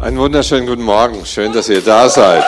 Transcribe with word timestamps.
Einen 0.00 0.16
wunderschönen 0.18 0.68
guten 0.68 0.84
Morgen. 0.84 1.26
Schön, 1.26 1.52
dass 1.52 1.68
ihr 1.68 1.80
da 1.80 2.08
seid. 2.08 2.44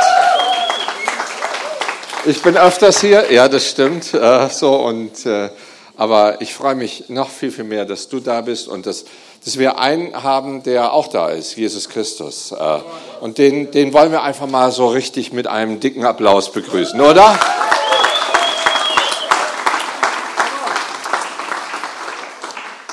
Ich 2.25 2.41
bin 2.43 2.57
öfters 2.57 3.01
hier, 3.01 3.33
ja, 3.33 3.49
das 3.49 3.69
stimmt. 3.69 4.15
Äh, 4.15 4.49
so 4.51 4.77
und 4.77 5.27
äh, 5.27 5.51
aber 5.97 6.41
ich 6.41 6.55
freue 6.55 6.77
mich 6.77 7.09
noch 7.09 7.29
viel, 7.29 7.51
viel 7.51 7.65
mehr, 7.65 7.87
dass 7.87 8.09
du 8.09 8.21
da 8.21 8.43
bist 8.43 8.69
und 8.69 8.87
dass, 8.87 9.05
dass 9.45 9.59
wir 9.59 9.81
einen 9.81 10.23
haben, 10.23 10.63
der 10.63 10.93
auch 10.93 11.09
da 11.09 11.31
ist, 11.31 11.57
Jesus 11.57 11.89
Christus. 11.89 12.53
Äh, 12.53 12.79
und 13.21 13.39
den, 13.39 13.73
den 13.73 13.93
wollen 13.93 14.13
wir 14.13 14.23
einfach 14.23 14.47
mal 14.47 14.71
so 14.71 14.87
richtig 14.87 15.33
mit 15.33 15.49
einem 15.49 15.81
dicken 15.81 16.05
Applaus 16.05 16.53
begrüßen, 16.53 17.01
oder? 17.01 17.37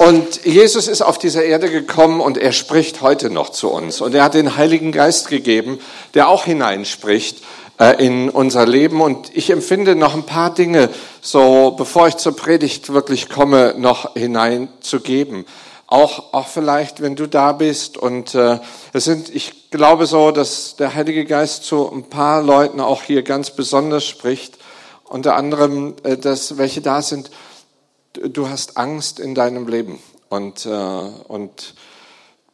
Und 0.08 0.46
Jesus 0.46 0.88
ist 0.88 1.02
auf 1.02 1.18
dieser 1.18 1.44
Erde 1.44 1.70
gekommen 1.70 2.22
und 2.22 2.38
er 2.38 2.54
spricht 2.54 3.02
heute 3.02 3.30
noch 3.30 3.50
zu 3.50 3.70
uns. 3.70 4.00
Und 4.00 4.16
er 4.16 4.24
hat 4.24 4.36
den 4.36 4.56
Heiligen 4.56 4.94
Geist 4.94 5.28
gegeben, 5.28 5.80
der 6.14 6.30
auch 6.30 6.46
hineinspricht 6.46 7.44
äh, 7.78 8.02
in 8.02 8.30
unser 8.30 8.66
Leben. 8.66 9.02
Und 9.02 9.36
ich 9.36 9.50
empfinde 9.50 9.96
noch 9.96 10.14
ein 10.14 10.26
paar 10.26 10.54
Dinge, 10.54 10.90
so 11.20 11.72
bevor 11.78 12.08
ich 12.08 12.16
zur 12.16 12.38
Predigt 12.38 12.94
wirklich 12.94 13.28
komme, 13.28 13.76
noch 13.78 14.14
hineinzugeben. 14.16 15.46
Auch, 15.88 16.32
auch 16.34 16.48
vielleicht, 16.48 17.02
wenn 17.02 17.18
du 17.18 17.28
da 17.28 17.52
bist. 17.52 17.98
Und 17.98 18.34
äh, 18.34 18.60
es 18.94 19.04
sind, 19.04 19.28
ich 19.36 19.72
glaube 19.72 20.06
so, 20.06 20.32
dass 20.32 20.78
der 20.78 20.96
Heilige 20.96 21.26
Geist 21.26 21.66
zu 21.66 21.92
ein 21.92 22.04
paar 22.04 22.42
Leuten 22.42 22.80
auch 22.80 23.04
hier 23.04 23.24
ganz 23.24 23.52
besonders 23.52 24.06
spricht. 24.06 24.58
Unter 25.04 25.36
anderem, 25.36 25.96
äh, 26.04 26.16
dass 26.16 26.58
welche 26.58 26.80
da 26.80 27.02
sind, 27.02 27.30
du 28.18 28.50
hast 28.50 28.78
Angst 28.78 29.20
in 29.20 29.36
deinem 29.36 29.68
Leben 29.68 30.00
und, 30.30 30.66
äh, 30.66 30.70
und 30.70 31.74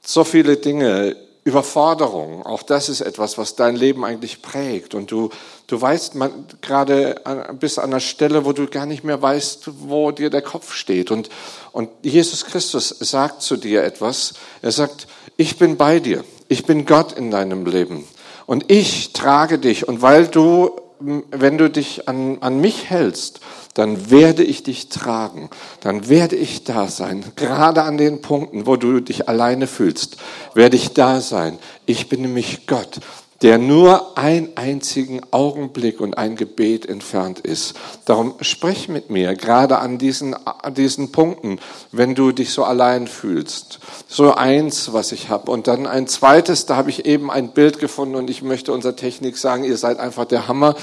so 0.05 0.23
viele 0.23 0.58
Dinge, 0.58 1.16
Überforderung, 1.45 2.45
auch 2.45 2.63
das 2.63 2.88
ist 2.88 3.02
etwas, 3.02 3.38
was 3.38 3.55
dein 3.55 3.76
Leben 3.76 4.05
eigentlich 4.05 4.41
prägt. 4.41 4.95
Und 4.95 5.12
du, 5.12 5.30
du 5.67 5.81
weißt 5.81 6.16
man, 6.16 6.45
gerade 6.61 7.22
bis 7.59 7.78
an 7.78 7.92
der 7.92 8.00
Stelle, 8.00 8.45
wo 8.45 8.53
du 8.53 8.67
gar 8.67 8.86
nicht 8.86 9.03
mehr 9.03 9.22
weißt, 9.22 9.70
wo 9.81 10.11
dir 10.11 10.30
der 10.30 10.42
Kopf 10.42 10.73
steht. 10.73 11.11
Und, 11.11 11.30
und 11.73 11.89
Jesus 12.02 12.45
Christus 12.45 12.88
sagt 12.88 13.42
zu 13.42 13.58
dir 13.58 13.83
etwas. 13.83 14.36
Er 14.61 14.72
sagt, 14.72 15.08
ich 15.36 15.58
bin 15.58 15.75
bei 15.75 16.00
dir. 16.00 16.23
Ich 16.48 16.66
bin 16.66 16.86
Gott 16.86 17.11
in 17.11 17.30
deinem 17.30 17.66
Leben. 17.66 18.08
Und 18.45 18.72
ich 18.72 19.11
trage 19.11 19.59
dich. 19.59 19.86
Und 19.86 20.02
weil 20.02 20.27
du, 20.27 20.72
wenn 21.00 21.58
du 21.58 21.70
dich 21.70 22.08
an, 22.08 22.38
an 22.39 22.61
mich 22.61 22.89
hältst, 22.89 23.42
dann 23.74 24.12
werde 24.12 24.44
ich 24.44 24.64
dich 24.64 24.90
tragen, 24.90 25.50
dann 25.82 26.08
werde 26.10 26.36
ich 26.36 26.64
da 26.64 26.88
sein. 26.88 27.24
Gerade 27.36 27.84
an 27.84 27.98
den 27.98 28.22
Punkten, 28.22 28.66
wo 28.68 28.76
du 28.76 29.00
dich 29.00 29.28
alleine 29.28 29.68
fühlst, 29.68 30.18
werde 30.54 30.76
ich 30.76 30.94
da 30.94 31.22
sein. 31.22 31.58
Ich 31.86 32.10
bin 32.10 32.22
nämlich 32.22 32.68
Gott 32.68 33.00
der 33.44 33.58
nur 33.58 34.17
einen 34.17 34.55
einzigen 34.55 35.19
Augenblick 35.31 35.99
und 35.99 36.17
ein 36.17 36.38
Gebet 36.38 36.86
entfernt 36.86 37.39
ist. 37.39 37.75
Darum 38.05 38.36
sprich 38.39 38.88
mit 38.88 39.09
mir, 39.09 39.36
gerade 39.36 39.80
an 39.80 39.97
diesen, 39.97 40.33
an 40.33 40.73
diesen 40.73 41.11
Punkten, 41.11 41.59
wenn 41.91 42.16
du 42.16 42.31
dich 42.31 42.52
so 42.52 42.64
allein 42.64 43.05
fühlst. 43.05 43.80
So 44.08 44.33
eins, 44.33 44.94
was 44.94 45.11
ich 45.11 45.27
habe. 45.27 45.52
Und 45.52 45.67
dann 45.67 45.88
ein 45.88 46.08
zweites, 46.08 46.67
da 46.67 46.77
habe 46.77 46.89
ich 46.89 47.05
eben 47.05 47.30
ein 47.30 47.49
Bild 47.49 47.80
gefunden 47.80 48.16
und 48.16 48.30
ich 48.30 48.44
möchte 48.44 48.71
unserer 48.71 48.95
Technik 48.95 49.38
sagen, 49.38 49.66
ihr 49.66 49.77
seid 49.77 49.99
einfach 49.99 50.23
der 50.23 50.47
Hammer. 50.47 50.75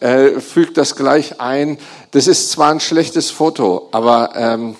Äh, 0.00 0.40
fügt 0.40 0.78
das 0.78 0.96
gleich 0.96 1.38
ein. 1.42 1.76
Das 2.12 2.28
ist 2.28 2.50
zwar 2.50 2.70
ein 2.70 2.80
schlechtes 2.80 3.30
Foto, 3.30 3.90
aber, 3.92 4.30
ähm, 4.36 4.76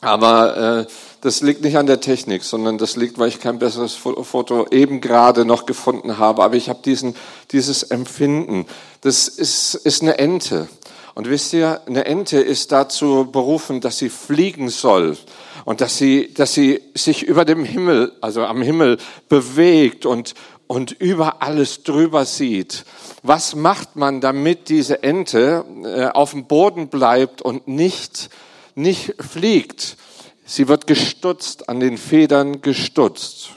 aber 0.00 0.80
äh, 0.80 0.86
das 1.24 1.40
liegt 1.40 1.64
nicht 1.64 1.78
an 1.78 1.86
der 1.86 2.02
Technik, 2.02 2.44
sondern 2.44 2.76
das 2.76 2.96
liegt, 2.96 3.18
weil 3.18 3.28
ich 3.28 3.40
kein 3.40 3.58
besseres 3.58 3.94
Foto 3.94 4.66
eben 4.70 5.00
gerade 5.00 5.46
noch 5.46 5.64
gefunden 5.64 6.18
habe. 6.18 6.44
Aber 6.44 6.54
ich 6.54 6.68
habe 6.68 6.80
diesen, 6.84 7.16
dieses 7.50 7.82
Empfinden. 7.82 8.66
Das 9.00 9.28
ist, 9.28 9.74
ist 9.74 10.02
eine 10.02 10.18
Ente. 10.18 10.68
Und 11.14 11.30
wisst 11.30 11.54
ihr, 11.54 11.80
eine 11.86 12.04
Ente 12.04 12.38
ist 12.40 12.72
dazu 12.72 13.26
berufen, 13.32 13.80
dass 13.80 13.96
sie 13.96 14.10
fliegen 14.10 14.68
soll 14.68 15.16
und 15.64 15.80
dass 15.80 15.96
sie, 15.96 16.34
dass 16.34 16.52
sie 16.52 16.82
sich 16.92 17.22
über 17.22 17.46
dem 17.46 17.64
Himmel, 17.64 18.12
also 18.20 18.44
am 18.44 18.60
Himmel 18.60 18.98
bewegt 19.30 20.04
und, 20.04 20.34
und 20.66 20.92
über 20.92 21.40
alles 21.40 21.84
drüber 21.84 22.26
sieht. 22.26 22.84
Was 23.22 23.54
macht 23.54 23.96
man, 23.96 24.20
damit 24.20 24.68
diese 24.68 25.02
Ente 25.02 25.64
äh, 25.84 26.04
auf 26.04 26.32
dem 26.32 26.44
Boden 26.44 26.88
bleibt 26.88 27.40
und 27.40 27.66
nicht, 27.66 28.28
nicht 28.74 29.14
fliegt? 29.22 29.96
Sie 30.44 30.68
wird 30.68 30.86
gestutzt, 30.86 31.68
an 31.68 31.80
den 31.80 31.96
Federn 31.96 32.60
gestutzt, 32.60 33.50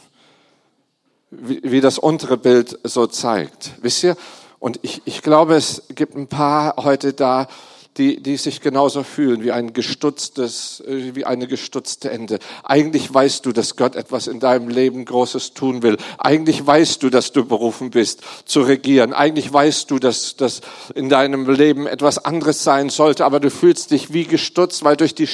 wie, 1.30 1.62
wie 1.64 1.82
das 1.82 2.00
untere 2.00 2.38
Bild 2.38 2.80
so 2.84 3.08
zeigt. 3.08 3.72
Wisst 3.82 4.04
ihr? 4.04 4.16
Und 4.60 4.80
ich, 4.82 5.02
ich 5.06 5.22
glaube, 5.22 5.56
es 5.56 5.84
gibt 5.90 6.16
ein 6.16 6.28
paar 6.28 6.76
heute 6.78 7.14
da, 7.14 7.48
die, 7.98 8.22
die 8.22 8.38
sich 8.38 8.62
genauso 8.62 9.04
fühlen 9.04 9.44
wie 9.44 9.52
ein 9.52 9.74
gestutztes, 9.74 10.84
äh, 10.88 11.16
wie 11.16 11.26
eine 11.26 11.48
gestutzte 11.48 12.12
Ente. 12.12 12.40
Eigentlich 12.64 13.14
weißt 13.14 13.46
du, 13.46 13.52
dass 13.52 13.76
Gott 13.76 13.96
etwas 13.96 14.28
in 14.28 14.40
deinem 14.40 14.70
Leben 14.70 15.06
Großes 15.06 15.54
tun 15.54 15.82
will. 15.84 15.98
Eigentlich 16.18 16.66
weißt 16.66 17.02
du, 17.04 17.10
dass 17.10 17.32
du 17.32 17.46
berufen 17.46 17.90
bist 17.90 18.22
zu 18.46 18.62
regieren. 18.62 19.14
Eigentlich 19.14 19.52
weißt 19.52 19.90
du, 19.90 20.00
dass 20.00 20.36
das 20.36 20.62
in 20.96 21.10
deinem 21.10 21.50
Leben 21.50 21.88
etwas 21.88 22.24
anderes 22.24 22.64
sein 22.64 22.90
sollte, 22.90 23.26
aber 23.26 23.40
du 23.40 23.50
fühlst 23.50 23.92
dich 23.92 24.14
wie 24.14 24.26
gestutzt, 24.26 24.84
weil 24.84 24.96
durch 24.96 25.16
die, 25.16 25.28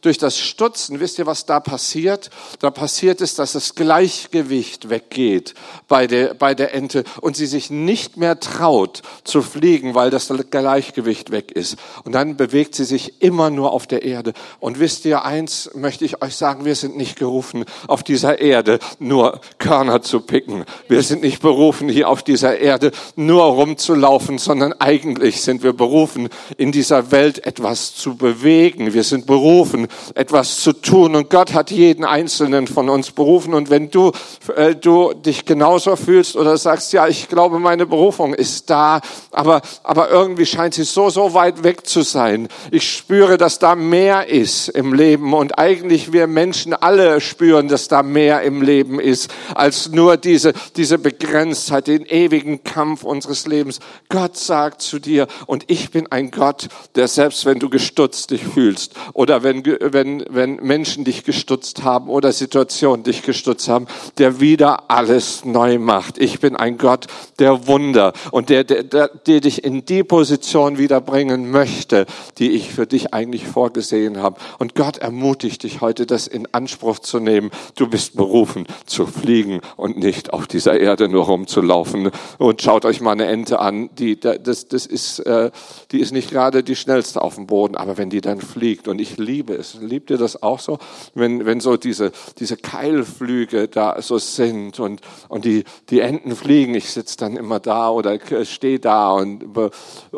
durch 0.00 0.18
das 0.18 0.38
Stutzen, 0.38 1.00
wisst 1.00 1.18
ihr, 1.18 1.26
was 1.26 1.46
da 1.46 1.60
passiert? 1.60 2.30
Da 2.58 2.70
passiert 2.70 3.20
es, 3.20 3.34
dass 3.34 3.52
das 3.52 3.74
Gleichgewicht 3.74 4.90
weggeht 4.90 5.54
bei 5.88 6.06
der, 6.06 6.34
bei 6.34 6.54
der 6.54 6.74
Ente 6.74 7.04
und 7.20 7.36
sie 7.36 7.46
sich 7.46 7.70
nicht 7.70 8.16
mehr 8.16 8.40
traut 8.40 9.02
zu 9.24 9.42
fliegen, 9.42 9.94
weil 9.94 10.10
das 10.10 10.32
Gleichgewicht 10.50 11.30
weg 11.30 11.52
ist. 11.52 11.76
Und 12.04 12.12
dann 12.12 12.36
bewegt 12.36 12.74
sie 12.74 12.84
sich 12.84 13.22
immer 13.22 13.50
nur 13.50 13.72
auf 13.72 13.86
der 13.86 14.02
Erde. 14.02 14.32
Und 14.60 14.80
wisst 14.80 15.04
ihr, 15.04 15.24
eins 15.24 15.70
möchte 15.74 16.04
ich 16.04 16.22
euch 16.22 16.36
sagen, 16.36 16.64
wir 16.64 16.74
sind 16.74 16.96
nicht 16.96 17.18
gerufen, 17.18 17.64
auf 17.86 18.02
dieser 18.02 18.40
Erde 18.40 18.78
nur 18.98 19.40
Körner 19.58 20.02
zu 20.02 20.20
picken. 20.20 20.64
Wir 20.88 21.02
sind 21.02 21.22
nicht 21.22 21.40
berufen, 21.42 21.88
hier 21.88 22.08
auf 22.08 22.22
dieser 22.22 22.58
Erde 22.58 22.92
nur 23.16 23.42
rumzulaufen, 23.44 24.38
sondern 24.38 24.72
eigentlich 24.74 25.42
sind 25.42 25.62
wir 25.62 25.72
berufen, 25.72 26.28
in 26.56 26.72
dieser 26.72 27.10
Welt 27.10 27.46
etwas 27.46 27.94
zu 27.94 28.16
bewegen. 28.16 28.94
Wir 28.94 29.04
sind 29.04 29.26
berufen, 29.26 29.88
etwas 30.14 30.60
zu 30.60 30.72
tun. 30.72 31.16
Und 31.16 31.30
Gott 31.30 31.54
hat 31.54 31.70
jeden 31.70 32.04
Einzelnen 32.04 32.66
von 32.66 32.88
uns 32.88 33.10
berufen. 33.10 33.54
Und 33.54 33.70
wenn 33.70 33.90
du, 33.90 34.12
äh, 34.56 34.74
du 34.74 35.12
dich 35.12 35.44
genauso 35.44 35.96
fühlst 35.96 36.36
oder 36.36 36.56
sagst, 36.56 36.92
ja, 36.92 37.06
ich 37.08 37.28
glaube, 37.28 37.58
meine 37.58 37.86
Berufung 37.86 38.34
ist 38.34 38.70
da, 38.70 39.00
aber, 39.30 39.62
aber 39.82 40.10
irgendwie 40.10 40.46
scheint 40.46 40.74
sie 40.74 40.84
so, 40.84 41.10
so 41.10 41.34
weit 41.34 41.64
weg 41.64 41.73
zu 41.82 42.02
sein. 42.02 42.48
Ich 42.70 42.90
spüre, 42.90 43.36
dass 43.36 43.58
da 43.58 43.74
mehr 43.74 44.28
ist 44.28 44.68
im 44.68 44.94
Leben 44.94 45.34
und 45.34 45.58
eigentlich 45.58 46.12
wir 46.12 46.26
Menschen 46.26 46.72
alle 46.74 47.20
spüren, 47.20 47.68
dass 47.68 47.88
da 47.88 48.02
mehr 48.02 48.42
im 48.42 48.62
Leben 48.62 49.00
ist 49.00 49.30
als 49.54 49.90
nur 49.90 50.16
diese, 50.16 50.52
diese 50.76 50.98
Begrenztheit, 50.98 51.86
den 51.86 52.06
ewigen 52.06 52.64
Kampf 52.64 53.04
unseres 53.04 53.46
Lebens. 53.46 53.80
Gott 54.08 54.36
sagt 54.36 54.82
zu 54.82 54.98
dir 54.98 55.26
und 55.46 55.64
ich 55.68 55.90
bin 55.90 56.10
ein 56.10 56.30
Gott, 56.30 56.68
der 56.94 57.08
selbst 57.08 57.44
wenn 57.46 57.58
du 57.58 57.68
gestutzt 57.68 58.30
dich 58.30 58.44
fühlst 58.44 58.94
oder 59.12 59.42
wenn, 59.42 59.64
wenn, 59.64 60.24
wenn 60.28 60.56
Menschen 60.56 61.04
dich 61.04 61.24
gestutzt 61.24 61.82
haben 61.82 62.08
oder 62.08 62.32
Situationen 62.32 63.04
dich 63.04 63.22
gestutzt 63.22 63.68
haben, 63.68 63.86
der 64.18 64.40
wieder 64.40 64.90
alles 64.90 65.44
neu 65.44 65.78
macht. 65.78 66.18
Ich 66.18 66.40
bin 66.40 66.56
ein 66.56 66.78
Gott 66.78 67.06
der 67.38 67.66
Wunder 67.66 68.12
und 68.30 68.48
der, 68.48 68.64
der, 68.64 68.82
der, 68.82 69.08
der 69.08 69.40
dich 69.40 69.64
in 69.64 69.84
die 69.84 70.04
Position 70.04 70.78
wiederbringen 70.78 71.50
möchte, 71.50 71.63
möchte, 71.64 72.04
die 72.36 72.50
ich 72.50 72.74
für 72.74 72.86
dich 72.86 73.14
eigentlich 73.14 73.46
vorgesehen 73.46 74.18
habe. 74.18 74.38
Und 74.58 74.74
Gott 74.74 74.98
ermutigt 74.98 75.62
dich 75.62 75.80
heute, 75.80 76.04
das 76.04 76.26
in 76.26 76.46
Anspruch 76.52 76.98
zu 76.98 77.20
nehmen. 77.20 77.50
Du 77.74 77.88
bist 77.88 78.16
berufen 78.16 78.66
zu 78.84 79.06
fliegen 79.06 79.60
und 79.76 79.96
nicht 79.96 80.34
auf 80.34 80.46
dieser 80.46 80.78
Erde 80.78 81.08
nur 81.08 81.24
rumzulaufen. 81.24 82.10
Und 82.36 82.60
schaut 82.60 82.84
euch 82.84 83.00
mal 83.00 83.12
eine 83.12 83.26
Ente 83.26 83.60
an, 83.60 83.88
die, 83.98 84.20
das, 84.20 84.68
das 84.68 84.84
ist, 84.84 85.20
äh, 85.20 85.50
die 85.90 86.00
ist 86.00 86.12
nicht 86.12 86.30
gerade 86.30 86.62
die 86.62 86.76
schnellste 86.76 87.22
auf 87.22 87.36
dem 87.36 87.46
Boden, 87.46 87.76
aber 87.76 87.96
wenn 87.96 88.10
die 88.10 88.20
dann 88.20 88.42
fliegt, 88.42 88.86
und 88.86 89.00
ich 89.00 89.16
liebe 89.16 89.54
es, 89.54 89.78
liebt 89.80 90.10
ihr 90.10 90.18
das 90.18 90.42
auch 90.42 90.58
so? 90.58 90.78
Wenn, 91.14 91.46
wenn 91.46 91.60
so 91.60 91.78
diese, 91.78 92.12
diese 92.38 92.58
Keilflüge 92.58 93.68
da 93.68 94.02
so 94.02 94.18
sind 94.18 94.80
und, 94.80 95.00
und 95.28 95.46
die, 95.46 95.64
die 95.88 96.00
Enten 96.00 96.36
fliegen, 96.36 96.74
ich 96.74 96.90
sitze 96.90 97.16
dann 97.16 97.36
immer 97.36 97.58
da 97.58 97.88
oder 97.88 98.18
stehe 98.44 98.80
da 98.80 99.12
und, 99.12 99.44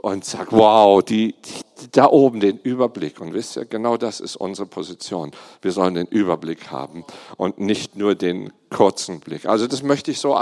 und 0.03 0.25
sag, 0.25 0.50
wow, 0.50 1.03
die, 1.03 1.36
da 1.93 2.06
oben 2.06 2.41
den 2.41 2.59
Überblick. 2.59 3.21
Und 3.21 3.35
wisst 3.35 3.56
ihr, 3.56 3.65
genau 3.65 3.97
das 3.97 4.21
ist 4.21 4.37
unsere 4.37 4.67
Position. 4.67 5.33
Wir 5.62 5.73
sollen 5.73 5.94
den 5.94 6.06
Überblick 6.06 6.71
haben 6.71 7.05
und 7.37 7.59
nicht 7.59 7.97
nur 7.97 8.15
den 8.15 8.53
kurzen 8.71 9.21
Blick. 9.21 9.47
Also 9.47 9.67
das 9.67 9.83
möchte 9.83 10.11
ich 10.11 10.19
so, 10.19 10.38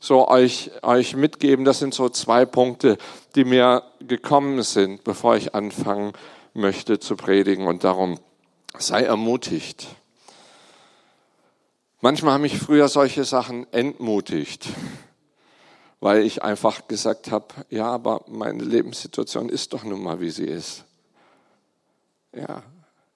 so 0.00 0.28
euch, 0.28 0.70
euch 0.82 1.16
mitgeben. 1.16 1.64
Das 1.64 1.78
sind 1.78 1.94
so 1.94 2.08
zwei 2.08 2.44
Punkte, 2.44 2.98
die 3.34 3.44
mir 3.44 3.82
gekommen 4.00 4.62
sind, 4.62 5.04
bevor 5.04 5.36
ich 5.36 5.54
anfangen 5.54 6.12
möchte 6.52 6.98
zu 6.98 7.16
predigen. 7.16 7.66
Und 7.66 7.84
darum 7.84 8.18
sei 8.78 9.02
ermutigt. 9.02 9.86
Manchmal 12.00 12.34
haben 12.34 12.42
mich 12.42 12.58
früher 12.58 12.88
solche 12.88 13.24
Sachen 13.24 13.66
entmutigt, 13.72 14.68
weil 16.04 16.22
ich 16.22 16.42
einfach 16.42 16.86
gesagt 16.86 17.30
habe, 17.30 17.46
ja, 17.70 17.86
aber 17.86 18.26
meine 18.28 18.62
Lebenssituation 18.62 19.48
ist 19.48 19.72
doch 19.72 19.84
nun 19.84 20.02
mal, 20.02 20.20
wie 20.20 20.28
sie 20.28 20.44
ist. 20.44 20.84
Ja, 22.36 22.62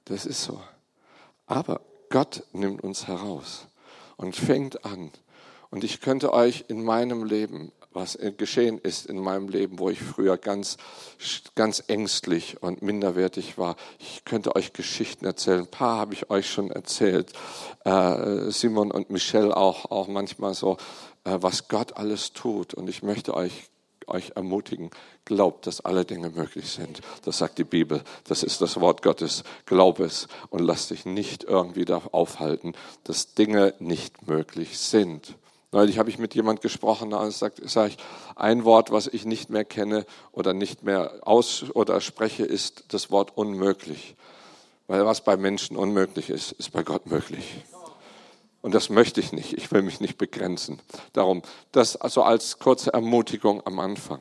das 0.06 0.24
ist 0.24 0.42
so. 0.42 0.58
Aber 1.44 1.82
Gott 2.08 2.44
nimmt 2.54 2.82
uns 2.82 3.06
heraus 3.06 3.66
und 4.16 4.34
fängt 4.34 4.86
an. 4.86 5.10
Und 5.68 5.84
ich 5.84 6.00
könnte 6.00 6.32
euch 6.32 6.64
in 6.68 6.82
meinem 6.82 7.24
Leben 7.24 7.72
was 7.98 8.18
geschehen 8.36 8.78
ist 8.78 9.06
in 9.06 9.18
meinem 9.18 9.48
Leben, 9.48 9.78
wo 9.78 9.90
ich 9.90 10.00
früher 10.00 10.36
ganz, 10.36 10.76
ganz 11.54 11.82
ängstlich 11.88 12.62
und 12.62 12.80
minderwertig 12.82 13.58
war. 13.58 13.76
Ich 13.98 14.24
könnte 14.24 14.54
euch 14.54 14.72
Geschichten 14.72 15.24
erzählen. 15.24 15.60
Ein 15.60 15.66
paar 15.66 15.98
habe 15.98 16.14
ich 16.14 16.30
euch 16.30 16.48
schon 16.48 16.70
erzählt. 16.70 17.32
Äh, 17.84 18.50
Simon 18.50 18.90
und 18.90 19.10
Michelle 19.10 19.56
auch, 19.56 19.90
auch 19.90 20.06
manchmal 20.06 20.54
so, 20.54 20.76
was 21.42 21.68
Gott 21.68 21.96
alles 21.96 22.32
tut. 22.32 22.74
Und 22.74 22.88
ich 22.88 23.02
möchte 23.02 23.34
euch 23.34 23.68
euch 24.08 24.32
ermutigen, 24.34 24.90
glaubt, 25.24 25.66
dass 25.66 25.80
alle 25.80 26.04
Dinge 26.04 26.30
möglich 26.30 26.70
sind. 26.70 27.00
Das 27.24 27.38
sagt 27.38 27.58
die 27.58 27.64
Bibel. 27.64 28.02
Das 28.24 28.42
ist 28.42 28.60
das 28.60 28.80
Wort 28.80 29.02
Gottes. 29.02 29.44
Glaub 29.66 30.00
es 30.00 30.28
und 30.50 30.60
lass 30.60 30.88
dich 30.88 31.04
nicht 31.04 31.44
irgendwie 31.44 31.84
darauf 31.84 32.14
aufhalten, 32.14 32.72
dass 33.04 33.34
Dinge 33.34 33.74
nicht 33.78 34.26
möglich 34.26 34.78
sind. 34.78 35.36
Neulich 35.70 35.98
habe 35.98 36.08
ich 36.08 36.18
mit 36.18 36.34
jemand 36.34 36.62
gesprochen, 36.62 37.10
da 37.10 37.30
sage 37.30 37.68
sag 37.68 37.88
ich, 37.88 37.98
ein 38.36 38.64
Wort, 38.64 38.90
was 38.90 39.06
ich 39.06 39.26
nicht 39.26 39.50
mehr 39.50 39.66
kenne 39.66 40.06
oder 40.32 40.54
nicht 40.54 40.82
mehr 40.82 41.18
aus 41.20 41.66
oder 41.74 42.00
spreche, 42.00 42.44
ist 42.44 42.84
das 42.88 43.10
Wort 43.10 43.36
unmöglich. 43.36 44.16
Weil 44.86 45.04
was 45.04 45.22
bei 45.22 45.36
Menschen 45.36 45.76
unmöglich 45.76 46.30
ist, 46.30 46.52
ist 46.52 46.72
bei 46.72 46.82
Gott 46.82 47.04
möglich. 47.06 47.44
Und 48.60 48.74
das 48.74 48.90
möchte 48.90 49.20
ich 49.20 49.32
nicht. 49.32 49.52
Ich 49.54 49.70
will 49.70 49.82
mich 49.82 50.00
nicht 50.00 50.18
begrenzen. 50.18 50.80
Darum, 51.12 51.42
das 51.72 51.96
also 51.96 52.22
als 52.22 52.58
kurze 52.58 52.92
Ermutigung 52.92 53.64
am 53.66 53.78
Anfang. 53.78 54.20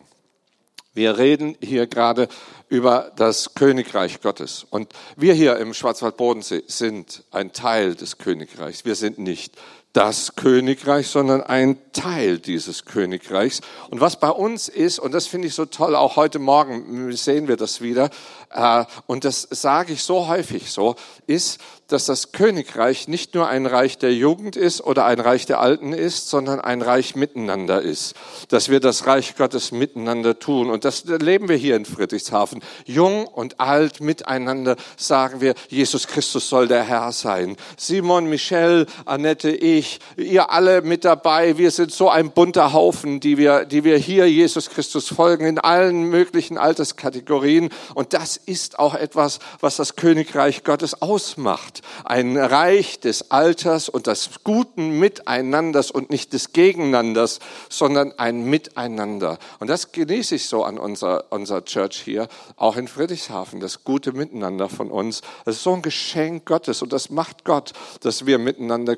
Wir 0.94 1.18
reden 1.18 1.56
hier 1.62 1.86
gerade 1.86 2.28
über 2.70 3.12
das 3.16 3.54
Königreich 3.54 4.20
Gottes. 4.22 4.66
Und 4.68 4.94
wir 5.16 5.36
hier 5.36 5.58
im 5.58 5.74
Schwarzwaldbodensee 5.74 6.64
sind 6.66 7.24
ein 7.30 7.52
Teil 7.52 7.94
des 7.94 8.18
Königreichs. 8.18 8.84
Wir 8.84 8.96
sind 8.96 9.20
nicht 9.20 9.56
das 9.98 10.36
Königreich, 10.36 11.08
sondern 11.08 11.42
ein 11.42 11.80
Teil 11.92 12.38
dieses 12.38 12.86
Königreichs. 12.86 13.62
Und 13.90 14.00
was 14.00 14.20
bei 14.20 14.30
uns 14.30 14.68
ist, 14.68 15.00
und 15.00 15.12
das 15.12 15.26
finde 15.26 15.48
ich 15.48 15.56
so 15.56 15.66
toll, 15.66 15.96
auch 15.96 16.18
heute 16.18 16.38
Morgen 16.38 17.12
sehen 17.14 17.48
wir 17.48 17.58
das 17.58 17.82
wieder, 17.82 18.12
äh, 18.54 18.86
und 19.08 19.26
das 19.26 19.48
sage 19.50 19.94
ich 19.94 20.04
so 20.04 20.28
häufig 20.28 20.72
so, 20.72 20.96
ist, 21.26 21.60
dass 21.88 22.06
das 22.06 22.32
Königreich 22.32 23.08
nicht 23.08 23.34
nur 23.34 23.48
ein 23.48 23.66
Reich 23.66 23.98
der 23.98 24.14
Jugend 24.14 24.56
ist 24.56 24.82
oder 24.82 25.06
ein 25.06 25.20
Reich 25.20 25.46
der 25.46 25.62
Alten 25.62 25.94
ist, 25.94 26.30
sondern 26.30 26.60
ein 26.60 26.82
Reich 26.82 27.16
miteinander 27.16 27.82
ist. 27.82 28.14
Dass 28.50 28.70
wir 28.70 28.80
das 28.80 29.08
Reich 29.08 29.36
Gottes 29.36 29.72
miteinander 29.72 30.38
tun. 30.38 30.70
Und 30.70 30.84
das 30.86 31.06
erleben 31.06 31.48
wir 31.48 31.56
hier 31.56 31.76
in 31.76 31.86
Friedrichshafen. 31.86 32.62
Jung 32.86 33.26
und 33.26 33.60
alt 33.60 34.02
miteinander 34.02 34.76
sagen 34.98 35.40
wir, 35.40 35.54
Jesus 35.70 36.08
Christus 36.08 36.50
soll 36.50 36.68
der 36.68 36.84
Herr 36.84 37.12
sein. 37.14 37.56
Simon, 37.78 38.28
Michelle, 38.28 38.86
Annette, 39.06 39.50
ich, 39.50 39.87
ihr 40.16 40.52
alle 40.52 40.82
mit 40.82 41.06
dabei. 41.06 41.58
Wir 41.58 41.72
sind 41.72 41.92
so 41.92 42.10
ein 42.10 42.32
bunter 42.32 42.74
Haufen, 42.74 43.20
die 43.20 43.38
wir, 43.38 43.66
die 43.66 43.84
wir 43.84 43.98
hier 43.98 44.30
Jesus 44.30 44.70
Christus 44.70 45.08
folgen 45.08 45.46
in 45.46 45.60
allen 45.60 46.04
möglichen 46.04 46.58
Alterskategorien. 46.58 47.70
Und 47.94 48.14
das 48.14 48.38
ist 48.38 48.80
auch 48.80 48.96
etwas, 48.96 49.40
was 49.60 49.78
das 49.78 49.96
Königreich 49.96 50.64
Gottes 50.64 51.02
ausmacht. 51.02 51.82
Ein 52.04 52.38
Reich 52.38 53.00
des 53.00 53.32
Alters 53.32 53.90
und 53.90 54.08
des 54.08 54.30
guten 54.44 55.00
Miteinanders 55.00 55.92
und 55.92 56.10
nicht 56.10 56.34
des 56.34 56.54
Gegeneinanders, 56.54 57.40
sondern 57.70 58.14
ein 58.18 58.44
Miteinander. 58.44 59.38
Und 59.60 59.70
das 59.70 59.92
genieße 59.92 60.36
ich 60.36 60.48
so 60.48 60.64
an 60.64 60.78
unserer, 60.78 61.26
unserer 61.30 61.64
Church 61.66 62.02
hier, 62.04 62.28
auch 62.56 62.78
in 62.78 62.88
Friedrichshafen, 62.88 63.60
das 63.60 63.84
gute 63.84 64.12
Miteinander 64.12 64.70
von 64.70 64.92
uns. 64.92 65.22
Das 65.46 65.56
ist 65.56 65.64
so 65.64 65.74
ein 65.74 65.82
Geschenk 65.82 66.46
Gottes 66.46 66.82
und 66.82 66.94
das 66.94 67.10
macht 67.10 67.44
Gott, 67.44 67.74
dass 68.02 68.26
wir 68.26 68.38
miteinander 68.38 68.96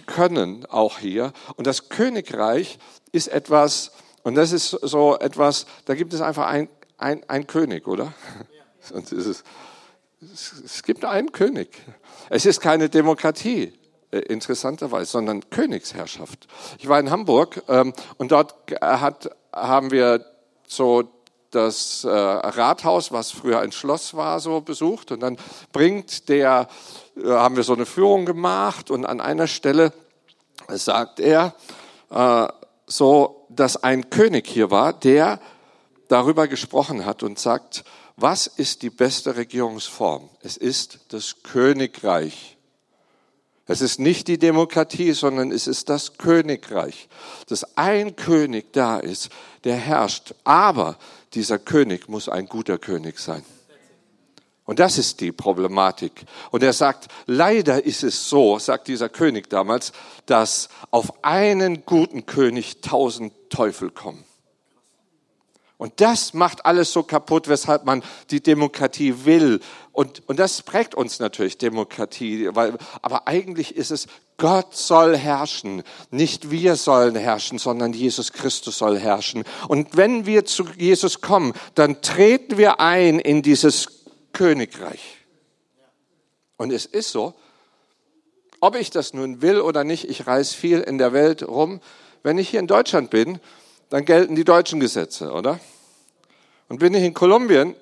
können, 0.00 0.66
auch 0.66 0.98
hier. 0.98 1.32
Und 1.56 1.66
das 1.66 1.88
Königreich 1.88 2.78
ist 3.12 3.28
etwas, 3.28 3.92
und 4.22 4.34
das 4.34 4.52
ist 4.52 4.70
so 4.70 5.18
etwas, 5.18 5.66
da 5.84 5.94
gibt 5.94 6.12
es 6.12 6.20
einfach 6.20 6.46
ein, 6.46 6.68
ein, 6.98 7.22
ein 7.28 7.46
König, 7.46 7.86
oder? 7.86 8.12
Sonst 8.80 9.12
ist 9.12 9.26
es, 9.26 9.44
es 10.64 10.82
gibt 10.82 11.04
einen 11.04 11.32
König. 11.32 11.68
Es 12.28 12.46
ist 12.46 12.60
keine 12.60 12.88
Demokratie, 12.88 13.72
äh, 14.10 14.18
interessanterweise, 14.18 15.10
sondern 15.10 15.48
Königsherrschaft. 15.50 16.46
Ich 16.78 16.88
war 16.88 17.00
in 17.00 17.10
Hamburg 17.10 17.62
ähm, 17.68 17.92
und 18.18 18.32
dort 18.32 18.54
hat, 18.80 19.30
haben 19.52 19.90
wir 19.90 20.24
so 20.66 21.04
das 21.50 22.04
äh, 22.04 22.08
Rathaus, 22.08 23.12
was 23.12 23.30
früher 23.30 23.60
ein 23.60 23.72
Schloss 23.72 24.14
war, 24.14 24.40
so 24.40 24.60
besucht. 24.60 25.12
Und 25.12 25.20
dann 25.20 25.36
bringt 25.72 26.28
der, 26.28 26.68
äh, 27.16 27.28
haben 27.28 27.56
wir 27.56 27.62
so 27.62 27.74
eine 27.74 27.86
Führung 27.86 28.26
gemacht 28.26 28.90
und 28.90 29.04
an 29.04 29.20
einer 29.20 29.46
Stelle 29.46 29.92
sagt 30.68 31.18
er 31.20 31.54
so, 32.86 33.46
dass 33.48 33.82
ein 33.82 34.10
König 34.10 34.46
hier 34.48 34.70
war, 34.70 34.92
der 34.92 35.40
darüber 36.08 36.48
gesprochen 36.48 37.06
hat 37.06 37.22
und 37.22 37.38
sagt, 37.38 37.84
was 38.16 38.46
ist 38.46 38.82
die 38.82 38.90
beste 38.90 39.36
Regierungsform? 39.36 40.28
Es 40.42 40.56
ist 40.56 41.00
das 41.08 41.42
Königreich. 41.42 42.56
Es 43.66 43.80
ist 43.80 44.00
nicht 44.00 44.26
die 44.26 44.38
Demokratie, 44.38 45.12
sondern 45.12 45.52
es 45.52 45.68
ist 45.68 45.88
das 45.88 46.18
Königreich, 46.18 47.08
dass 47.48 47.76
ein 47.76 48.16
König 48.16 48.72
da 48.72 48.98
ist, 48.98 49.30
der 49.62 49.76
herrscht. 49.76 50.34
Aber 50.42 50.98
dieser 51.34 51.58
König 51.58 52.08
muss 52.08 52.28
ein 52.28 52.46
guter 52.46 52.78
König 52.78 53.18
sein. 53.18 53.44
Und 54.64 54.78
das 54.78 54.98
ist 54.98 55.20
die 55.20 55.32
Problematik. 55.32 56.24
Und 56.52 56.62
er 56.62 56.72
sagt, 56.72 57.08
leider 57.26 57.84
ist 57.84 58.04
es 58.04 58.28
so, 58.28 58.58
sagt 58.58 58.86
dieser 58.86 59.08
König 59.08 59.50
damals, 59.50 59.92
dass 60.26 60.68
auf 60.92 61.24
einen 61.24 61.84
guten 61.84 62.24
König 62.24 62.80
tausend 62.80 63.32
Teufel 63.48 63.90
kommen. 63.90 64.24
Und 65.80 66.02
das 66.02 66.34
macht 66.34 66.66
alles 66.66 66.92
so 66.92 67.02
kaputt, 67.02 67.48
weshalb 67.48 67.86
man 67.86 68.02
die 68.30 68.42
Demokratie 68.42 69.24
will. 69.24 69.60
Und, 69.92 70.22
und 70.28 70.38
das 70.38 70.60
prägt 70.60 70.94
uns 70.94 71.20
natürlich 71.20 71.56
Demokratie, 71.56 72.50
weil, 72.52 72.76
aber 73.00 73.26
eigentlich 73.26 73.76
ist 73.76 73.90
es, 73.90 74.06
Gott 74.36 74.76
soll 74.76 75.16
herrschen. 75.16 75.82
Nicht 76.10 76.50
wir 76.50 76.76
sollen 76.76 77.16
herrschen, 77.16 77.58
sondern 77.58 77.94
Jesus 77.94 78.34
Christus 78.34 78.76
soll 78.76 78.98
herrschen. 78.98 79.44
Und 79.68 79.96
wenn 79.96 80.26
wir 80.26 80.44
zu 80.44 80.64
Jesus 80.76 81.22
kommen, 81.22 81.54
dann 81.76 82.02
treten 82.02 82.58
wir 82.58 82.80
ein 82.80 83.18
in 83.18 83.40
dieses 83.40 84.04
Königreich. 84.34 85.16
Und 86.58 86.72
es 86.74 86.84
ist 86.84 87.10
so, 87.10 87.32
ob 88.60 88.76
ich 88.76 88.90
das 88.90 89.14
nun 89.14 89.40
will 89.40 89.62
oder 89.62 89.84
nicht, 89.84 90.10
ich 90.10 90.26
reise 90.26 90.54
viel 90.54 90.80
in 90.80 90.98
der 90.98 91.14
Welt 91.14 91.42
rum. 91.42 91.80
Wenn 92.22 92.36
ich 92.36 92.50
hier 92.50 92.60
in 92.60 92.66
Deutschland 92.66 93.08
bin, 93.08 93.40
dann 93.88 94.04
gelten 94.04 94.36
die 94.36 94.44
deutschen 94.44 94.78
Gesetze, 94.78 95.32
oder? 95.32 95.58
Und 96.70 96.78
bin 96.78 96.94
ich 96.94 97.02
in 97.02 97.14
Kolumbien, 97.14 97.74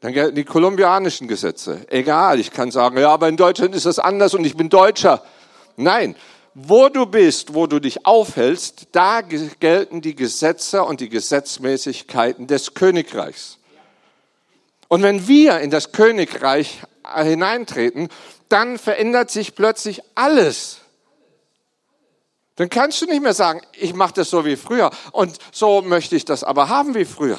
dann 0.00 0.14
gelten 0.14 0.34
die 0.34 0.44
kolumbianischen 0.44 1.28
Gesetze. 1.28 1.86
Egal, 1.90 2.40
ich 2.40 2.52
kann 2.52 2.70
sagen, 2.70 2.96
ja, 2.98 3.10
aber 3.10 3.28
in 3.28 3.36
Deutschland 3.36 3.74
ist 3.74 3.84
das 3.84 3.98
anders 3.98 4.32
und 4.32 4.46
ich 4.46 4.56
bin 4.56 4.70
Deutscher. 4.70 5.22
Nein, 5.76 6.16
wo 6.54 6.88
du 6.88 7.04
bist, 7.04 7.52
wo 7.52 7.66
du 7.66 7.80
dich 7.80 8.06
aufhältst, 8.06 8.86
da 8.92 9.20
gelten 9.20 10.00
die 10.00 10.14
Gesetze 10.14 10.84
und 10.84 11.00
die 11.00 11.10
Gesetzmäßigkeiten 11.10 12.46
des 12.46 12.72
Königreichs. 12.72 13.58
Und 14.88 15.02
wenn 15.02 15.28
wir 15.28 15.60
in 15.60 15.70
das 15.70 15.92
Königreich 15.92 16.80
hineintreten, 17.14 18.08
dann 18.48 18.78
verändert 18.78 19.30
sich 19.30 19.54
plötzlich 19.54 20.00
alles. 20.14 20.78
Dann 22.56 22.70
kannst 22.70 23.02
du 23.02 23.06
nicht 23.06 23.22
mehr 23.22 23.34
sagen, 23.34 23.60
ich 23.72 23.94
mache 23.94 24.14
das 24.14 24.30
so 24.30 24.44
wie 24.44 24.56
früher 24.56 24.90
und 25.12 25.38
so 25.52 25.82
möchte 25.82 26.14
ich 26.14 26.24
das 26.24 26.44
aber 26.44 26.68
haben 26.68 26.94
wie 26.94 27.04
früher. 27.04 27.38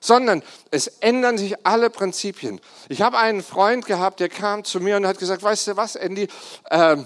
Sondern 0.00 0.42
es 0.70 0.86
ändern 0.86 1.38
sich 1.38 1.66
alle 1.66 1.90
Prinzipien. 1.90 2.60
Ich 2.88 3.02
habe 3.02 3.18
einen 3.18 3.42
Freund 3.42 3.86
gehabt, 3.86 4.20
der 4.20 4.28
kam 4.28 4.62
zu 4.62 4.78
mir 4.78 4.96
und 4.96 5.06
hat 5.06 5.18
gesagt, 5.18 5.42
weißt 5.42 5.68
du 5.68 5.76
was, 5.76 5.96
Andy, 5.96 6.28
äh, 6.70 6.96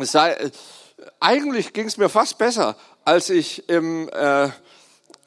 sei, 0.00 0.50
eigentlich 1.20 1.72
ging 1.72 1.86
es 1.86 1.96
mir 1.96 2.08
fast 2.08 2.38
besser, 2.38 2.76
als 3.04 3.30
ich 3.30 3.68
im, 3.68 4.08
äh, 4.08 4.48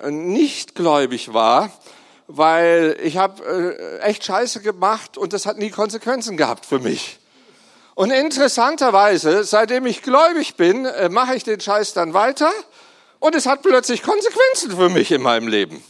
nicht 0.10 0.76
gläubig 0.76 1.34
war, 1.34 1.72
weil 2.28 2.98
ich 3.02 3.18
habe 3.18 3.44
äh, 3.44 4.00
echt 4.00 4.26
Scheiße 4.26 4.62
gemacht 4.62 5.18
und 5.18 5.32
das 5.34 5.46
hat 5.46 5.58
nie 5.58 5.70
Konsequenzen 5.70 6.38
gehabt 6.38 6.66
für 6.66 6.80
mich. 6.80 7.20
Und 7.96 8.12
interessanterweise, 8.12 9.46
seitdem 9.46 9.86
ich 9.86 10.02
gläubig 10.02 10.56
bin, 10.56 10.86
äh, 10.86 11.10
mache 11.10 11.36
ich 11.36 11.44
den 11.44 11.60
Scheiß 11.60 11.94
dann 11.94 12.14
weiter 12.14 12.52
und 13.20 13.36
es 13.36 13.46
hat 13.46 13.62
plötzlich 13.64 14.04
Konsequenzen 14.04 14.72
für 14.72 14.90
mich 14.90 15.12
in 15.12 15.22
meinem 15.22 15.48
Leben. 15.48 15.84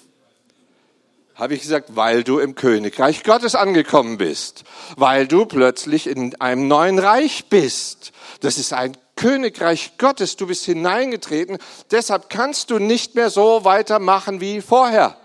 Habe 1.34 1.56
ich 1.56 1.62
gesagt, 1.62 1.96
weil 1.96 2.24
du 2.24 2.40
im 2.40 2.56
Königreich 2.56 3.24
Gottes 3.24 3.56
angekommen 3.56 4.18
bist, 4.18 4.64
weil 4.96 5.28
du 5.28 5.46
plötzlich 5.46 6.08
in 6.08 6.40
einem 6.40 6.68
neuen 6.68 6.98
Reich 7.00 7.50
bist, 7.50 8.14
Das 8.40 8.58
ist 8.58 8.74
ein 8.74 8.96
Königreich 9.16 9.98
Gottes. 9.98 10.36
Du 10.36 10.48
bist 10.48 10.66
hineingetreten. 10.66 11.58
Deshalb 11.90 12.30
kannst 12.30 12.70
du 12.70 12.80
nicht 12.80 13.16
mehr 13.16 13.30
so 13.30 13.64
weitermachen 13.64 14.42
wie 14.42 14.62
vorher. 14.62 15.18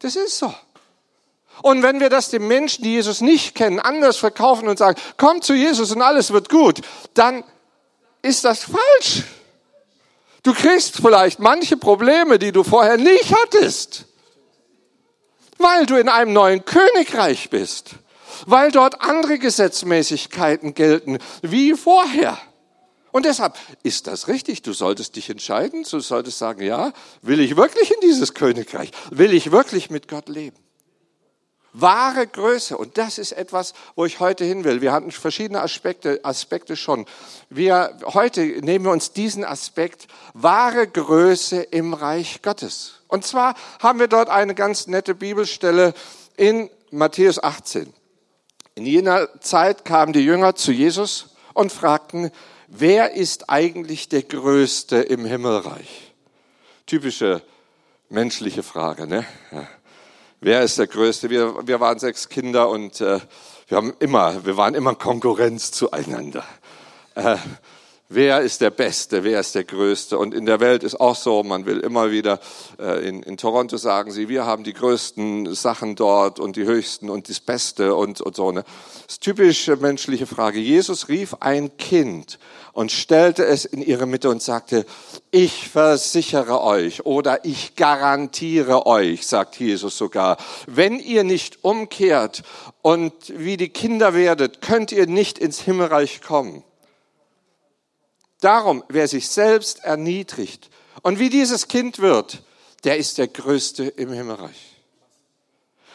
Das 0.00 0.16
ist 0.16 0.38
so. 0.38 0.52
Und 1.62 1.82
wenn 1.82 2.00
wir 2.00 2.08
das 2.08 2.30
den 2.30 2.46
Menschen, 2.46 2.84
die 2.84 2.92
Jesus 2.92 3.20
nicht 3.20 3.54
kennen, 3.54 3.78
anders 3.78 4.16
verkaufen 4.16 4.68
und 4.68 4.78
sagen, 4.78 5.00
komm 5.16 5.42
zu 5.42 5.54
Jesus 5.54 5.92
und 5.92 6.02
alles 6.02 6.32
wird 6.32 6.48
gut, 6.48 6.80
dann 7.14 7.44
ist 8.22 8.44
das 8.44 8.64
falsch. 8.64 9.24
Du 10.42 10.54
kriegst 10.54 10.96
vielleicht 10.96 11.38
manche 11.38 11.76
Probleme, 11.76 12.38
die 12.38 12.52
du 12.52 12.64
vorher 12.64 12.96
nicht 12.96 13.34
hattest, 13.34 14.06
weil 15.58 15.84
du 15.84 15.96
in 15.96 16.08
einem 16.08 16.32
neuen 16.32 16.64
Königreich 16.64 17.50
bist, 17.50 17.90
weil 18.46 18.70
dort 18.70 19.02
andere 19.02 19.38
Gesetzmäßigkeiten 19.38 20.72
gelten 20.72 21.18
wie 21.42 21.74
vorher. 21.74 22.38
Und 23.12 23.26
deshalb 23.26 23.58
ist 23.82 24.06
das 24.06 24.28
richtig. 24.28 24.62
Du 24.62 24.72
solltest 24.72 25.16
dich 25.16 25.28
entscheiden. 25.28 25.84
Du 25.88 26.00
solltest 26.00 26.38
sagen, 26.38 26.62
ja, 26.62 26.92
will 27.22 27.40
ich 27.40 27.56
wirklich 27.56 27.90
in 27.90 28.00
dieses 28.02 28.34
Königreich? 28.34 28.92
Will 29.10 29.34
ich 29.34 29.50
wirklich 29.50 29.90
mit 29.90 30.08
Gott 30.08 30.28
leben? 30.28 30.56
Wahre 31.72 32.26
Größe. 32.26 32.76
Und 32.76 32.98
das 32.98 33.18
ist 33.18 33.32
etwas, 33.32 33.74
wo 33.94 34.04
ich 34.04 34.20
heute 34.20 34.44
hin 34.44 34.64
will. 34.64 34.80
Wir 34.80 34.92
hatten 34.92 35.10
verschiedene 35.10 35.60
Aspekte, 35.60 36.20
Aspekte 36.24 36.76
schon. 36.76 37.06
Wir, 37.48 37.98
heute 38.04 38.40
nehmen 38.40 38.84
wir 38.84 38.92
uns 38.92 39.12
diesen 39.12 39.44
Aspekt, 39.44 40.08
wahre 40.34 40.86
Größe 40.86 41.62
im 41.62 41.94
Reich 41.94 42.42
Gottes. 42.42 43.02
Und 43.08 43.24
zwar 43.24 43.54
haben 43.80 43.98
wir 43.98 44.08
dort 44.08 44.28
eine 44.28 44.54
ganz 44.54 44.86
nette 44.86 45.14
Bibelstelle 45.14 45.94
in 46.36 46.70
Matthäus 46.90 47.42
18. 47.42 47.92
In 48.74 48.86
jener 48.86 49.40
Zeit 49.40 49.84
kamen 49.84 50.12
die 50.12 50.24
Jünger 50.24 50.54
zu 50.54 50.72
Jesus 50.72 51.34
und 51.54 51.72
fragten, 51.72 52.30
wer 52.68 53.14
ist 53.14 53.50
eigentlich 53.50 54.08
der 54.08 54.22
Größte 54.22 54.96
im 54.96 55.24
Himmelreich? 55.24 56.14
Typische 56.86 57.42
menschliche 58.08 58.62
Frage, 58.62 59.06
ne? 59.06 59.24
Ja 59.52 59.66
wer 60.40 60.62
ist 60.62 60.78
der 60.78 60.86
Größte? 60.86 61.30
Wir, 61.30 61.66
wir 61.66 61.80
waren 61.80 61.98
sechs 61.98 62.28
Kinder 62.28 62.68
und 62.68 63.00
äh, 63.00 63.20
wir 63.68 63.76
haben 63.76 63.94
immer, 64.00 64.44
wir 64.44 64.56
waren 64.56 64.74
immer 64.74 64.94
Konkurrenz 64.94 65.70
zueinander. 65.72 66.44
Äh, 67.14 67.36
wer 68.10 68.40
ist 68.40 68.60
der 68.60 68.70
Beste, 68.70 69.24
wer 69.24 69.40
ist 69.40 69.54
der 69.54 69.64
Größte? 69.64 70.18
Und 70.18 70.34
in 70.34 70.44
der 70.44 70.60
Welt 70.60 70.82
ist 70.82 71.00
auch 71.00 71.16
so, 71.16 71.42
man 71.42 71.64
will 71.64 71.78
immer 71.80 72.10
wieder, 72.10 72.40
äh, 72.78 73.08
in, 73.08 73.22
in 73.22 73.36
Toronto 73.36 73.78
sagen 73.78 74.10
sie, 74.10 74.28
wir 74.28 74.44
haben 74.44 74.64
die 74.64 74.74
größten 74.74 75.54
Sachen 75.54 75.94
dort 75.96 76.38
und 76.38 76.56
die 76.56 76.64
höchsten 76.64 77.08
und 77.08 77.28
das 77.28 77.40
Beste 77.40 77.94
und, 77.94 78.20
und 78.20 78.36
so. 78.36 78.52
Ne? 78.52 78.64
Das 79.06 79.20
typische 79.20 79.76
menschliche 79.76 80.26
Frage. 80.26 80.58
Jesus 80.58 81.08
rief 81.08 81.36
ein 81.40 81.76
Kind 81.78 82.38
und 82.72 82.92
stellte 82.92 83.44
es 83.44 83.64
in 83.64 83.80
ihre 83.80 84.06
Mitte 84.06 84.28
und 84.28 84.42
sagte, 84.42 84.84
ich 85.30 85.68
versichere 85.68 86.62
euch 86.62 87.06
oder 87.06 87.44
ich 87.44 87.76
garantiere 87.76 88.86
euch, 88.86 89.26
sagt 89.26 89.56
Jesus 89.58 89.96
sogar, 89.96 90.36
wenn 90.66 90.98
ihr 90.98 91.22
nicht 91.22 91.64
umkehrt 91.64 92.42
und 92.82 93.12
wie 93.28 93.56
die 93.56 93.68
Kinder 93.68 94.14
werdet, 94.14 94.60
könnt 94.60 94.90
ihr 94.90 95.06
nicht 95.06 95.38
ins 95.38 95.60
Himmelreich 95.60 96.20
kommen. 96.22 96.64
Darum, 98.40 98.82
wer 98.88 99.06
sich 99.06 99.28
selbst 99.28 99.84
erniedrigt 99.84 100.70
und 101.02 101.18
wie 101.18 101.28
dieses 101.28 101.68
Kind 101.68 101.98
wird, 101.98 102.42
der 102.84 102.96
ist 102.96 103.18
der 103.18 103.28
Größte 103.28 103.84
im 103.84 104.12
Himmelreich. 104.12 104.76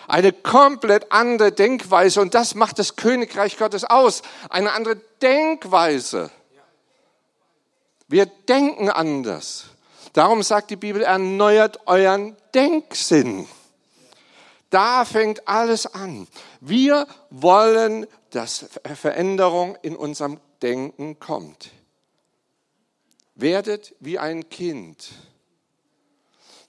Eine 0.08 0.32
komplett 0.32 1.12
andere 1.12 1.52
Denkweise 1.52 2.22
und 2.22 2.36
das 2.36 2.54
macht 2.54 2.78
das 2.78 2.96
Königreich 2.96 3.58
Gottes 3.58 3.84
aus. 3.84 4.22
Eine 4.50 4.74
andere 4.74 4.98
Denkweise. 5.22 6.30
Wir 8.08 8.28
denken 8.28 8.90
anders. 8.90 9.66
Darum 10.14 10.44
sagt 10.44 10.70
die 10.70 10.75
Bibel, 10.75 11.02
erneuert 11.02 11.88
euren 11.88 12.38
Denksinn. 12.54 13.48
Da 14.70 15.06
fängt 15.06 15.48
alles 15.48 15.88
an. 15.88 16.28
Wir 16.60 17.08
wollen, 17.32 18.06
dass 18.30 18.68
Veränderung 18.96 19.75
in 19.82 19.96
unserem 19.96 20.40
Denken 20.62 21.20
kommt. 21.20 21.72
Werdet 23.36 23.94
wie 24.00 24.18
ein 24.18 24.50
Kind. 24.50 25.12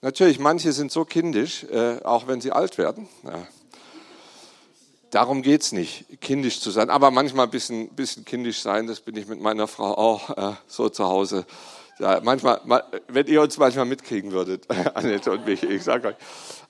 Natürlich, 0.02 0.38
manche 0.38 0.72
sind 0.72 0.90
so 0.92 1.04
kindisch, 1.04 1.64
äh, 1.64 2.00
auch 2.02 2.26
wenn 2.26 2.40
sie 2.40 2.52
alt 2.52 2.76
werden. 2.76 3.08
Darum 5.10 5.42
geht's 5.42 5.72
nicht, 5.72 6.20
kindisch 6.20 6.60
zu 6.60 6.70
sein. 6.70 6.90
Aber 6.90 7.10
manchmal 7.10 7.46
ein 7.46 7.50
bisschen, 7.50 7.88
bisschen 7.90 8.24
kindisch 8.24 8.60
sein, 8.60 8.86
das 8.86 9.00
bin 9.00 9.16
ich 9.16 9.28
mit 9.28 9.40
meiner 9.40 9.68
Frau 9.68 9.96
auch 9.96 10.36
äh, 10.36 10.56
so 10.66 10.88
zu 10.88 11.04
Hause. 11.04 11.46
Ja, 11.98 12.20
manchmal, 12.22 12.60
wenn 13.08 13.26
ihr 13.26 13.40
uns 13.40 13.56
manchmal 13.56 13.86
mitkriegen 13.86 14.32
würdet, 14.32 14.66
Annette 14.94 15.30
und 15.30 15.46
mich, 15.46 15.62
ich 15.62 15.82
sage 15.82 16.08
euch, 16.08 16.16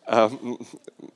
ähm, 0.08 0.58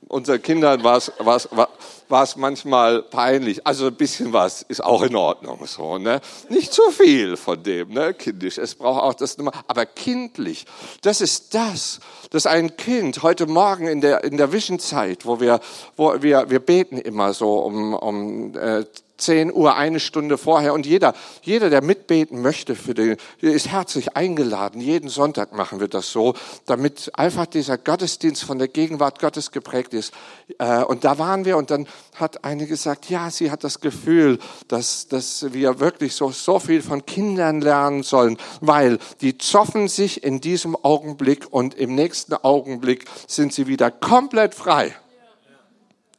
unseren 0.07 0.41
Kindern 0.41 0.83
war 0.83 0.97
es, 0.97 1.11
war, 1.19 2.27
manchmal 2.35 3.01
peinlich. 3.03 3.65
Also 3.65 3.87
ein 3.87 3.95
bisschen 3.95 4.33
was 4.33 4.63
ist 4.63 4.83
auch 4.83 5.01
in 5.01 5.15
Ordnung. 5.15 5.65
So, 5.65 5.97
ne? 5.97 6.19
Nicht 6.49 6.73
zu 6.73 6.81
viel 6.91 7.37
von 7.37 7.63
dem, 7.63 7.93
ne? 7.93 8.13
kindisch. 8.13 8.57
Es 8.57 8.75
braucht 8.75 9.01
auch 9.01 9.13
das, 9.13 9.37
aber 9.67 9.85
kindlich. 9.85 10.65
Das 11.01 11.21
ist 11.21 11.53
das, 11.53 11.99
dass 12.31 12.45
ein 12.45 12.75
Kind 12.75 13.23
heute 13.23 13.47
Morgen 13.47 13.87
in 13.87 14.01
der, 14.01 14.23
in 14.25 14.35
der 14.37 14.51
Vision-Zeit, 14.51 15.25
wo 15.25 15.39
wir, 15.39 15.61
wo 15.95 16.21
wir, 16.21 16.49
wir 16.49 16.59
beten 16.59 16.97
immer 16.97 17.33
so 17.33 17.59
um, 17.59 17.93
um 17.93 18.55
äh, 18.57 18.83
10 19.21 19.53
Uhr, 19.53 19.75
eine 19.75 19.99
Stunde 19.99 20.37
vorher. 20.37 20.73
Und 20.73 20.85
jeder, 20.85 21.13
jeder, 21.43 21.69
der 21.69 21.81
mitbeten 21.81 22.41
möchte, 22.41 22.75
für 22.75 22.93
den, 22.93 23.17
ist 23.39 23.69
herzlich 23.69 24.15
eingeladen. 24.15 24.81
Jeden 24.81 25.09
Sonntag 25.09 25.53
machen 25.53 25.79
wir 25.79 25.87
das 25.87 26.11
so, 26.11 26.33
damit 26.65 27.11
einfach 27.13 27.45
dieser 27.45 27.77
Gottesdienst 27.77 28.43
von 28.43 28.59
der 28.59 28.67
Gegenwart 28.67 29.19
Gottes 29.19 29.51
geprägt 29.51 29.93
ist. 29.93 30.13
Äh, 30.57 30.83
und 30.83 31.03
da 31.03 31.17
waren 31.17 31.45
wir 31.45 31.57
und 31.57 31.71
dann 31.71 31.87
hat 32.15 32.43
eine 32.43 32.67
gesagt, 32.67 33.09
ja, 33.09 33.29
sie 33.29 33.51
hat 33.51 33.63
das 33.63 33.79
Gefühl, 33.79 34.39
dass, 34.67 35.07
dass 35.07 35.53
wir 35.53 35.79
wirklich 35.79 36.15
so, 36.15 36.31
so 36.31 36.59
viel 36.59 36.81
von 36.81 37.05
Kindern 37.05 37.61
lernen 37.61 38.03
sollen, 38.03 38.37
weil 38.59 38.97
die 39.21 39.37
zoffen 39.37 39.87
sich 39.87 40.23
in 40.23 40.41
diesem 40.41 40.75
Augenblick 40.75 41.47
und 41.51 41.75
im 41.75 41.95
nächsten 41.95 42.33
Augenblick 42.33 43.05
sind 43.27 43.53
sie 43.53 43.67
wieder 43.67 43.91
komplett 43.91 44.55
frei. 44.55 44.95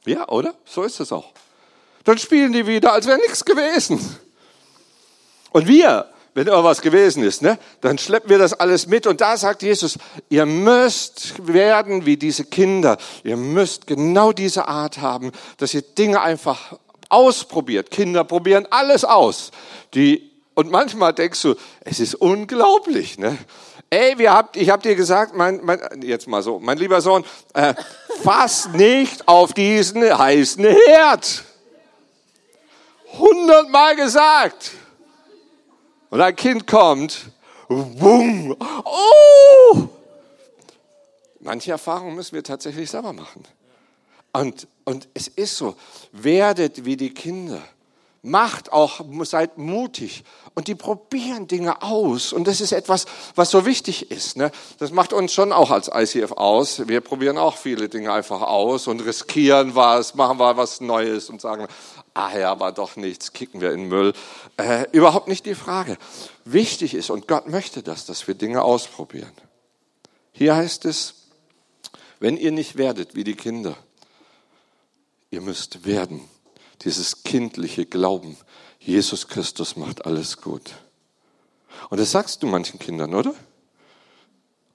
Ja, 0.04 0.28
oder? 0.28 0.54
So 0.64 0.82
ist 0.82 0.98
es 1.00 1.12
auch. 1.12 1.32
Dann 2.04 2.18
spielen 2.18 2.52
die 2.52 2.66
wieder, 2.66 2.92
als 2.92 3.06
wäre 3.06 3.18
nichts 3.18 3.44
gewesen. 3.44 4.00
Und 5.52 5.68
wir, 5.68 6.06
wenn 6.34 6.46
irgendwas 6.46 6.80
gewesen 6.80 7.22
ist, 7.22 7.42
ne, 7.42 7.58
dann 7.80 7.98
schleppen 7.98 8.30
wir 8.30 8.38
das 8.38 8.54
alles 8.54 8.86
mit. 8.86 9.06
Und 9.06 9.20
da 9.20 9.36
sagt 9.36 9.62
Jesus, 9.62 9.98
ihr 10.28 10.46
müsst 10.46 11.46
werden 11.46 12.06
wie 12.06 12.16
diese 12.16 12.44
Kinder. 12.44 12.96
Ihr 13.22 13.36
müsst 13.36 13.86
genau 13.86 14.32
diese 14.32 14.66
Art 14.66 14.98
haben, 14.98 15.30
dass 15.58 15.74
ihr 15.74 15.82
Dinge 15.82 16.20
einfach 16.20 16.76
ausprobiert. 17.08 17.90
Kinder 17.90 18.24
probieren 18.24 18.66
alles 18.70 19.04
aus. 19.04 19.50
Die, 19.94 20.30
und 20.54 20.70
manchmal 20.70 21.12
denkst 21.12 21.42
du, 21.42 21.54
es 21.84 22.00
ist 22.00 22.14
unglaublich, 22.14 23.18
ne? 23.18 23.36
Ey, 23.90 24.16
wir 24.16 24.32
habt, 24.32 24.56
ich 24.56 24.70
habe 24.70 24.82
dir 24.82 24.94
gesagt, 24.94 25.36
mein, 25.36 25.60
mein, 25.62 25.78
jetzt 26.00 26.26
mal 26.26 26.42
so, 26.42 26.58
mein 26.58 26.78
lieber 26.78 27.02
Sohn, 27.02 27.26
äh, 27.52 27.74
fass 28.22 28.70
nicht 28.72 29.28
auf 29.28 29.52
diesen 29.52 30.02
heißen 30.02 30.64
Herd 30.64 31.44
hundertmal 33.18 33.96
gesagt. 33.96 34.72
Und 36.10 36.20
ein 36.20 36.36
Kind 36.36 36.66
kommt, 36.66 37.30
wumm, 37.68 38.56
oh! 38.84 39.88
Manche 41.40 41.72
Erfahrungen 41.72 42.14
müssen 42.14 42.34
wir 42.34 42.44
tatsächlich 42.44 42.90
selber 42.90 43.12
machen. 43.12 43.44
Und, 44.32 44.66
und 44.84 45.08
es 45.14 45.28
ist 45.28 45.56
so, 45.56 45.76
werdet 46.12 46.84
wie 46.84 46.96
die 46.96 47.12
Kinder. 47.12 47.62
Macht 48.24 48.72
auch, 48.72 49.00
seid 49.24 49.58
mutig. 49.58 50.22
Und 50.54 50.68
die 50.68 50.76
probieren 50.76 51.48
Dinge 51.48 51.82
aus. 51.82 52.32
Und 52.32 52.46
das 52.46 52.60
ist 52.60 52.70
etwas, 52.70 53.06
was 53.34 53.50
so 53.50 53.66
wichtig 53.66 54.12
ist. 54.12 54.36
Ne? 54.36 54.52
Das 54.78 54.92
macht 54.92 55.12
uns 55.12 55.32
schon 55.32 55.52
auch 55.52 55.72
als 55.72 55.90
ICF 55.92 56.32
aus. 56.32 56.86
Wir 56.86 57.00
probieren 57.00 57.36
auch 57.36 57.56
viele 57.56 57.88
Dinge 57.88 58.12
einfach 58.12 58.42
aus 58.42 58.86
und 58.86 59.04
riskieren 59.04 59.74
was, 59.74 60.14
machen 60.14 60.38
wir 60.38 60.56
was 60.56 60.80
Neues 60.80 61.30
und 61.30 61.40
sagen, 61.40 61.66
ah 62.14 62.36
ja, 62.38 62.60
war 62.60 62.70
doch 62.70 62.94
nichts, 62.94 63.32
kicken 63.32 63.60
wir 63.60 63.72
in 63.72 63.80
den 63.80 63.88
Müll. 63.88 64.12
Äh, 64.56 64.86
überhaupt 64.92 65.26
nicht 65.26 65.44
die 65.46 65.56
Frage. 65.56 65.98
Wichtig 66.44 66.94
ist, 66.94 67.10
und 67.10 67.26
Gott 67.26 67.48
möchte 67.48 67.82
das, 67.82 68.06
dass 68.06 68.28
wir 68.28 68.34
Dinge 68.34 68.62
ausprobieren. 68.62 69.32
Hier 70.30 70.54
heißt 70.54 70.84
es, 70.84 71.14
wenn 72.20 72.36
ihr 72.36 72.52
nicht 72.52 72.76
werdet 72.76 73.16
wie 73.16 73.24
die 73.24 73.34
Kinder, 73.34 73.76
ihr 75.30 75.40
müsst 75.40 75.84
werden. 75.84 76.28
Dieses 76.84 77.22
kindliche 77.22 77.86
Glauben. 77.86 78.36
Jesus 78.78 79.28
Christus 79.28 79.76
macht 79.76 80.06
alles 80.06 80.40
gut. 80.40 80.72
Und 81.90 82.00
das 82.00 82.10
sagst 82.10 82.42
du 82.42 82.46
manchen 82.46 82.78
Kindern, 82.78 83.14
oder? 83.14 83.34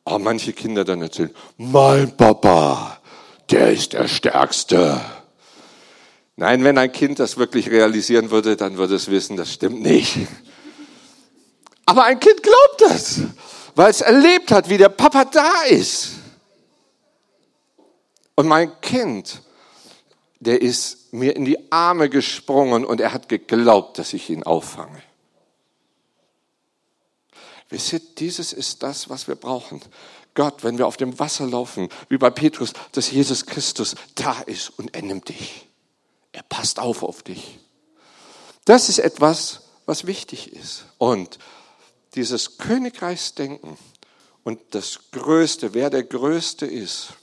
Aber 0.05 0.19
manche 0.19 0.53
Kinder 0.53 0.85
dann 0.85 1.01
erzählen, 1.01 1.33
mein 1.57 2.15
Papa, 2.15 3.01
der 3.49 3.71
ist 3.71 3.93
der 3.93 4.07
Stärkste 4.07 5.01
Nein, 6.39 6.63
wenn 6.63 6.77
ein 6.77 6.91
Kind 6.91 7.17
das 7.17 7.37
wirklich 7.37 7.71
realisieren 7.71 8.29
würde, 8.29 8.55
dann 8.55 8.77
würde 8.77 8.93
es 8.93 9.09
wissen, 9.09 9.35
das 9.37 9.51
stimmt 9.51 9.81
nicht. 9.81 10.15
Aber 11.83 12.03
ein 12.03 12.19
Kind 12.19 12.43
glaubt 12.43 12.81
das, 12.81 13.21
weil 13.73 13.89
es 13.89 14.01
erlebt 14.01 14.51
hat, 14.51 14.69
wie 14.69 14.77
der 14.77 14.89
Papa 14.89 15.25
da 15.25 15.63
ist. 15.63 16.11
Und 18.35 18.47
mein 18.47 18.79
Kind, 18.81 19.41
der 20.39 20.61
ist 20.61 21.06
mir 21.17 21.35
in 21.35 21.45
die 21.45 21.71
Arme 21.71 22.09
gesprungen 22.09 22.85
und 22.85 23.01
er 23.01 23.13
hat 23.13 23.29
geglaubt, 23.29 23.97
dass 23.97 24.13
ich 24.13 24.29
ihn 24.29 24.43
auffange. 24.43 25.01
Wisst 27.69 27.93
ihr, 27.93 27.99
dieses 28.17 28.53
ist 28.53 28.83
das, 28.83 29.09
was 29.09 29.27
wir 29.27 29.35
brauchen. 29.35 29.81
Gott, 30.33 30.63
wenn 30.63 30.77
wir 30.77 30.87
auf 30.87 30.97
dem 30.97 31.19
Wasser 31.19 31.47
laufen, 31.47 31.89
wie 32.09 32.17
bei 32.17 32.29
Petrus, 32.29 32.73
dass 32.91 33.11
Jesus 33.11 33.45
Christus 33.45 33.95
da 34.15 34.39
ist 34.41 34.69
und 34.77 34.95
er 34.95 35.01
nimmt 35.01 35.29
dich. 35.29 35.67
Er 36.31 36.43
passt 36.43 36.79
auf 36.79 37.03
auf 37.03 37.23
dich. 37.23 37.59
Das 38.65 38.89
ist 38.89 38.99
etwas, 38.99 39.61
was 39.85 40.05
wichtig 40.05 40.53
ist. 40.53 40.85
Und 40.97 41.39
dieses 42.15 42.57
Königreichsdenken 42.57 43.77
und 44.43 44.59
das 44.71 44.99
Größte, 45.11 45.73
wer 45.73 45.89
der 45.89 46.03
Größte 46.03 46.65
ist, 46.65 47.13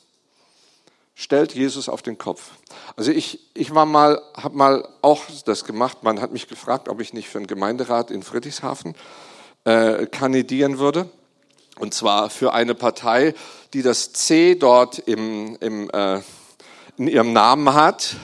stellt 1.14 1.54
Jesus 1.54 1.88
auf 1.88 2.02
den 2.02 2.18
Kopf. 2.18 2.50
Also 2.97 3.12
ich, 3.12 3.40
ich 3.54 3.75
war 3.75 3.87
mal, 3.87 4.21
habe 4.37 4.56
mal 4.56 4.88
auch 5.02 5.23
das 5.44 5.64
gemacht. 5.64 6.02
Man 6.02 6.21
hat 6.21 6.33
mich 6.33 6.49
gefragt, 6.49 6.88
ob 6.88 7.00
ich 7.00 7.12
nicht 7.12 7.28
für 7.28 7.38
einen 7.38 7.47
Gemeinderat 7.47 8.11
in 8.11 8.23
Friedrichshafen 8.23 8.94
äh, 9.64 10.06
kandidieren 10.06 10.78
würde. 10.78 11.09
Und 11.78 11.94
zwar 11.94 12.30
für 12.30 12.52
eine 12.52 12.75
Partei, 12.75 13.35
die 13.73 13.83
das 13.83 14.12
C 14.12 14.54
dort 14.54 14.99
im, 15.00 15.56
im, 15.61 15.90
äh, 15.90 16.21
in 16.97 17.09
ihrem 17.09 17.33
Namen 17.33 17.75
hat. 17.75 18.16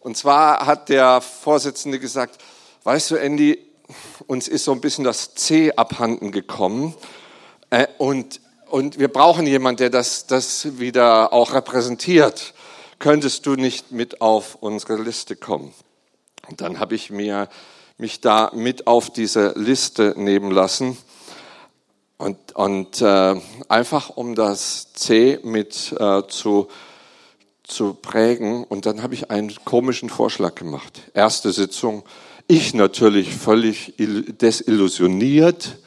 Und 0.00 0.16
zwar 0.16 0.66
hat 0.66 0.88
der 0.88 1.20
Vorsitzende 1.20 1.98
gesagt, 1.98 2.40
weißt 2.82 3.12
du, 3.12 3.16
Andy, 3.16 3.58
uns 4.26 4.48
ist 4.48 4.64
so 4.64 4.72
ein 4.72 4.80
bisschen 4.80 5.04
das 5.04 5.34
C 5.34 5.72
abhanden 5.72 6.32
gekommen. 6.32 6.94
Äh, 7.70 7.86
und 7.98 8.40
und 8.70 8.98
wir 8.98 9.08
brauchen 9.08 9.46
jemanden, 9.46 9.78
der 9.78 9.90
das, 9.90 10.26
das 10.26 10.78
wieder 10.78 11.32
auch 11.32 11.52
repräsentiert. 11.54 12.54
Könntest 12.98 13.46
du 13.46 13.54
nicht 13.54 13.92
mit 13.92 14.20
auf 14.20 14.56
unsere 14.60 15.00
Liste 15.00 15.36
kommen? 15.36 15.74
Und 16.48 16.60
dann 16.60 16.78
habe 16.80 16.94
ich 16.94 17.10
mir, 17.10 17.48
mich 17.98 18.20
da 18.20 18.50
mit 18.54 18.86
auf 18.86 19.10
diese 19.10 19.52
Liste 19.56 20.14
nehmen 20.16 20.50
lassen. 20.50 20.96
Und, 22.16 22.54
und 22.54 23.00
äh, 23.02 23.34
einfach 23.68 24.10
um 24.10 24.34
das 24.34 24.92
C 24.92 25.38
mit 25.42 25.92
äh, 25.98 26.22
zu, 26.28 26.68
zu 27.64 27.94
prägen. 27.94 28.64
Und 28.64 28.86
dann 28.86 29.02
habe 29.02 29.14
ich 29.14 29.30
einen 29.30 29.52
komischen 29.64 30.08
Vorschlag 30.08 30.54
gemacht. 30.54 31.02
Erste 31.12 31.52
Sitzung. 31.52 32.04
Ich 32.46 32.74
natürlich 32.74 33.34
völlig 33.34 33.94
desillusioniert 33.98 35.78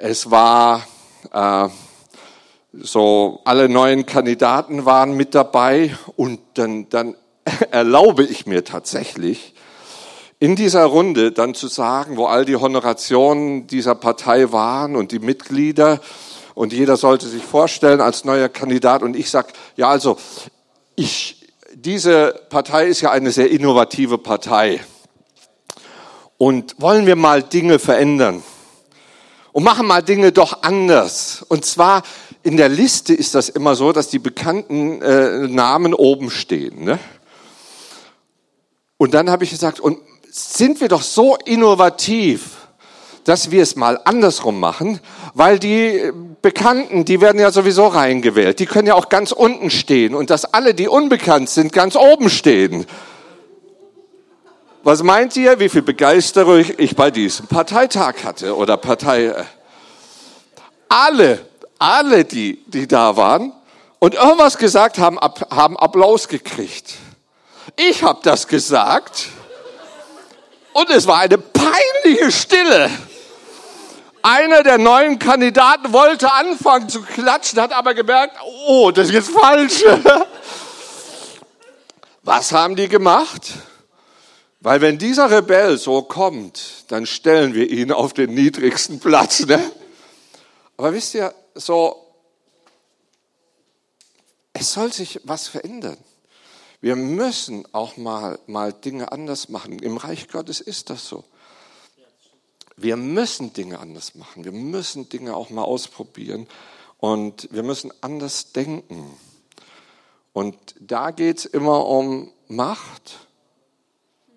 es 0.00 0.30
war 0.30 0.86
äh, 1.32 1.68
so, 2.72 3.40
alle 3.44 3.68
neuen 3.68 4.06
Kandidaten 4.06 4.86
waren 4.86 5.14
mit 5.14 5.34
dabei 5.34 5.94
und 6.16 6.40
dann, 6.54 6.88
dann 6.88 7.16
erlaube 7.70 8.24
ich 8.24 8.46
mir 8.46 8.64
tatsächlich, 8.64 9.54
in 10.38 10.56
dieser 10.56 10.84
Runde 10.84 11.32
dann 11.32 11.52
zu 11.52 11.68
sagen, 11.68 12.16
wo 12.16 12.24
all 12.24 12.46
die 12.46 12.56
Honorationen 12.56 13.66
dieser 13.66 13.94
Partei 13.94 14.52
waren 14.52 14.96
und 14.96 15.12
die 15.12 15.18
Mitglieder. 15.18 16.00
Und 16.54 16.72
jeder 16.72 16.96
sollte 16.96 17.26
sich 17.28 17.44
vorstellen 17.44 18.00
als 18.00 18.24
neuer 18.24 18.48
Kandidat. 18.48 19.02
Und 19.02 19.16
ich 19.16 19.28
sag, 19.28 19.52
ja 19.76 19.90
also, 19.90 20.16
ich, 20.96 21.46
diese 21.74 22.40
Partei 22.48 22.86
ist 22.86 23.02
ja 23.02 23.10
eine 23.10 23.32
sehr 23.32 23.50
innovative 23.50 24.16
Partei. 24.16 24.80
Und 26.38 26.74
wollen 26.78 27.04
wir 27.04 27.16
mal 27.16 27.42
Dinge 27.42 27.78
verändern 27.78 28.42
und 29.52 29.64
machen 29.64 29.86
mal 29.86 30.02
Dinge 30.02 30.32
doch 30.32 30.62
anders. 30.62 31.44
Und 31.48 31.64
zwar 31.64 32.02
in 32.42 32.56
der 32.56 32.68
Liste 32.68 33.14
ist 33.14 33.34
das 33.34 33.48
immer 33.48 33.74
so, 33.74 33.92
dass 33.92 34.08
die 34.08 34.18
bekannten 34.18 35.02
äh, 35.02 35.48
Namen 35.48 35.94
oben 35.94 36.30
stehen. 36.30 36.84
Ne? 36.84 36.98
Und 38.96 39.14
dann 39.14 39.30
habe 39.30 39.44
ich 39.44 39.50
gesagt, 39.50 39.80
und 39.80 39.98
sind 40.30 40.80
wir 40.80 40.88
doch 40.88 41.02
so 41.02 41.36
innovativ, 41.44 42.56
dass 43.24 43.50
wir 43.50 43.62
es 43.62 43.76
mal 43.76 44.00
andersrum 44.04 44.58
machen, 44.58 45.00
weil 45.34 45.58
die 45.58 46.10
Bekannten, 46.42 47.04
die 47.04 47.20
werden 47.20 47.40
ja 47.40 47.50
sowieso 47.50 47.86
reingewählt, 47.86 48.58
die 48.58 48.66
können 48.66 48.88
ja 48.88 48.94
auch 48.94 49.08
ganz 49.08 49.32
unten 49.32 49.70
stehen 49.70 50.14
und 50.14 50.30
dass 50.30 50.46
alle, 50.46 50.74
die 50.74 50.88
unbekannt 50.88 51.50
sind, 51.50 51.72
ganz 51.72 51.96
oben 51.96 52.30
stehen. 52.30 52.86
Was 54.82 55.02
meint 55.02 55.36
ihr, 55.36 55.60
wie 55.60 55.68
viel 55.68 55.82
Begeisterung 55.82 56.64
ich 56.78 56.96
bei 56.96 57.10
diesem 57.10 57.46
Parteitag 57.46 58.24
hatte 58.24 58.56
oder 58.56 58.78
Partei? 58.78 59.26
Äh, 59.26 59.44
alle, 60.88 61.44
alle, 61.78 62.24
die, 62.24 62.64
die 62.66 62.88
da 62.88 63.14
waren 63.14 63.52
und 63.98 64.14
irgendwas 64.14 64.56
gesagt 64.56 64.98
haben, 64.98 65.18
haben 65.18 65.76
Applaus 65.76 66.28
gekriegt. 66.28 66.94
Ich 67.76 68.02
habe 68.02 68.20
das 68.22 68.48
gesagt 68.48 69.26
und 70.72 70.88
es 70.88 71.06
war 71.06 71.18
eine 71.18 71.36
peinliche 71.36 72.32
Stille. 72.32 72.90
Einer 74.22 74.62
der 74.62 74.78
neuen 74.78 75.18
Kandidaten 75.18 75.92
wollte 75.92 76.32
anfangen 76.32 76.88
zu 76.88 77.02
klatschen, 77.02 77.60
hat 77.60 77.72
aber 77.72 77.92
gemerkt, 77.92 78.36
oh, 78.66 78.90
das 78.90 79.08
ist 79.08 79.14
jetzt 79.14 79.30
falsch. 79.30 79.84
Was 82.22 82.52
haben 82.52 82.76
die 82.76 82.88
gemacht? 82.88 83.52
Weil 84.60 84.82
wenn 84.82 84.98
dieser 84.98 85.30
Rebell 85.30 85.78
so 85.78 86.02
kommt, 86.02 86.84
dann 86.88 87.06
stellen 87.06 87.54
wir 87.54 87.70
ihn 87.70 87.92
auf 87.92 88.12
den 88.12 88.34
niedrigsten 88.34 89.00
Platz. 89.00 89.46
Ne? 89.46 89.58
Aber 90.76 90.92
wisst 90.92 91.14
ihr, 91.14 91.34
so, 91.54 91.96
es 94.52 94.72
soll 94.72 94.92
sich 94.92 95.20
was 95.24 95.48
verändern. 95.48 95.96
Wir 96.82 96.96
müssen 96.96 97.66
auch 97.72 97.96
mal, 97.96 98.38
mal 98.46 98.72
Dinge 98.72 99.12
anders 99.12 99.48
machen. 99.48 99.78
Im 99.78 99.96
Reich 99.96 100.28
Gottes 100.28 100.60
ist 100.60 100.90
das 100.90 101.06
so. 101.08 101.24
Wir 102.76 102.96
müssen 102.96 103.52
Dinge 103.52 103.78
anders 103.78 104.14
machen. 104.14 104.44
Wir 104.44 104.52
müssen 104.52 105.08
Dinge 105.08 105.36
auch 105.36 105.50
mal 105.50 105.64
ausprobieren. 105.64 106.46
Und 106.98 107.48
wir 107.50 107.62
müssen 107.62 107.92
anders 108.02 108.52
denken. 108.52 109.18
Und 110.34 110.56
da 110.78 111.12
geht 111.12 111.38
es 111.38 111.44
immer 111.46 111.86
um 111.86 112.30
Macht 112.48 113.26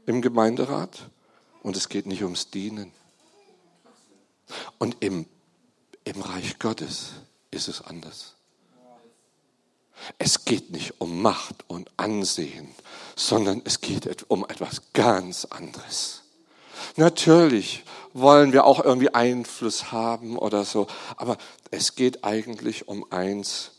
im 0.06 0.22
Gemeinderat 0.22 1.10
und 1.62 1.78
es 1.78 1.90
geht 1.90 2.06
nicht 2.06 2.24
ums 2.24 2.50
Dienen. 2.50 2.92
Und 4.78 4.98
im, 5.00 5.26
im 6.04 6.22
Reich 6.22 6.60
Gottes 6.60 7.14
ist 7.52 7.68
es 7.68 7.82
anders. 7.82 8.36
Es 10.18 10.44
geht 10.44 10.72
nicht 10.72 11.00
um 11.00 11.22
Macht 11.22 11.64
und 11.68 11.90
Ansehen, 11.98 12.68
sondern 13.16 13.62
es 13.64 13.80
geht 13.80 14.26
um 14.30 14.44
etwas 14.44 14.82
ganz 14.94 15.46
anderes. 15.46 16.22
Natürlich 16.98 17.84
wollen 18.14 18.52
wir 18.52 18.66
auch 18.66 18.84
irgendwie 18.84 19.14
Einfluss 19.14 19.92
haben 19.92 20.38
oder 20.38 20.66
so, 20.66 20.88
aber 21.16 21.38
es 21.72 21.96
geht 21.96 22.24
eigentlich 22.24 22.88
um 22.88 23.12
eins. 23.12 23.72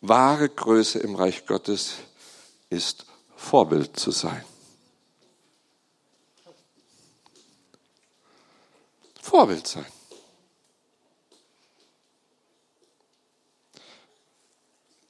Wahre 0.00 0.48
Größe 0.48 0.98
im 0.98 1.14
Reich 1.14 1.46
Gottes 1.46 1.94
ist 2.70 3.06
Vorbild 3.42 3.98
zu 3.98 4.12
sein. 4.12 4.42
Vorbild 9.20 9.66
sein. 9.66 9.84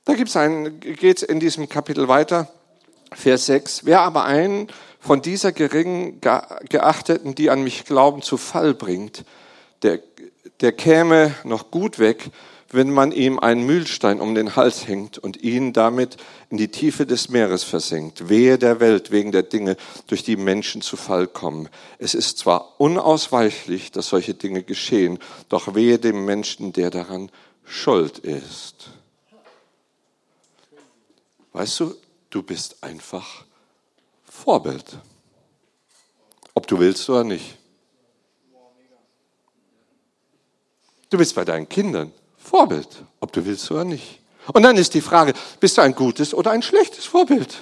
Da 0.04 0.14
einen, 0.34 0.80
geht's 0.80 1.22
in 1.22 1.38
diesem 1.38 1.68
Kapitel 1.68 2.08
weiter, 2.08 2.52
Vers 3.12 3.46
6. 3.46 3.84
Wer 3.84 4.00
aber 4.00 4.24
einen 4.24 4.68
von 4.98 5.22
dieser 5.22 5.52
geringen 5.52 6.20
Geachteten, 6.20 7.36
die 7.36 7.50
an 7.50 7.62
mich 7.62 7.84
glauben, 7.84 8.22
zu 8.22 8.38
Fall 8.38 8.74
bringt, 8.74 9.24
der, 9.82 10.00
der 10.60 10.72
käme 10.72 11.34
noch 11.44 11.70
gut 11.70 11.98
weg, 11.98 12.30
wenn 12.72 12.90
man 12.90 13.12
ihm 13.12 13.38
einen 13.38 13.64
Mühlstein 13.64 14.20
um 14.20 14.34
den 14.34 14.56
Hals 14.56 14.86
hängt 14.86 15.18
und 15.18 15.42
ihn 15.42 15.72
damit 15.72 16.16
in 16.48 16.56
die 16.56 16.68
Tiefe 16.68 17.06
des 17.06 17.28
Meeres 17.28 17.64
versenkt. 17.64 18.28
Wehe 18.28 18.58
der 18.58 18.80
Welt 18.80 19.10
wegen 19.10 19.30
der 19.30 19.42
Dinge, 19.42 19.76
durch 20.06 20.24
die 20.24 20.36
Menschen 20.36 20.80
zu 20.80 20.96
Fall 20.96 21.26
kommen. 21.26 21.68
Es 21.98 22.14
ist 22.14 22.38
zwar 22.38 22.80
unausweichlich, 22.80 23.92
dass 23.92 24.08
solche 24.08 24.34
Dinge 24.34 24.62
geschehen, 24.62 25.18
doch 25.48 25.74
wehe 25.74 25.98
dem 25.98 26.24
Menschen, 26.24 26.72
der 26.72 26.90
daran 26.90 27.30
schuld 27.64 28.18
ist. 28.18 28.90
Weißt 31.52 31.80
du, 31.80 31.94
du 32.30 32.42
bist 32.42 32.82
einfach 32.82 33.44
Vorbild. 34.24 34.96
Ob 36.54 36.66
du 36.66 36.78
willst 36.78 37.08
oder 37.10 37.24
nicht. 37.24 37.58
Du 41.10 41.18
bist 41.18 41.34
bei 41.34 41.44
deinen 41.44 41.68
Kindern 41.68 42.10
Vorbild, 42.42 42.88
ob 43.20 43.32
du 43.32 43.44
willst 43.44 43.70
oder 43.70 43.84
nicht. 43.84 44.20
Und 44.52 44.62
dann 44.62 44.76
ist 44.76 44.94
die 44.94 45.00
Frage, 45.00 45.34
bist 45.60 45.78
du 45.78 45.82
ein 45.82 45.94
gutes 45.94 46.34
oder 46.34 46.50
ein 46.50 46.62
schlechtes 46.62 47.04
Vorbild? 47.04 47.56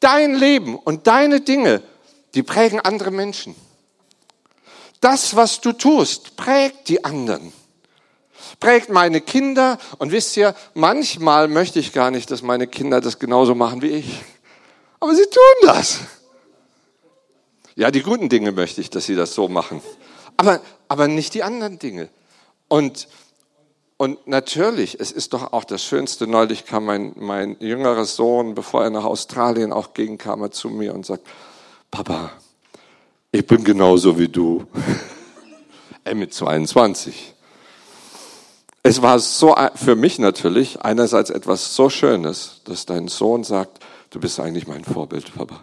Dein 0.00 0.34
Leben 0.34 0.76
und 0.76 1.06
deine 1.06 1.40
Dinge, 1.40 1.82
die 2.34 2.42
prägen 2.42 2.80
andere 2.80 3.10
Menschen. 3.10 3.54
Das, 5.00 5.36
was 5.36 5.60
du 5.60 5.72
tust, 5.72 6.36
prägt 6.36 6.88
die 6.88 7.04
anderen. 7.04 7.52
Prägt 8.60 8.88
meine 8.88 9.20
Kinder. 9.20 9.78
Und 9.98 10.10
wisst 10.10 10.36
ihr, 10.36 10.54
manchmal 10.74 11.48
möchte 11.48 11.78
ich 11.78 11.92
gar 11.92 12.10
nicht, 12.10 12.30
dass 12.30 12.42
meine 12.42 12.66
Kinder 12.66 13.00
das 13.00 13.18
genauso 13.18 13.54
machen 13.54 13.82
wie 13.82 13.88
ich. 13.88 14.20
Aber 15.00 15.14
sie 15.14 15.24
tun 15.26 15.68
das. 15.68 15.98
Ja, 17.76 17.92
die 17.92 18.02
guten 18.02 18.28
Dinge 18.28 18.50
möchte 18.50 18.80
ich, 18.80 18.90
dass 18.90 19.06
sie 19.06 19.14
das 19.14 19.34
so 19.34 19.48
machen. 19.48 19.80
Aber, 20.36 20.60
aber 20.88 21.08
nicht 21.08 21.34
die 21.34 21.42
anderen 21.42 21.78
Dinge. 21.78 22.08
Und, 22.68 23.08
und 23.96 24.26
natürlich, 24.26 25.00
es 25.00 25.12
ist 25.12 25.32
doch 25.32 25.52
auch 25.52 25.64
das 25.64 25.84
Schönste. 25.84 26.26
Neulich 26.26 26.66
kam 26.66 26.84
mein, 26.84 27.12
mein 27.16 27.56
jüngerer 27.60 28.04
Sohn, 28.04 28.54
bevor 28.54 28.84
er 28.84 28.90
nach 28.90 29.04
Australien 29.04 29.72
auch 29.72 29.94
ging, 29.94 30.18
kam 30.18 30.42
er 30.42 30.50
zu 30.50 30.68
mir 30.70 30.94
und 30.94 31.06
sagt, 31.06 31.26
Papa, 31.90 32.32
ich 33.32 33.46
bin 33.46 33.64
genauso 33.64 34.18
wie 34.18 34.28
du. 34.28 34.66
er 36.04 36.14
mit 36.14 36.32
22. 36.32 37.34
Es 38.82 39.02
war 39.02 39.18
so 39.18 39.54
für 39.74 39.96
mich 39.96 40.18
natürlich 40.18 40.80
einerseits 40.80 41.30
etwas 41.30 41.74
so 41.74 41.90
Schönes, 41.90 42.62
dass 42.64 42.86
dein 42.86 43.08
Sohn 43.08 43.44
sagt, 43.44 43.80
du 44.10 44.20
bist 44.20 44.40
eigentlich 44.40 44.66
mein 44.66 44.84
Vorbild, 44.84 45.34
Papa. 45.34 45.60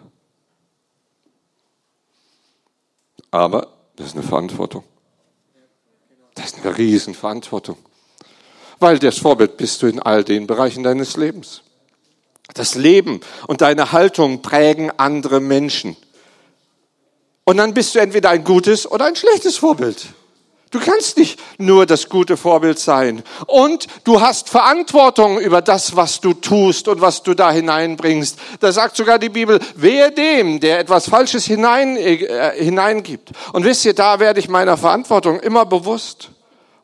Aber 3.30 3.68
das 3.96 4.08
ist 4.08 4.14
eine 4.14 4.22
Verantwortung. 4.22 4.84
Das 6.36 6.52
ist 6.52 6.64
eine 6.64 6.78
Riesenverantwortung. 6.78 7.76
Weil 8.78 8.98
das 9.00 9.18
Vorbild 9.18 9.56
bist 9.56 9.82
du 9.82 9.86
in 9.88 10.00
all 10.00 10.22
den 10.22 10.46
Bereichen 10.46 10.84
deines 10.84 11.16
Lebens. 11.16 11.62
Das 12.54 12.76
Leben 12.76 13.20
und 13.48 13.60
deine 13.62 13.90
Haltung 13.90 14.42
prägen 14.42 14.92
andere 14.96 15.40
Menschen. 15.40 15.96
Und 17.44 17.56
dann 17.56 17.74
bist 17.74 17.94
du 17.94 17.98
entweder 17.98 18.30
ein 18.30 18.44
gutes 18.44 18.90
oder 18.90 19.06
ein 19.06 19.16
schlechtes 19.16 19.56
Vorbild. 19.56 20.06
Du 20.76 20.84
kannst 20.84 21.16
nicht 21.16 21.40
nur 21.56 21.86
das 21.86 22.10
gute 22.10 22.36
Vorbild 22.36 22.78
sein. 22.78 23.22
Und 23.46 23.86
du 24.04 24.20
hast 24.20 24.50
Verantwortung 24.50 25.40
über 25.40 25.62
das, 25.62 25.96
was 25.96 26.20
du 26.20 26.34
tust 26.34 26.86
und 26.86 27.00
was 27.00 27.22
du 27.22 27.32
da 27.32 27.50
hineinbringst. 27.50 28.38
Da 28.60 28.70
sagt 28.72 28.94
sogar 28.94 29.18
die 29.18 29.30
Bibel, 29.30 29.58
wehe 29.74 30.12
dem, 30.12 30.60
der 30.60 30.78
etwas 30.78 31.08
Falsches 31.08 31.46
hinein, 31.46 31.96
äh, 31.96 32.62
hineingibt. 32.62 33.30
Und 33.54 33.64
wisst 33.64 33.86
ihr, 33.86 33.94
da 33.94 34.20
werde 34.20 34.38
ich 34.38 34.50
meiner 34.50 34.76
Verantwortung 34.76 35.40
immer 35.40 35.64
bewusst 35.64 36.28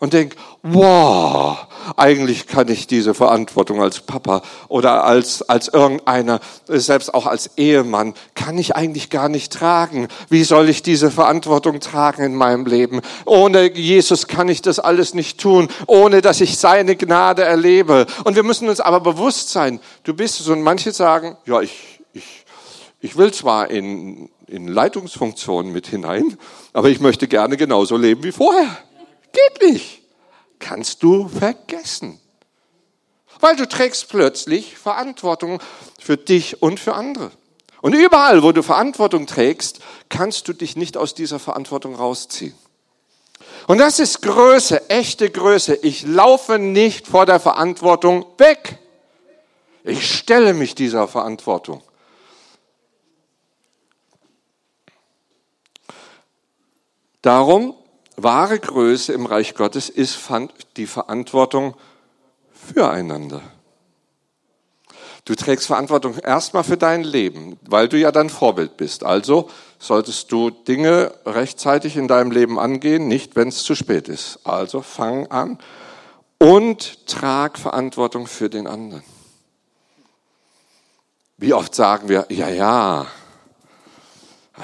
und 0.03 0.13
denk, 0.15 0.35
wow, 0.65 1.59
eigentlich 1.97 2.49
kann 2.49 2.67
ich 2.67 2.89
diese 2.89 3.15
Verantwortung 3.15 3.81
als 3.81 4.01
Papa 4.01 4.43
oder 4.67 5.05
als, 5.05 5.49
als 5.49 5.69
irgendeiner, 5.69 6.41
selbst 6.67 7.15
auch 7.15 7.27
als 7.27 7.57
Ehemann, 7.57 8.15
kann 8.35 8.59
ich 8.59 8.75
eigentlich 8.75 9.11
gar 9.11 9.29
nicht 9.29 9.53
tragen. 9.53 10.09
Wie 10.29 10.43
soll 10.43 10.69
ich 10.69 10.83
diese 10.83 11.13
Verantwortung 11.13 11.79
tragen 11.79 12.25
in 12.25 12.35
meinem 12.35 12.67
Leben? 12.67 13.01
Ohne 13.27 13.73
Jesus 13.73 14.27
kann 14.27 14.49
ich 14.49 14.61
das 14.61 14.81
alles 14.81 15.15
nicht 15.15 15.41
tun, 15.41 15.69
ohne 15.87 16.21
dass 16.21 16.41
ich 16.41 16.59
seine 16.59 16.97
Gnade 16.97 17.45
erlebe. 17.45 18.07
Und 18.25 18.35
wir 18.35 18.43
müssen 18.43 18.69
uns 18.69 18.81
aber 18.81 18.99
bewusst 18.99 19.51
sein, 19.51 19.79
du 20.03 20.15
bist 20.15 20.41
es 20.41 20.49
und 20.49 20.63
manche 20.63 20.91
sagen, 20.91 21.37
ja, 21.47 21.61
ich, 21.61 22.01
ich, 22.13 22.45
ich 23.01 23.17
will 23.17 23.33
zwar 23.33 23.71
in, 23.71 24.31
in 24.49 24.67
Leitungsfunktionen 24.67 25.71
mit 25.71 25.87
hinein, 25.87 26.37
aber 26.73 26.89
ich 26.89 26.99
möchte 26.99 27.29
gerne 27.29 27.57
genauso 27.57 27.97
leben 27.97 28.25
wie 28.25 28.33
vorher. 28.33 28.79
Geht 29.33 29.71
nicht. 29.71 30.03
Kannst 30.59 31.03
du 31.03 31.29
vergessen. 31.29 32.21
Weil 33.41 33.57
du 33.57 33.69
trägst 33.69 34.09
plötzlich 34.09 34.79
Verantwortung 34.79 35.61
für 35.99 36.17
dich 36.17 36.63
und 36.63 36.79
für 36.79 36.95
andere. 36.95 37.33
Und 37.81 37.95
überall, 37.95 38.45
wo 38.45 38.53
du 38.53 38.63
Verantwortung 38.63 39.27
trägst, 39.27 39.81
kannst 40.09 40.47
du 40.47 40.53
dich 40.53 40.77
nicht 40.77 40.97
aus 40.97 41.15
dieser 41.15 41.41
Verantwortung 41.41 41.97
rausziehen. 41.97 42.55
Und 43.67 43.79
das 43.79 43.99
ist 43.99 44.23
Größe, 44.23 44.89
echte 44.89 45.31
Größe. 45.31 45.75
Ich 45.83 46.07
laufe 46.07 46.59
nicht 46.59 47.09
vor 47.09 47.27
der 47.27 47.41
Verantwortung 47.41 48.25
weg. 48.39 48.79
Ich 49.85 50.17
stelle 50.17 50.55
mich 50.55 50.77
dieser 50.77 51.09
Verantwortung. 51.09 51.83
Darum 57.21 57.75
wahre 58.17 58.59
Größe 58.59 59.13
im 59.13 59.27
Reich 59.27 59.55
Gottes 59.55 59.89
ist 59.89 60.19
die 60.77 60.87
Verantwortung 60.87 61.75
füreinander. 62.53 63.43
Du 65.25 65.37
trägst 65.37 65.69
Verantwortung 65.69 66.19
erstmal 66.19 66.65
für 66.65 66.77
dein 66.77 67.05
Leben, 67.05 67.57
weil 67.69 67.89
du 67.89 67.97
ja 67.97 68.11
dann 68.11 68.29
Vorbild 68.29 68.77
bist. 68.77 69.05
Also 69.05 69.49
solltest 69.79 70.33
du 70.33 70.51
Dinge 70.51 71.15
rechtzeitig 71.25 71.97
in 71.97 72.09
deinem 72.09 72.33
Leben 72.33 72.59
angehen, 72.59 73.07
nicht 73.07 73.37
wenn 73.37 73.49
es 73.49 73.63
zu 73.63 73.77
spät 73.77 74.09
ist. 74.09 74.41
Also 74.43 74.83
fang 74.83 75.29
an 75.29 75.59
und 76.39 77.07
trag 77.07 77.57
Verantwortung 77.57 78.27
für 78.27 78.51
den 78.51 78.67
anderen. 78.67 79.05
Wie 81.37 81.55
oft 81.55 81.73
sagen 81.75 82.09
wir, 82.09 82.27
ja, 82.29 82.49
ja, 82.49 83.07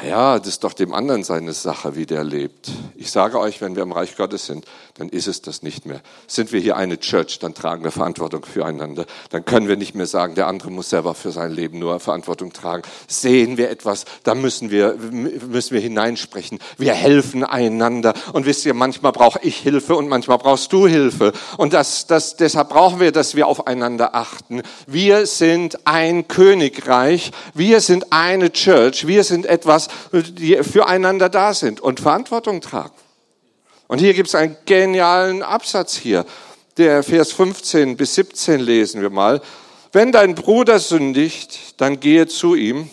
naja, 0.00 0.38
das 0.38 0.48
ist 0.48 0.64
doch 0.64 0.74
dem 0.74 0.94
anderen 0.94 1.24
seine 1.24 1.52
Sache, 1.52 1.96
wie 1.96 2.06
der 2.06 2.22
lebt. 2.22 2.70
Ich 2.94 3.10
sage 3.10 3.38
euch, 3.40 3.60
wenn 3.60 3.74
wir 3.74 3.82
im 3.82 3.90
Reich 3.90 4.16
Gottes 4.16 4.46
sind, 4.46 4.64
dann 4.98 5.08
ist 5.08 5.28
es 5.28 5.42
das 5.42 5.62
nicht 5.62 5.86
mehr. 5.86 6.00
Sind 6.26 6.52
wir 6.52 6.60
hier 6.60 6.76
eine 6.76 6.98
Church, 6.98 7.38
dann 7.38 7.54
tragen 7.54 7.84
wir 7.84 7.92
Verantwortung 7.92 8.44
füreinander. 8.44 9.06
Dann 9.30 9.44
können 9.44 9.68
wir 9.68 9.76
nicht 9.76 9.94
mehr 9.94 10.06
sagen, 10.06 10.34
der 10.34 10.48
andere 10.48 10.72
muss 10.72 10.90
selber 10.90 11.14
für 11.14 11.30
sein 11.30 11.52
Leben 11.52 11.78
nur 11.78 12.00
Verantwortung 12.00 12.52
tragen. 12.52 12.82
Sehen 13.06 13.56
wir 13.56 13.70
etwas, 13.70 14.04
da 14.24 14.34
müssen 14.34 14.70
wir, 14.70 14.96
müssen 14.96 15.72
wir 15.72 15.80
hineinsprechen. 15.80 16.58
Wir 16.78 16.94
helfen 16.94 17.44
einander. 17.44 18.12
Und 18.32 18.44
wisst 18.44 18.66
ihr, 18.66 18.74
manchmal 18.74 19.12
brauche 19.12 19.38
ich 19.42 19.56
Hilfe 19.58 19.94
und 19.94 20.08
manchmal 20.08 20.38
brauchst 20.38 20.72
du 20.72 20.88
Hilfe. 20.88 21.32
Und 21.56 21.72
das, 21.72 22.08
das, 22.08 22.36
deshalb 22.36 22.70
brauchen 22.70 22.98
wir, 22.98 23.12
dass 23.12 23.36
wir 23.36 23.46
aufeinander 23.46 24.16
achten. 24.16 24.62
Wir 24.88 25.26
sind 25.26 25.86
ein 25.86 26.26
Königreich. 26.26 27.30
Wir 27.54 27.80
sind 27.80 28.12
eine 28.12 28.52
Church. 28.52 29.06
Wir 29.06 29.22
sind 29.22 29.46
etwas, 29.46 29.88
die 30.12 30.56
füreinander 30.64 31.28
da 31.28 31.54
sind 31.54 31.80
und 31.80 32.00
Verantwortung 32.00 32.60
tragen. 32.60 32.94
Und 33.88 33.98
hier 33.98 34.14
gibt 34.14 34.28
es 34.28 34.34
einen 34.34 34.56
genialen 34.66 35.42
Absatz 35.42 35.96
hier. 35.96 36.24
Der 36.76 37.02
Vers 37.02 37.32
15 37.32 37.96
bis 37.96 38.14
17 38.14 38.60
lesen 38.60 39.00
wir 39.00 39.10
mal. 39.10 39.40
Wenn 39.92 40.12
dein 40.12 40.34
Bruder 40.34 40.78
sündigt, 40.78 41.80
dann 41.80 41.98
gehe 41.98 42.28
zu 42.28 42.54
ihm 42.54 42.88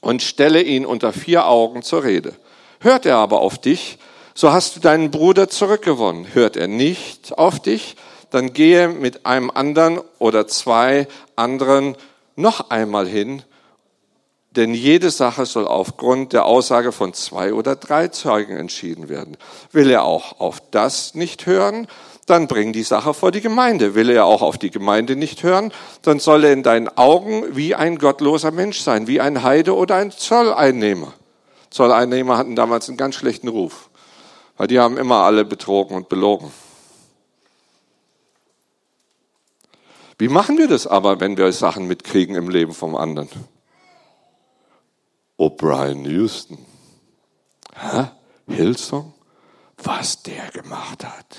und 0.00 0.22
stelle 0.22 0.62
ihn 0.62 0.84
unter 0.84 1.12
vier 1.12 1.46
Augen 1.46 1.82
zur 1.82 2.04
Rede. 2.04 2.34
Hört 2.80 3.06
er 3.06 3.16
aber 3.16 3.40
auf 3.40 3.58
dich, 3.58 3.98
so 4.34 4.52
hast 4.52 4.76
du 4.76 4.80
deinen 4.80 5.10
Bruder 5.10 5.48
zurückgewonnen. 5.48 6.34
Hört 6.34 6.56
er 6.56 6.66
nicht 6.66 7.38
auf 7.38 7.60
dich, 7.60 7.96
dann 8.30 8.52
gehe 8.52 8.88
mit 8.88 9.24
einem 9.24 9.50
anderen 9.50 10.00
oder 10.18 10.46
zwei 10.48 11.06
anderen 11.36 11.96
noch 12.34 12.70
einmal 12.70 13.06
hin 13.06 13.42
denn 14.56 14.72
jede 14.72 15.10
Sache 15.10 15.44
soll 15.44 15.68
aufgrund 15.68 16.32
der 16.32 16.46
Aussage 16.46 16.90
von 16.90 17.12
zwei 17.12 17.52
oder 17.52 17.76
drei 17.76 18.08
Zeugen 18.08 18.56
entschieden 18.56 19.08
werden. 19.08 19.36
Will 19.70 19.90
er 19.90 20.04
auch 20.04 20.40
auf 20.40 20.62
das 20.70 21.14
nicht 21.14 21.44
hören, 21.44 21.86
dann 22.24 22.48
bring 22.48 22.72
die 22.72 22.82
Sache 22.82 23.14
vor 23.14 23.30
die 23.30 23.42
Gemeinde. 23.42 23.94
Will 23.94 24.08
er 24.10 24.24
auch 24.24 24.42
auf 24.42 24.58
die 24.58 24.70
Gemeinde 24.70 25.14
nicht 25.14 25.42
hören, 25.42 25.72
dann 26.02 26.18
soll 26.18 26.44
er 26.44 26.52
in 26.52 26.62
deinen 26.62 26.88
Augen 26.88 27.54
wie 27.54 27.74
ein 27.74 27.98
gottloser 27.98 28.50
Mensch 28.50 28.80
sein, 28.80 29.06
wie 29.06 29.20
ein 29.20 29.42
Heide 29.42 29.76
oder 29.76 29.96
ein 29.96 30.10
Zolleinnehmer. 30.10 31.12
Zolleinnehmer 31.70 32.38
hatten 32.38 32.56
damals 32.56 32.88
einen 32.88 32.96
ganz 32.96 33.14
schlechten 33.14 33.48
Ruf, 33.48 33.90
weil 34.56 34.66
die 34.66 34.80
haben 34.80 34.96
immer 34.96 35.16
alle 35.24 35.44
betrogen 35.44 35.94
und 35.96 36.08
belogen. 36.08 36.50
Wie 40.18 40.28
machen 40.28 40.56
wir 40.56 40.66
das 40.66 40.86
aber, 40.86 41.20
wenn 41.20 41.36
wir 41.36 41.52
Sachen 41.52 41.86
mitkriegen 41.86 42.36
im 42.36 42.48
Leben 42.48 42.72
vom 42.72 42.96
anderen? 42.96 43.28
O'Brien 45.38 46.04
Houston. 46.04 46.58
Hä? 47.74 48.06
Hillsong? 48.48 49.12
Was 49.82 50.22
der 50.22 50.50
gemacht 50.50 51.04
hat. 51.04 51.36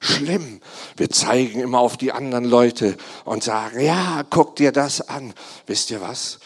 Schlimm. 0.00 0.60
Wir 0.96 1.10
zeigen 1.10 1.60
immer 1.60 1.80
auf 1.80 1.96
die 1.96 2.12
anderen 2.12 2.44
Leute 2.44 2.96
und 3.24 3.42
sagen, 3.42 3.80
ja, 3.80 4.22
guck 4.28 4.56
dir 4.56 4.72
das 4.72 5.02
an. 5.02 5.34
Wisst 5.66 5.90
ihr 5.90 6.00
was? 6.00 6.38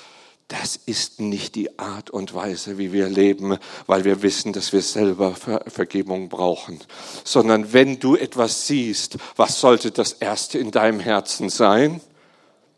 Das 0.49 0.77
ist 0.77 1.21
nicht 1.21 1.55
die 1.55 1.79
Art 1.79 2.11
und 2.11 2.35
Weise, 2.35 2.77
wie 2.77 2.93
wir 2.93 3.09
leben, 3.09 3.57
weil 3.87 4.05
wir 4.05 4.23
wissen, 4.23 4.53
dass 4.53 4.73
wir 4.73 4.83
selber 4.83 5.35
Ver 5.35 5.64
Vergebung 5.69 6.29
brauchen. 6.29 6.81
Sondern 7.25 7.73
wenn 7.73 7.99
du 7.99 8.14
etwas 8.17 8.67
siehst, 8.67 9.17
was 9.37 9.61
sollte 9.61 9.90
das 9.90 10.12
Erste 10.12 10.59
in 10.59 10.71
deinem 10.71 11.01
Herzen 11.01 11.49
sein? 11.49 12.01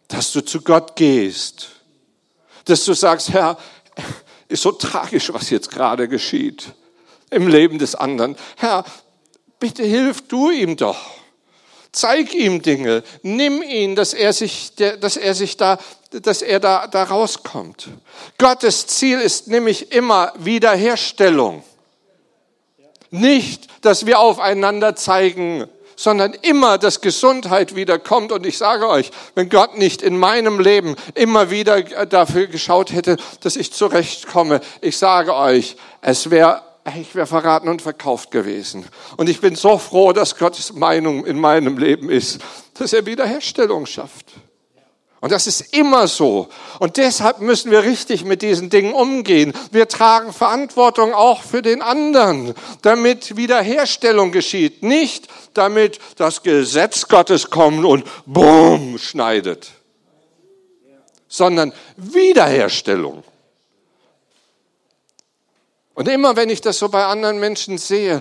Dass 0.09 0.31
du 0.33 0.45
zu 0.45 0.61
Gott 0.61 0.95
gehst. 0.95 1.71
Dass 2.67 2.85
du 2.85 2.95
sagst, 2.95 3.31
Herr, 3.31 3.59
ist 4.49 4.63
so 4.63 4.73
tragisch, 4.73 5.33
was 5.33 5.51
jetzt 5.51 5.71
gerade 5.71 6.09
geschieht 6.09 6.73
im 7.31 7.49
Leben 7.49 7.79
des 7.79 7.95
anderen. 7.95 8.37
Herr, 8.57 8.85
bitte 9.59 9.83
hilf 9.83 10.27
du 10.29 10.51
ihm 10.51 10.77
doch. 10.77 11.17
Zeig 11.93 12.35
ihm 12.35 12.61
Dinge, 12.61 13.03
nimm 13.23 13.63
ihn, 13.63 13.97
dass 13.97 14.13
er 14.13 14.33
sich, 14.35 14.75
dass 14.75 15.17
er 15.17 15.35
sich 15.35 15.57
da, 15.57 15.79
dass 16.11 16.43
er 16.43 16.61
da, 16.61 16.87
da 16.87 17.05
rauskommt. 17.05 17.89
Gottes 18.37 18.87
Ziel 18.87 19.19
ist 19.19 19.49
nämlich 19.49 19.93
immer 19.93 20.35
Wiederherstellung. 20.37 21.63
Nicht, 23.11 23.69
dass 23.83 24.05
wir 24.05 24.19
aufeinander 24.19 24.95
zeigen, 24.95 25.67
sondern 25.97 26.35
immer, 26.43 26.79
dass 26.79 27.01
Gesundheit 27.01 27.75
wiederkommt. 27.75 28.31
Und 28.31 28.47
ich 28.47 28.59
sage 28.59 28.89
euch, 28.89 29.11
wenn 29.35 29.49
Gott 29.49 29.77
nicht 29.77 30.03
in 30.03 30.19
meinem 30.19 30.61
Leben 30.61 30.95
immer 31.15 31.51
wieder 31.51 31.83
dafür 31.83 32.47
geschaut 32.47 32.93
hätte, 32.93 33.17
dass 33.41 33.57
ich 33.57 33.73
zurechtkomme, 33.73 34.61
ich 34.81 34.99
sage 34.99 35.35
euch, 35.35 35.77
es 36.03 36.31
wäre 36.31 36.63
ich 36.95 37.17
wäre 37.17 37.27
verraten 37.27 37.69
und 37.69 37.83
verkauft 37.83 38.31
gewesen. 38.31 38.87
Und 39.17 39.29
ich 39.29 39.41
bin 39.41 39.57
so 39.57 39.77
froh, 39.77 40.13
dass 40.13 40.37
Gottes 40.37 40.73
Meinung 40.73 41.27
in 41.27 41.41
meinem 41.41 41.79
Leben 41.79 42.11
ist, 42.11 42.39
dass 42.75 42.93
er 42.93 43.07
Wiederherstellung 43.07 43.87
schafft. 43.87 44.35
Und 45.27 45.33
das 45.33 45.49
ist 45.49 45.75
immer 45.75 46.07
so. 46.07 46.47
Und 46.79 46.99
deshalb 46.99 47.41
müssen 47.41 47.73
wir 47.73 47.83
richtig 47.83 48.25
mit 48.25 48.43
diesen 48.43 48.71
Dingen 48.71 48.95
umgehen. 48.95 49.53
Wir 49.73 49.89
tragen 49.89 50.33
Verantwortung 50.33 51.15
auch 51.15 51.43
für 51.43 51.63
den 51.63 51.83
anderen, 51.83 52.55
damit 52.83 53.37
Wiederherstellung 53.37 54.31
geschieht. 54.31 54.85
Nicht 54.85 55.27
damit 55.53 55.99
das 56.15 56.45
Gesetz 56.45 57.09
Gottes 57.09 57.51
kommt 57.51 57.85
und 57.85 58.05
bumm 58.25 58.99
schneidet, 58.99 59.73
sondern 61.27 61.73
Wiederherstellung. 61.97 63.25
Und 65.97 66.09
immer 66.09 66.37
wenn 66.37 66.51
ich 66.51 66.61
das 66.61 66.79
so 66.79 66.91
bei 66.91 67.07
anderen 67.07 67.41
Menschen 67.41 67.79
sehe, 67.79 68.21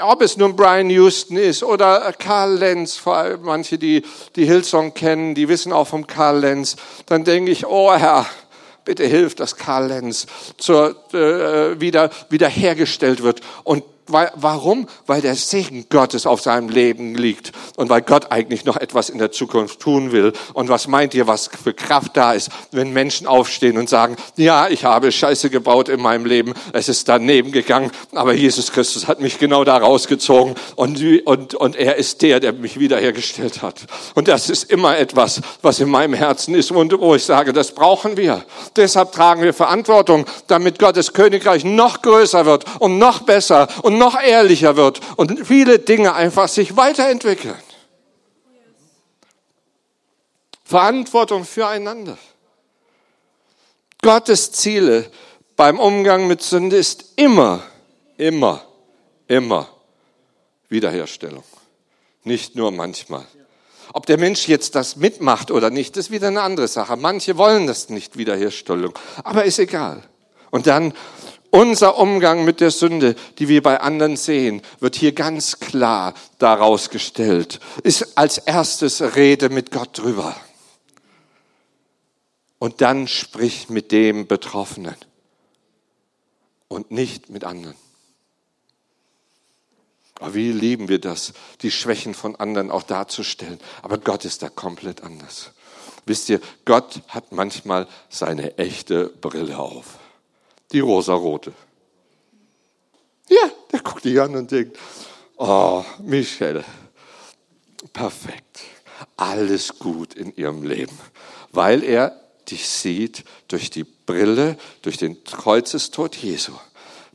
ob 0.00 0.22
es 0.22 0.36
nun 0.36 0.54
Brian 0.54 0.88
Houston 0.90 1.36
ist 1.36 1.64
oder 1.64 2.12
Karl 2.12 2.54
Lenz, 2.56 2.94
vor 2.94 3.16
allem 3.16 3.42
manche, 3.42 3.78
die 3.78 4.04
die 4.36 4.44
Hillsong 4.44 4.94
kennen, 4.94 5.34
die 5.34 5.48
wissen 5.48 5.72
auch 5.72 5.88
vom 5.88 6.06
Karl 6.06 6.38
Lenz, 6.38 6.76
dann 7.06 7.24
denke 7.24 7.50
ich, 7.50 7.66
oh 7.66 7.92
Herr, 7.92 8.26
bitte 8.84 9.04
hilf, 9.04 9.34
dass 9.34 9.56
Karl 9.56 9.88
Lenz 9.88 10.28
zur, 10.56 10.94
äh, 11.12 11.80
wieder, 11.80 12.10
wiederhergestellt 12.28 13.24
wird. 13.24 13.40
Und 13.64 13.82
weil, 14.08 14.30
warum? 14.34 14.86
Weil 15.06 15.20
der 15.20 15.34
Segen 15.34 15.86
Gottes 15.90 16.26
auf 16.26 16.40
seinem 16.40 16.68
Leben 16.68 17.14
liegt 17.14 17.52
und 17.76 17.88
weil 17.88 18.02
Gott 18.02 18.30
eigentlich 18.30 18.64
noch 18.64 18.76
etwas 18.76 19.08
in 19.08 19.18
der 19.18 19.32
Zukunft 19.32 19.80
tun 19.80 20.12
will. 20.12 20.32
Und 20.54 20.68
was 20.68 20.86
meint 20.86 21.14
ihr, 21.14 21.26
was 21.26 21.48
für 21.62 21.74
Kraft 21.74 22.16
da 22.16 22.32
ist, 22.32 22.50
wenn 22.70 22.92
Menschen 22.92 23.26
aufstehen 23.26 23.78
und 23.78 23.88
sagen, 23.88 24.16
ja, 24.36 24.68
ich 24.68 24.84
habe 24.84 25.12
Scheiße 25.12 25.50
gebaut 25.50 25.88
in 25.88 26.00
meinem 26.00 26.26
Leben, 26.26 26.54
es 26.72 26.88
ist 26.88 27.08
daneben 27.08 27.52
gegangen, 27.52 27.90
aber 28.12 28.34
Jesus 28.34 28.72
Christus 28.72 29.06
hat 29.06 29.20
mich 29.20 29.38
genau 29.38 29.64
da 29.64 29.76
rausgezogen 29.76 30.54
und, 30.76 31.02
und, 31.26 31.54
und 31.54 31.76
er 31.76 31.96
ist 31.96 32.22
der, 32.22 32.40
der 32.40 32.52
mich 32.52 32.78
wiederhergestellt 32.78 33.62
hat. 33.62 33.86
Und 34.14 34.28
das 34.28 34.50
ist 34.50 34.70
immer 34.70 34.98
etwas, 34.98 35.40
was 35.62 35.80
in 35.80 35.88
meinem 35.88 36.14
Herzen 36.14 36.54
ist 36.54 36.70
und 36.70 36.98
wo 36.98 37.14
ich 37.14 37.24
sage, 37.24 37.52
das 37.52 37.72
brauchen 37.72 38.16
wir. 38.16 38.44
Deshalb 38.76 39.12
tragen 39.12 39.42
wir 39.42 39.54
Verantwortung, 39.54 40.26
damit 40.46 40.78
Gottes 40.78 41.12
Königreich 41.12 41.64
noch 41.64 42.02
größer 42.02 42.46
wird 42.46 42.64
und 42.78 42.98
noch 42.98 43.20
besser 43.20 43.68
und 43.82 43.95
noch 43.98 44.20
ehrlicher 44.20 44.76
wird 44.76 45.00
und 45.16 45.46
viele 45.46 45.78
Dinge 45.78 46.14
einfach 46.14 46.48
sich 46.48 46.76
weiterentwickeln. 46.76 47.56
Verantwortung 50.64 51.44
füreinander. 51.44 52.18
Gottes 54.02 54.52
Ziele 54.52 55.10
beim 55.56 55.78
Umgang 55.78 56.26
mit 56.26 56.42
Sünde 56.42 56.76
ist 56.76 57.12
immer, 57.16 57.62
immer, 58.16 58.64
immer 59.28 59.68
Wiederherstellung. 60.68 61.44
Nicht 62.24 62.56
nur 62.56 62.72
manchmal. 62.72 63.24
Ob 63.92 64.06
der 64.06 64.18
Mensch 64.18 64.48
jetzt 64.48 64.74
das 64.74 64.96
mitmacht 64.96 65.50
oder 65.50 65.70
nicht, 65.70 65.96
ist 65.96 66.10
wieder 66.10 66.28
eine 66.28 66.42
andere 66.42 66.68
Sache. 66.68 66.96
Manche 66.96 67.38
wollen 67.38 67.66
das 67.66 67.88
nicht, 67.88 68.18
Wiederherstellung. 68.18 68.92
Aber 69.22 69.44
ist 69.44 69.58
egal. 69.58 70.02
Und 70.50 70.66
dann 70.66 70.92
unser 71.50 71.98
Umgang 71.98 72.44
mit 72.44 72.60
der 72.60 72.70
Sünde, 72.70 73.14
die 73.38 73.48
wir 73.48 73.62
bei 73.62 73.80
anderen 73.80 74.16
sehen, 74.16 74.62
wird 74.80 74.96
hier 74.96 75.12
ganz 75.12 75.58
klar 75.58 76.14
daraus 76.38 76.90
gestellt. 76.90 77.60
Ist 77.82 78.18
als 78.18 78.38
erstes 78.38 79.16
Rede 79.16 79.48
mit 79.48 79.70
Gott 79.70 79.98
drüber. 79.98 80.36
Und 82.58 82.80
dann 82.80 83.08
sprich 83.08 83.68
mit 83.68 83.92
dem 83.92 84.26
Betroffenen 84.26 84.96
und 86.68 86.90
nicht 86.90 87.28
mit 87.28 87.44
anderen. 87.44 87.76
Aber 90.18 90.34
wie 90.34 90.50
lieben 90.50 90.88
wir 90.88 90.98
das, 90.98 91.34
die 91.60 91.70
Schwächen 91.70 92.14
von 92.14 92.36
anderen 92.36 92.70
auch 92.70 92.82
darzustellen. 92.82 93.60
Aber 93.82 93.98
Gott 93.98 94.24
ist 94.24 94.42
da 94.42 94.48
komplett 94.48 95.02
anders. 95.02 95.50
Wisst 96.06 96.28
ihr, 96.30 96.40
Gott 96.64 97.02
hat 97.08 97.32
manchmal 97.32 97.86
seine 98.08 98.56
echte 98.56 99.08
Brille 99.08 99.58
auf 99.58 99.98
die 100.76 100.80
rosarote. 100.80 101.54
Ja, 103.30 103.50
der 103.72 103.80
guckt 103.80 104.04
dich 104.04 104.20
an 104.20 104.36
und 104.36 104.50
denkt, 104.50 104.78
oh, 105.38 105.82
Michelle, 106.02 106.64
perfekt, 107.94 108.60
alles 109.16 109.78
gut 109.78 110.12
in 110.12 110.36
ihrem 110.36 110.62
Leben, 110.64 110.96
weil 111.50 111.82
er 111.82 112.20
dich 112.50 112.68
sieht 112.68 113.24
durch 113.48 113.70
die 113.70 113.84
Brille, 113.84 114.58
durch 114.82 114.98
den 114.98 115.24
Kreuzestod 115.24 116.14
Jesu. 116.14 116.52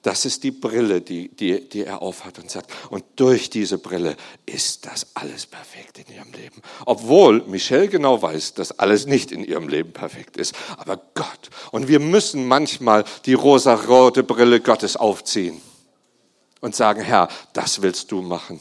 Das 0.01 0.25
ist 0.25 0.43
die 0.43 0.51
Brille, 0.51 1.01
die, 1.01 1.29
die, 1.29 1.67
die 1.69 1.85
er 1.85 2.01
aufhat 2.01 2.39
und 2.39 2.49
sagt, 2.49 2.71
und 2.89 3.03
durch 3.17 3.51
diese 3.51 3.77
Brille 3.77 4.15
ist 4.47 4.87
das 4.87 5.07
alles 5.13 5.45
perfekt 5.45 5.99
in 5.99 6.15
ihrem 6.15 6.31
Leben. 6.31 6.61
Obwohl 6.85 7.43
Michelle 7.45 7.87
genau 7.87 8.21
weiß, 8.21 8.55
dass 8.55 8.79
alles 8.79 9.05
nicht 9.05 9.31
in 9.31 9.43
ihrem 9.43 9.67
Leben 9.67 9.93
perfekt 9.93 10.37
ist. 10.37 10.55
Aber 10.77 10.99
Gott. 11.13 11.49
Und 11.71 11.87
wir 11.87 11.99
müssen 11.99 12.47
manchmal 12.47 13.03
die 13.25 13.33
rosarote 13.33 14.23
Brille 14.23 14.59
Gottes 14.59 14.95
aufziehen 14.95 15.61
und 16.61 16.75
sagen, 16.75 17.01
Herr, 17.01 17.27
das 17.53 17.83
willst 17.83 18.11
du 18.11 18.21
machen. 18.21 18.59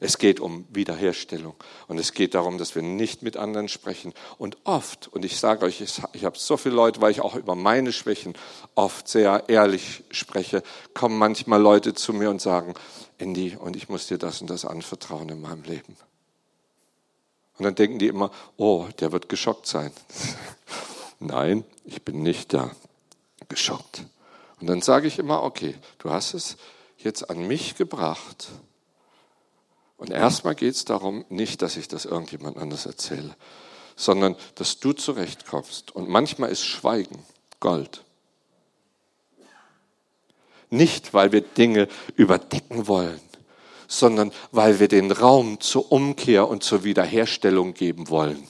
Es 0.00 0.18
geht 0.18 0.38
um 0.38 0.64
Wiederherstellung 0.70 1.54
und 1.88 1.98
es 1.98 2.12
geht 2.12 2.34
darum, 2.34 2.56
dass 2.58 2.74
wir 2.74 2.82
nicht 2.82 3.22
mit 3.22 3.36
anderen 3.36 3.68
sprechen. 3.68 4.14
Und 4.38 4.56
oft, 4.62 5.08
und 5.08 5.24
ich 5.24 5.38
sage 5.38 5.64
euch, 5.64 5.80
ich 5.80 6.24
habe 6.24 6.38
so 6.38 6.56
viele 6.56 6.76
Leute, 6.76 7.00
weil 7.00 7.10
ich 7.10 7.20
auch 7.20 7.34
über 7.34 7.56
meine 7.56 7.92
Schwächen 7.92 8.34
oft 8.76 9.08
sehr 9.08 9.44
ehrlich 9.48 10.04
spreche, 10.10 10.62
kommen 10.94 11.18
manchmal 11.18 11.60
Leute 11.60 11.94
zu 11.94 12.12
mir 12.12 12.30
und 12.30 12.40
sagen, 12.40 12.74
Andy, 13.18 13.56
und 13.56 13.74
ich 13.74 13.88
muss 13.88 14.06
dir 14.06 14.18
das 14.18 14.40
und 14.40 14.48
das 14.48 14.64
anvertrauen 14.64 15.28
in 15.30 15.40
meinem 15.40 15.64
Leben. 15.64 15.96
Und 17.58 17.64
dann 17.64 17.74
denken 17.74 17.98
die 17.98 18.06
immer, 18.06 18.30
oh, 18.56 18.86
der 19.00 19.10
wird 19.10 19.28
geschockt 19.28 19.66
sein. 19.66 19.90
Nein, 21.18 21.64
ich 21.84 22.02
bin 22.04 22.22
nicht 22.22 22.52
da 22.54 22.70
geschockt. 23.48 24.04
Und 24.60 24.68
dann 24.68 24.80
sage 24.80 25.08
ich 25.08 25.18
immer, 25.18 25.42
okay, 25.42 25.74
du 25.98 26.10
hast 26.10 26.34
es 26.34 26.56
jetzt 26.98 27.28
an 27.30 27.48
mich 27.48 27.74
gebracht 27.74 28.48
und 29.98 30.10
erstmal 30.10 30.54
geht 30.54 30.74
es 30.74 30.84
darum, 30.84 31.24
nicht, 31.28 31.60
dass 31.60 31.76
ich 31.76 31.88
das 31.88 32.04
irgendjemand 32.04 32.56
anders 32.56 32.86
erzähle, 32.86 33.36
sondern 33.96 34.36
dass 34.54 34.78
du 34.78 34.92
zurechtkommst. 34.92 35.94
Und 35.94 36.08
manchmal 36.08 36.50
ist 36.50 36.64
Schweigen 36.64 37.18
Gold. 37.60 38.04
Nicht, 40.70 41.14
weil 41.14 41.32
wir 41.32 41.40
Dinge 41.40 41.88
überdecken 42.14 42.86
wollen, 42.86 43.20
sondern 43.88 44.32
weil 44.52 44.78
wir 44.78 44.86
den 44.86 45.10
Raum 45.10 45.60
zur 45.60 45.90
Umkehr 45.90 46.46
und 46.48 46.62
zur 46.62 46.84
Wiederherstellung 46.84 47.74
geben 47.74 48.08
wollen. 48.08 48.46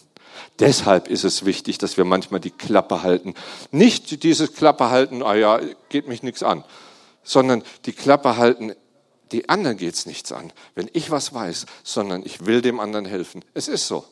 Deshalb 0.59 1.09
ist 1.09 1.25
es 1.25 1.47
wichtig, 1.47 1.79
dass 1.79 1.97
wir 1.97 2.05
manchmal 2.05 2.41
die 2.41 2.51
Klappe 2.51 3.03
halten. 3.03 3.35
Nicht 3.71 4.23
dieses 4.23 4.53
Klappe 4.53 4.91
halten, 4.91 5.23
ah 5.23 5.35
ja, 5.35 5.61
geht 5.89 6.09
mich 6.09 6.23
nichts 6.23 6.43
an, 6.43 6.65
sondern 7.23 7.63
die 7.87 7.93
Klappe 7.93 8.37
halten, 8.37 8.75
die 9.33 9.49
anderen 9.49 9.77
geht 9.77 9.95
es 9.95 10.07
nichts 10.07 10.33
an, 10.33 10.53
wenn 10.75 10.89
ich 10.93 11.11
was 11.11 11.35
weiß, 11.35 11.67
sondern 11.83 12.23
ich 12.25 12.47
will 12.47 12.63
dem 12.63 12.81
anderen 12.81 13.07
helfen. 13.07 13.45
Es 13.55 13.69
ist 13.69 13.87
so. 13.87 14.05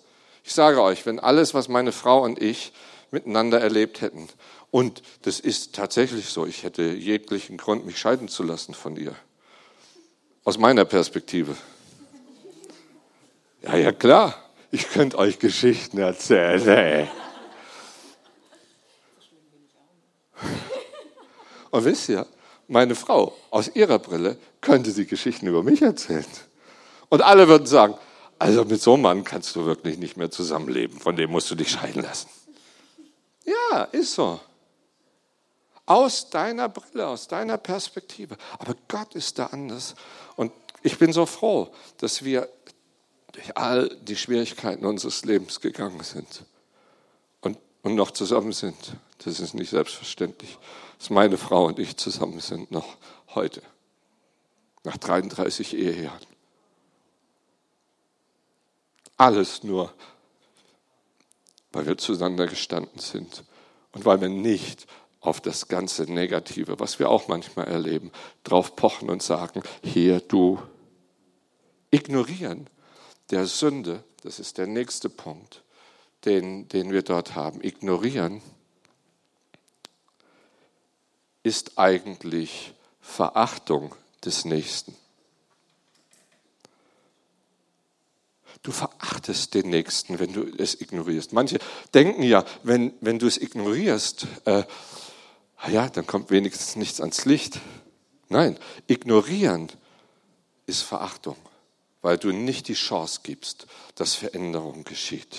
Ich 0.44 0.54
sage 0.54 0.80
euch, 0.80 1.06
wenn 1.06 1.18
alles, 1.18 1.54
was 1.54 1.68
meine 1.68 1.92
Frau 1.92 2.22
und 2.22 2.40
ich 2.40 2.72
miteinander 3.10 3.60
erlebt 3.60 4.00
hätten, 4.00 4.28
und 4.70 5.02
das 5.22 5.40
ist 5.40 5.74
tatsächlich 5.74 6.28
so, 6.28 6.44
ich 6.44 6.62
hätte 6.62 6.82
jeglichen 6.82 7.56
Grund, 7.56 7.86
mich 7.86 7.98
scheiden 7.98 8.28
zu 8.28 8.42
lassen 8.42 8.74
von 8.74 8.96
ihr. 8.96 9.14
Aus 10.44 10.58
meiner 10.58 10.84
Perspektive. 10.84 11.56
Ja, 13.62 13.76
ja, 13.76 13.92
klar. 13.92 14.34
Ich 14.70 14.88
könnte 14.90 15.18
euch 15.18 15.38
Geschichten 15.38 15.98
erzählen. 15.98 17.08
Und 21.70 21.84
wisst 21.84 22.08
ihr, 22.08 22.26
meine 22.68 22.94
Frau 22.94 23.36
aus 23.50 23.70
ihrer 23.74 23.98
Brille 23.98 24.36
könnte 24.60 24.90
sie 24.90 25.06
Geschichten 25.06 25.46
über 25.46 25.62
mich 25.62 25.82
erzählen. 25.82 26.26
Und 27.08 27.22
alle 27.22 27.48
würden 27.48 27.66
sagen, 27.66 27.94
also 28.38 28.64
mit 28.64 28.82
so 28.82 28.94
einem 28.94 29.02
Mann 29.02 29.24
kannst 29.24 29.56
du 29.56 29.64
wirklich 29.64 29.98
nicht 29.98 30.16
mehr 30.16 30.30
zusammenleben, 30.30 30.98
von 30.98 31.16
dem 31.16 31.30
musst 31.30 31.50
du 31.50 31.54
dich 31.54 31.70
scheiden 31.70 32.02
lassen. 32.02 32.28
Ja, 33.44 33.84
ist 33.84 34.14
so. 34.14 34.40
Aus 35.86 36.30
deiner 36.30 36.68
Brille, 36.68 37.06
aus 37.06 37.28
deiner 37.28 37.58
Perspektive. 37.58 38.36
Aber 38.58 38.74
Gott 38.88 39.14
ist 39.14 39.38
da 39.38 39.46
anders. 39.46 39.94
Und 40.34 40.52
ich 40.82 40.98
bin 40.98 41.12
so 41.12 41.26
froh, 41.26 41.68
dass 41.98 42.24
wir 42.24 42.48
durch 43.32 43.56
all 43.56 43.88
die 44.02 44.16
Schwierigkeiten 44.16 44.84
unseres 44.84 45.24
Lebens 45.24 45.60
gegangen 45.60 46.02
sind 46.02 46.44
und, 47.40 47.58
und 47.82 47.94
noch 47.94 48.10
zusammen 48.10 48.52
sind. 48.52 48.96
Das 49.24 49.38
ist 49.38 49.54
nicht 49.54 49.70
selbstverständlich, 49.70 50.58
dass 50.98 51.10
meine 51.10 51.36
Frau 51.36 51.66
und 51.66 51.78
ich 51.78 51.96
zusammen 51.96 52.40
sind, 52.40 52.70
noch 52.70 52.96
heute, 53.34 53.62
nach 54.84 54.96
33 54.96 55.76
Ehejahren. 55.76 56.26
Alles 59.16 59.62
nur, 59.62 59.92
weil 61.72 61.86
wir 61.86 61.98
zueinander 61.98 62.46
gestanden 62.46 62.98
sind 62.98 63.44
und 63.92 64.04
weil 64.04 64.20
wir 64.20 64.28
nicht 64.28 64.86
auf 65.20 65.40
das 65.40 65.68
ganze 65.68 66.04
Negative, 66.04 66.78
was 66.78 66.98
wir 66.98 67.10
auch 67.10 67.28
manchmal 67.28 67.66
erleben, 67.66 68.12
drauf 68.44 68.76
pochen 68.76 69.10
und 69.10 69.22
sagen, 69.22 69.62
hier 69.82 70.20
du. 70.20 70.60
Ignorieren 71.90 72.68
der 73.30 73.46
Sünde, 73.46 74.04
das 74.22 74.38
ist 74.38 74.58
der 74.58 74.66
nächste 74.66 75.08
Punkt, 75.08 75.62
den, 76.24 76.68
den 76.68 76.92
wir 76.92 77.02
dort 77.02 77.34
haben. 77.34 77.62
Ignorieren 77.62 78.42
ist 81.46 81.78
eigentlich 81.78 82.74
Verachtung 83.00 83.94
des 84.24 84.44
Nächsten. 84.44 84.96
Du 88.64 88.72
verachtest 88.72 89.54
den 89.54 89.70
Nächsten, 89.70 90.18
wenn 90.18 90.32
du 90.32 90.42
es 90.42 90.80
ignorierst. 90.80 91.32
Manche 91.32 91.60
denken 91.94 92.24
ja, 92.24 92.44
wenn, 92.64 92.94
wenn 93.00 93.20
du 93.20 93.28
es 93.28 93.40
ignorierst, 93.40 94.26
äh, 94.44 94.64
ja, 95.68 95.88
dann 95.88 96.04
kommt 96.04 96.32
wenigstens 96.32 96.74
nichts 96.74 97.00
ans 97.00 97.26
Licht. 97.26 97.60
Nein, 98.28 98.58
ignorieren 98.88 99.70
ist 100.66 100.82
Verachtung, 100.82 101.36
weil 102.02 102.18
du 102.18 102.32
nicht 102.32 102.66
die 102.66 102.74
Chance 102.74 103.20
gibst, 103.22 103.68
dass 103.94 104.16
Veränderung 104.16 104.82
geschieht. 104.82 105.38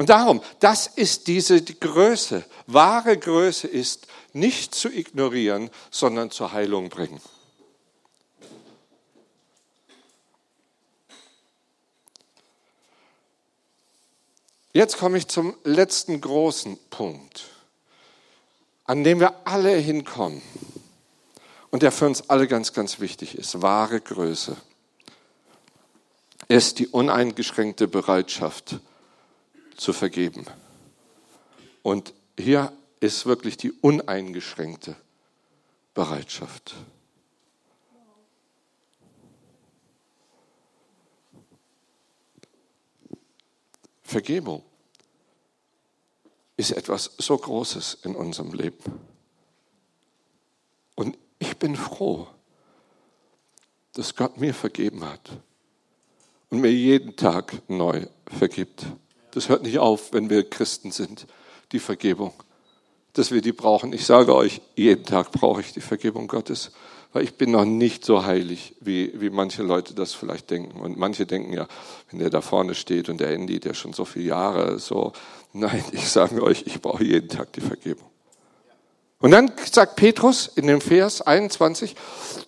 Und 0.00 0.08
darum, 0.08 0.40
das 0.60 0.86
ist 0.86 1.26
diese 1.26 1.60
die 1.60 1.78
Größe. 1.78 2.42
Wahre 2.66 3.18
Größe 3.18 3.66
ist 3.66 4.06
nicht 4.34 4.74
zu 4.74 4.88
ignorieren, 4.88 5.70
sondern 5.90 6.30
zur 6.30 6.52
Heilung 6.52 6.88
bringen. 6.88 7.20
Jetzt 14.72 14.98
komme 14.98 15.18
ich 15.18 15.26
zum 15.26 15.56
letzten 15.64 16.20
großen 16.20 16.78
Punkt, 16.90 17.46
an 18.84 19.02
dem 19.02 19.18
wir 19.18 19.34
alle 19.44 19.74
hinkommen 19.74 20.42
und 21.70 21.82
der 21.82 21.90
für 21.90 22.06
uns 22.06 22.30
alle 22.30 22.46
ganz, 22.46 22.72
ganz 22.72 23.00
wichtig 23.00 23.36
ist. 23.36 23.62
Wahre 23.62 24.00
Größe 24.00 24.56
ist 26.46 26.78
die 26.78 26.86
uneingeschränkte 26.86 27.88
Bereitschaft 27.88 28.78
zu 29.76 29.92
vergeben. 29.92 30.46
Und 31.82 32.12
hier 32.38 32.72
ist 33.00 33.26
wirklich 33.26 33.56
die 33.56 33.72
uneingeschränkte 33.72 34.94
Bereitschaft. 35.94 36.74
Vergebung 44.02 44.62
ist 46.56 46.72
etwas 46.72 47.12
so 47.18 47.38
Großes 47.38 47.98
in 48.02 48.14
unserem 48.14 48.52
Leben. 48.52 49.00
Und 50.94 51.16
ich 51.38 51.56
bin 51.56 51.76
froh, 51.76 52.26
dass 53.94 54.14
Gott 54.14 54.36
mir 54.36 54.52
vergeben 54.52 55.04
hat 55.04 55.30
und 56.50 56.60
mir 56.60 56.72
jeden 56.72 57.16
Tag 57.16 57.62
neu 57.68 58.06
vergibt. 58.26 58.84
Das 59.30 59.48
hört 59.48 59.62
nicht 59.62 59.78
auf, 59.78 60.12
wenn 60.12 60.28
wir 60.28 60.48
Christen 60.48 60.90
sind, 60.90 61.26
die 61.72 61.78
Vergebung, 61.78 62.34
dass 63.12 63.30
wir 63.30 63.40
die 63.40 63.52
brauchen. 63.52 63.92
Ich 63.92 64.06
sage 64.06 64.34
euch, 64.34 64.60
jeden 64.76 65.04
Tag 65.04 65.32
brauche 65.32 65.60
ich 65.60 65.72
die 65.72 65.80
Vergebung 65.80 66.28
Gottes 66.28 66.70
weil 67.12 67.24
ich 67.24 67.34
bin 67.34 67.50
noch 67.50 67.64
nicht 67.64 68.04
so 68.04 68.24
heilig, 68.24 68.74
wie, 68.80 69.12
wie 69.20 69.30
manche 69.30 69.62
Leute 69.62 69.94
das 69.94 70.14
vielleicht 70.14 70.50
denken. 70.50 70.80
Und 70.80 70.96
manche 70.96 71.26
denken 71.26 71.52
ja, 71.52 71.66
wenn 72.10 72.20
der 72.20 72.30
da 72.30 72.40
vorne 72.40 72.74
steht 72.74 73.08
und 73.08 73.20
der 73.20 73.30
Andy, 73.30 73.58
der 73.58 73.74
schon 73.74 73.92
so 73.92 74.04
viele 74.04 74.26
Jahre 74.26 74.78
so, 74.78 75.12
nein, 75.52 75.84
ich 75.92 76.08
sage 76.08 76.42
euch, 76.42 76.64
ich 76.66 76.80
brauche 76.80 77.04
jeden 77.04 77.28
Tag 77.28 77.52
die 77.54 77.60
Vergebung. 77.60 78.06
Und 79.18 79.32
dann 79.32 79.52
sagt 79.70 79.96
Petrus 79.96 80.50
in 80.54 80.66
dem 80.66 80.80
Vers 80.80 81.20
21, 81.20 81.94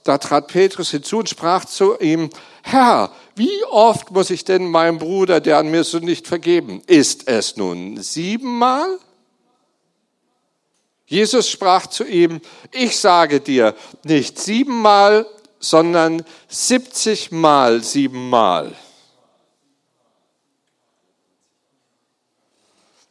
da 0.04 0.16
trat 0.16 0.46
Petrus 0.46 0.90
hinzu 0.90 1.18
und 1.18 1.28
sprach 1.28 1.66
zu 1.66 1.98
ihm, 1.98 2.30
Herr, 2.62 3.10
wie 3.34 3.64
oft 3.70 4.10
muss 4.10 4.30
ich 4.30 4.44
denn 4.44 4.70
meinem 4.70 4.98
Bruder, 4.98 5.40
der 5.40 5.58
an 5.58 5.70
mir 5.70 5.84
so 5.84 5.98
nicht 5.98 6.26
vergeben? 6.26 6.80
Ist 6.86 7.28
es 7.28 7.56
nun 7.56 8.00
siebenmal? 8.00 8.98
Jesus 11.12 11.50
sprach 11.50 11.88
zu 11.88 12.04
ihm, 12.04 12.40
ich 12.70 12.98
sage 12.98 13.40
dir 13.40 13.74
nicht 14.02 14.38
siebenmal, 14.38 15.26
sondern 15.58 16.24
siebzigmal 16.48 17.82
siebenmal. 17.82 18.74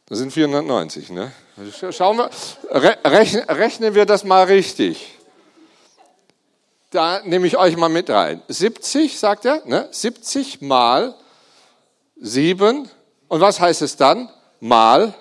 Das 0.06 0.18
sind 0.18 0.32
490, 0.32 1.10
ne? 1.10 1.30
Schauen 1.92 2.18
wir, 2.18 2.30
rechnen, 3.04 3.44
rechnen 3.44 3.94
wir 3.94 4.04
das 4.04 4.24
mal 4.24 4.46
richtig. 4.46 5.16
Da 6.90 7.22
nehme 7.22 7.46
ich 7.46 7.56
euch 7.56 7.76
mal 7.76 7.88
mit 7.88 8.10
rein. 8.10 8.42
70, 8.48 9.16
sagt 9.16 9.44
er, 9.44 9.62
ne? 9.64 9.86
70 9.92 10.60
mal 10.60 11.14
7. 12.16 12.90
Und 13.28 13.40
was 13.40 13.60
heißt 13.60 13.82
es 13.82 13.96
dann? 13.96 14.28
Mal 14.58 15.14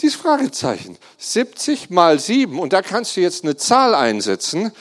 Dieses 0.00 0.16
Fragezeichen. 0.16 0.96
70 1.18 1.90
mal 1.90 2.18
7. 2.18 2.58
Und 2.58 2.72
da 2.72 2.82
kannst 2.82 3.16
du 3.16 3.20
jetzt 3.20 3.42
eine 3.42 3.56
Zahl 3.56 3.94
einsetzen, 3.94 4.72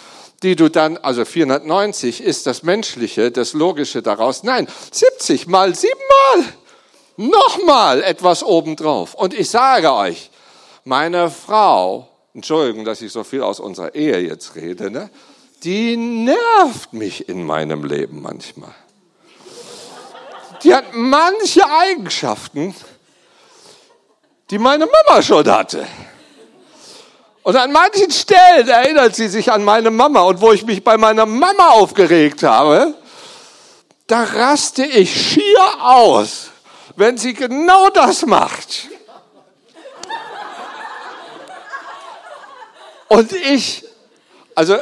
die 0.44 0.56
du 0.56 0.70
dann, 0.70 0.98
also 0.98 1.26
490 1.26 2.22
ist 2.22 2.46
das 2.46 2.62
Menschliche, 2.62 3.32
das 3.32 3.54
Logische 3.54 4.04
daraus. 4.04 4.44
Nein, 4.44 4.68
70 4.92 5.48
mal 5.48 5.74
7 5.74 5.94
mal. 6.36 6.46
Nochmal 7.18 8.04
etwas 8.04 8.44
obendrauf. 8.44 9.16
Und 9.16 9.34
ich 9.34 9.50
sage 9.50 9.92
euch, 9.92 10.30
meine 10.84 11.32
Frau, 11.32 12.08
Entschuldigung, 12.36 12.86
dass 12.86 13.02
ich 13.02 13.12
so 13.12 13.24
viel 13.24 13.42
aus 13.42 13.60
unserer 13.60 13.96
Ehe 13.96 14.20
jetzt 14.20 14.56
rede, 14.56 14.92
ne? 14.92 15.10
die 15.64 15.98
nervt 15.98 16.94
mich 16.94 17.28
in 17.28 17.44
meinem 17.44 17.84
Leben 17.84 18.22
manchmal. 18.22 18.76
Die 20.64 20.74
hat 20.74 20.94
manche 20.94 21.68
Eigenschaften, 21.68 22.76
die 24.50 24.58
meine 24.58 24.86
Mama 24.86 25.22
schon 25.22 25.50
hatte. 25.50 25.86
Und 27.44 27.56
an 27.56 27.72
manchen 27.72 28.12
Stellen 28.12 28.68
erinnert 28.68 29.16
sie 29.16 29.30
sich 29.30 29.52
an 29.52 29.64
meine 29.64 29.90
Mama. 29.90 30.22
Und 30.22 30.42
wo 30.42 30.52
ich 30.52 30.66
mich 30.66 30.84
bei 30.84 30.98
meiner 30.98 31.26
Mama 31.26 31.70
aufgeregt 31.70 32.44
habe, 32.44 32.94
da 34.06 34.24
raste 34.24 34.84
ich 34.84 35.32
schier 35.32 35.82
aus, 35.82 36.50
wenn 36.96 37.18
sie 37.18 37.34
genau 37.34 37.90
das 37.90 38.26
macht. 38.26 38.90
Und 43.08 43.32
ich, 43.32 43.86
also 44.54 44.76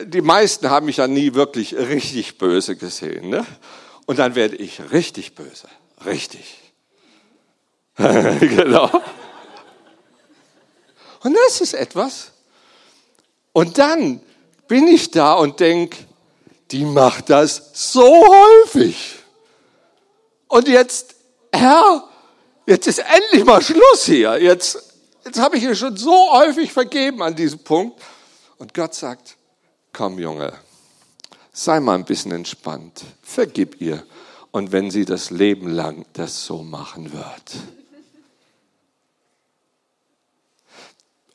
die 0.00 0.20
meisten 0.20 0.70
haben 0.70 0.86
mich 0.86 0.98
ja 0.98 1.08
nie 1.08 1.34
wirklich 1.34 1.74
richtig 1.74 2.38
böse 2.38 2.76
gesehen. 2.76 3.30
Ne? 3.30 3.44
Und 4.06 4.20
dann 4.20 4.36
werde 4.36 4.56
ich 4.56 4.92
richtig 4.92 5.34
böse. 5.34 5.66
Richtig. 6.04 6.61
genau. 8.40 8.90
Und 11.22 11.36
das 11.46 11.60
ist 11.60 11.74
etwas. 11.74 12.32
Und 13.52 13.78
dann 13.78 14.20
bin 14.66 14.88
ich 14.88 15.10
da 15.10 15.34
und 15.34 15.60
denke, 15.60 15.98
die 16.70 16.84
macht 16.84 17.30
das 17.30 17.70
so 17.74 18.02
häufig. 18.02 19.18
Und 20.48 20.68
jetzt, 20.68 21.14
Herr, 21.52 22.08
jetzt 22.66 22.86
ist 22.86 22.98
endlich 22.98 23.44
mal 23.44 23.62
Schluss 23.62 24.04
hier. 24.04 24.42
Jetzt, 24.42 24.94
jetzt 25.24 25.38
habe 25.38 25.56
ich 25.56 25.62
ihr 25.62 25.76
schon 25.76 25.96
so 25.96 26.32
häufig 26.32 26.72
vergeben 26.72 27.22
an 27.22 27.36
diesem 27.36 27.60
Punkt. 27.60 28.00
Und 28.58 28.74
Gott 28.74 28.94
sagt, 28.94 29.36
komm 29.92 30.18
Junge, 30.18 30.52
sei 31.52 31.78
mal 31.78 31.94
ein 31.94 32.04
bisschen 32.04 32.32
entspannt, 32.32 33.02
vergib 33.22 33.80
ihr. 33.80 34.02
Und 34.50 34.72
wenn 34.72 34.90
sie 34.90 35.04
das 35.04 35.30
Leben 35.30 35.68
lang 35.68 36.04
das 36.14 36.44
so 36.44 36.62
machen 36.62 37.12
wird, 37.12 37.52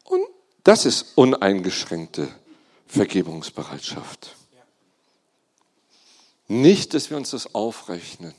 Und 0.07 0.25
das 0.67 0.85
ist 0.85 1.13
uneingeschränkte 1.15 2.27
Vergebungsbereitschaft. 2.87 4.35
Nicht, 6.49 6.93
dass 6.93 7.09
wir 7.09 7.15
uns 7.15 7.29
das 7.29 7.55
aufrechnen. 7.55 8.33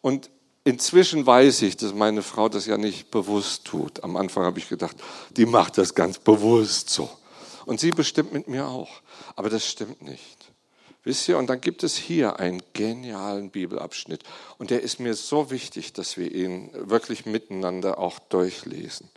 Und 0.00 0.28
inzwischen 0.64 1.24
weiß 1.24 1.62
ich, 1.62 1.76
dass 1.76 1.94
meine 1.94 2.22
Frau 2.22 2.48
das 2.48 2.66
ja 2.66 2.78
nicht 2.78 3.12
bewusst 3.12 3.64
tut. 3.64 4.02
Am 4.02 4.16
Anfang 4.16 4.42
habe 4.42 4.58
ich 4.58 4.68
gedacht, 4.68 4.96
die 5.30 5.46
macht 5.46 5.78
das 5.78 5.94
ganz 5.94 6.18
bewusst 6.18 6.90
so. 6.90 7.08
Und 7.64 7.78
sie 7.78 7.92
bestimmt 7.92 8.32
mit 8.32 8.48
mir 8.48 8.66
auch. 8.66 8.90
Aber 9.36 9.50
das 9.50 9.64
stimmt 9.64 10.02
nicht. 10.02 10.50
Wisst 11.04 11.28
ihr, 11.28 11.38
und 11.38 11.46
dann 11.46 11.60
gibt 11.60 11.84
es 11.84 11.96
hier 11.96 12.40
einen 12.40 12.60
genialen 12.72 13.50
Bibelabschnitt. 13.50 14.24
Und 14.58 14.70
der 14.70 14.82
ist 14.82 14.98
mir 14.98 15.14
so 15.14 15.52
wichtig, 15.52 15.92
dass 15.92 16.16
wir 16.16 16.34
ihn 16.34 16.70
wirklich 16.72 17.24
miteinander 17.24 17.98
auch 17.98 18.18
durchlesen. 18.18 19.08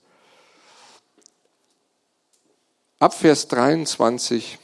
Ab 3.02 3.16
Vers 3.16 3.48
23 3.48 4.60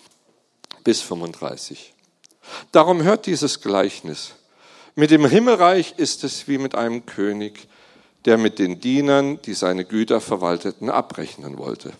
bis 0.83 1.01
35. 1.01 1.91
Darum 2.71 3.01
hört 3.01 3.25
dieses 3.25 3.61
Gleichnis. 3.61 4.35
Mit 4.93 5.09
dem 5.09 5.25
Himmelreich 5.25 5.95
ist 5.97 6.23
es 6.23 6.47
wie 6.47 6.59
mit 6.59 6.75
einem 6.75 7.07
König, 7.07 7.67
der 8.25 8.37
mit 8.37 8.59
den 8.59 8.79
Dienern, 8.79 9.41
die 9.41 9.55
seine 9.55 9.85
Güter 9.85 10.21
verwalteten, 10.21 10.91
abrechnen 10.91 11.57
wollte. 11.57 11.93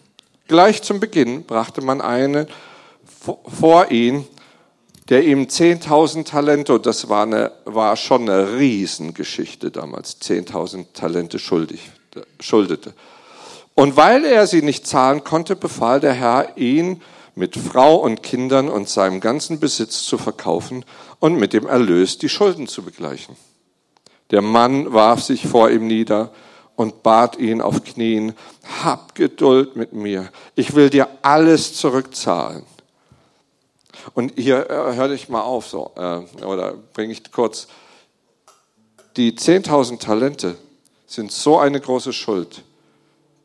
Gleich 0.48 0.84
zum 0.84 1.00
Beginn 1.00 1.44
brachte 1.44 1.82
man 1.82 2.02
einen 2.02 2.46
vor 3.60 3.90
ihn, 3.90 4.28
der 5.10 5.24
ihm 5.24 5.46
10.000 5.46 6.26
Talente, 6.26 6.76
und 6.76 6.86
das 6.86 7.10
war, 7.10 7.24
eine, 7.24 7.52
war 7.66 7.96
schon 7.96 8.30
eine 8.30 8.60
Riesengeschichte 8.60 9.72
damals, 9.72 10.22
10.000 10.22 10.94
Talente 10.94 11.40
schuldig, 11.40 11.90
schuldete. 12.40 12.94
Und 13.78 13.96
weil 13.96 14.26
er 14.26 14.48
sie 14.48 14.64
nicht 14.64 14.88
zahlen 14.88 15.24
konnte, 15.24 15.56
befahl 15.56 16.00
der 16.00 16.14
Herr, 16.14 16.58
ihn 16.58 17.00
mit 17.36 17.56
Frau 17.56 17.98
und 17.98 18.24
Kindern 18.24 18.70
und 18.70 18.90
seinem 18.90 19.20
ganzen 19.20 19.60
Besitz 19.60 20.02
zu 20.02 20.18
verkaufen 20.18 20.84
und 21.20 21.36
mit 21.36 21.54
dem 21.54 21.68
Erlös 21.68 22.18
die 22.18 22.28
Schulden 22.28 22.68
zu 22.68 22.82
begleichen. 22.82 23.36
Der 24.32 24.42
Mann 24.42 24.94
warf 24.94 25.22
sich 25.22 25.46
vor 25.46 25.70
ihm 25.70 25.86
nieder 25.86 26.32
und 26.76 27.04
bat 27.04 27.38
ihn 27.38 27.62
auf 27.62 27.84
Knien, 27.84 28.34
hab 28.84 29.14
Geduld 29.14 29.76
mit 29.76 29.94
mir, 29.94 30.32
ich 30.56 30.74
will 30.74 30.90
dir 30.90 31.08
alles 31.22 31.76
zurückzahlen. 31.76 32.64
Und 34.16 34.34
hier 34.38 34.72
äh, 34.72 34.96
hör 34.96 35.12
ich 35.12 35.30
mal 35.30 35.42
auf, 35.42 35.68
so, 35.68 35.92
äh, 35.96 36.44
oder 36.44 36.74
bringe 36.96 37.14
ich 37.14 37.32
kurz. 37.32 37.68
Die 39.18 39.34
10.000 39.34 40.00
Talente 40.00 40.58
sind 41.06 41.32
so 41.32 41.60
eine 41.60 41.80
große 41.80 42.12
Schuld, 42.12 42.64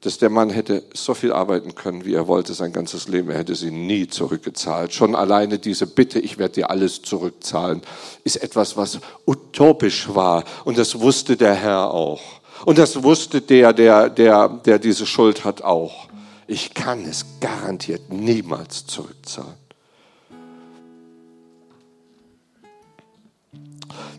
dass 0.03 0.19
der 0.19 0.31
Mann 0.31 0.51
hätte 0.51 0.83
so 0.93 1.15
viel 1.15 1.33
arbeiten 1.33 1.77
können, 1.77 2.05
wie 2.05 2.15
er 2.15 2.27
wollte, 2.27 2.55
sein 2.55 2.73
ganzes 2.73 3.07
Leben. 3.07 3.31
Er 3.31 3.39
hätte 3.39 3.55
sie 3.55 3.71
nie 3.71 4.09
zurückgezahlt. 4.09 4.93
Schon 4.93 5.15
alleine 5.15 5.61
diese 5.61 5.87
Bitte, 5.87 6.19
ich 6.19 6.39
werde 6.39 6.55
dir 6.55 6.71
alles 6.71 7.03
zurückzahlen, 7.03 7.83
ist 8.25 8.43
etwas, 8.43 8.77
was 8.77 8.99
utopisch 9.27 10.13
war. 10.13 10.43
Und 10.65 10.77
das 10.77 10.99
wusste 10.99 11.37
der 11.37 11.55
Herr 11.55 11.93
auch. 11.93 12.21
Und 12.65 12.79
das 12.79 13.05
wusste 13.05 13.41
der, 13.41 13.73
der, 13.73 14.11
der, 14.11 14.49
der 14.49 14.81
diese 14.81 15.07
Schuld 15.07 15.45
hat, 15.45 15.63
auch. 15.63 16.09
Ich 16.49 16.75
kann 16.75 17.05
es 17.05 17.25
garantiert 17.41 18.13
niemals 18.13 18.87
zurückzahlen. 18.87 19.55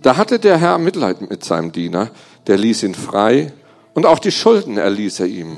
Da 0.01 0.15
hatte 0.15 0.39
der 0.39 0.57
Herr 0.57 0.77
Mitleid 0.77 1.29
mit 1.29 1.43
seinem 1.43 1.73
Diener, 1.73 2.09
der 2.47 2.57
ließ 2.57 2.83
ihn 2.83 2.95
frei 2.95 3.51
und 3.93 4.05
auch 4.05 4.19
die 4.19 4.31
Schulden 4.31 4.77
erließ 4.77 5.19
er 5.19 5.27
ihm. 5.27 5.57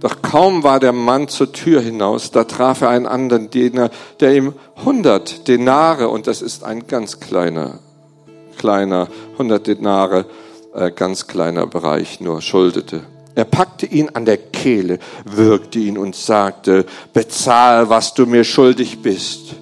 Doch 0.00 0.22
kaum 0.22 0.62
war 0.62 0.80
der 0.80 0.92
Mann 0.92 1.28
zur 1.28 1.52
Tür 1.52 1.82
hinaus, 1.82 2.30
da 2.30 2.44
traf 2.44 2.80
er 2.80 2.88
einen 2.88 3.06
anderen 3.06 3.50
Diener, 3.50 3.90
der 4.18 4.34
ihm 4.34 4.54
hundert 4.82 5.46
Denare, 5.46 6.08
und 6.08 6.26
das 6.26 6.40
ist 6.40 6.64
ein 6.64 6.86
ganz 6.86 7.20
kleiner, 7.20 7.80
kleiner, 8.56 9.08
hundert 9.36 9.66
Denare, 9.66 10.24
äh, 10.74 10.90
ganz 10.90 11.26
kleiner 11.26 11.66
Bereich 11.66 12.20
nur 12.20 12.40
schuldete. 12.40 13.02
Er 13.34 13.44
packte 13.44 13.86
ihn 13.86 14.08
an 14.14 14.24
der 14.24 14.38
Kehle, 14.38 14.98
würgte 15.24 15.78
ihn 15.78 15.98
und 15.98 16.16
sagte, 16.16 16.86
bezahl, 17.12 17.90
was 17.90 18.14
du 18.14 18.24
mir 18.24 18.44
schuldig 18.44 19.02
bist. 19.02 19.54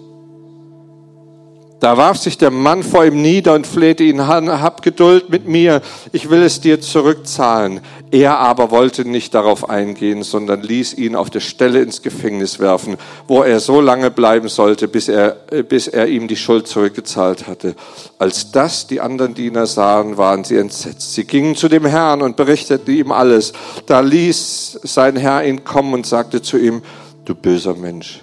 Da 1.81 1.97
warf 1.97 2.17
sich 2.17 2.39
der 2.39 2.51
Mann 2.51 2.83
vor 2.83 3.05
ihm 3.05 3.23
nieder 3.23 3.55
und 3.55 3.67
flehte 3.67 4.03
ihn 4.03 4.19
an, 4.19 4.61
hab 4.61 4.83
Geduld 4.83 5.31
mit 5.31 5.47
mir, 5.47 5.81
ich 6.11 6.29
will 6.29 6.43
es 6.43 6.61
dir 6.61 6.81
zurückzahlen. 6.81 7.81
Er 8.11 8.39
aber 8.39 8.71
wollte 8.71 9.05
nicht 9.05 9.35
darauf 9.35 9.69
eingehen, 9.69 10.23
sondern 10.23 10.63
ließ 10.63 10.95
ihn 10.95 11.15
auf 11.15 11.31
der 11.31 11.41
Stelle 11.41 11.83
ins 11.83 12.03
Gefängnis 12.03 12.59
werfen, 12.59 12.97
wo 13.27 13.43
er 13.43 13.61
so 13.61 13.81
lange 13.81 14.11
bleiben 14.11 14.49
sollte, 14.49 14.89
bis 14.89 15.09
er, 15.09 15.31
bis 15.69 15.89
er 15.89 16.07
ihm 16.07 16.29
die 16.29 16.37
Schuld 16.37 16.67
zurückgezahlt 16.69 17.47
hatte. 17.47 17.75
Als 18.19 18.51
das 18.51 18.87
die 18.87 19.01
anderen 19.01 19.35
Diener 19.35 19.67
sahen, 19.67 20.17
waren 20.17 20.45
sie 20.45 20.57
entsetzt. 20.57 21.15
Sie 21.15 21.25
gingen 21.25 21.55
zu 21.55 21.69
dem 21.69 21.85
Herrn 21.85 22.23
und 22.23 22.37
berichteten 22.37 22.95
ihm 22.95 23.13
alles. 23.13 23.53
Da 23.87 24.01
ließ 24.01 24.81
sein 24.83 25.17
Herr 25.17 25.45
ihn 25.45 25.65
kommen 25.65 25.93
und 25.93 26.07
sagte 26.07 26.41
zu 26.41 26.57
ihm, 26.57 26.83
du 27.25 27.35
böser 27.35 27.75
Mensch, 27.75 28.23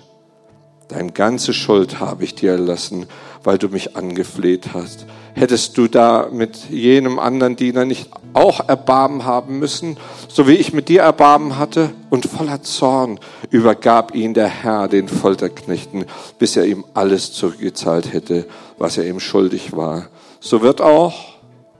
deine 0.88 1.12
ganze 1.12 1.54
Schuld 1.54 2.00
habe 2.00 2.24
ich 2.24 2.36
dir 2.36 2.52
erlassen 2.52 3.08
weil 3.46 3.58
du 3.58 3.70
mich 3.70 3.96
angefleht 3.96 4.74
hast. 4.74 5.06
Hättest 5.34 5.78
du 5.78 5.88
da 5.88 6.30
mit 6.32 6.70
jenem 6.70 7.20
anderen 7.20 7.56
Diener 7.56 7.86
nicht 7.86 8.10
auch 8.34 8.68
Erbarmen 8.68 9.26
haben 9.26 9.60
müssen, 9.60 9.98
so 10.28 10.48
wie 10.48 10.54
ich 10.54 10.74
mit 10.74 10.90
dir 10.90 11.02
Erbarmen 11.02 11.58
hatte? 11.58 11.92
Und 12.10 12.26
voller 12.26 12.64
Zorn 12.64 13.20
übergab 13.52 14.16
ihn 14.16 14.34
der 14.34 14.48
Herr 14.48 14.88
den 14.88 15.08
Folterknechten, 15.08 16.06
bis 16.40 16.56
er 16.56 16.66
ihm 16.66 16.86
alles 16.94 17.34
zurückgezahlt 17.34 18.14
hätte, 18.14 18.46
was 18.78 18.98
er 18.98 19.06
ihm 19.06 19.20
schuldig 19.20 19.76
war. 19.76 20.08
So 20.40 20.62
wird 20.62 20.82
auch 20.82 21.36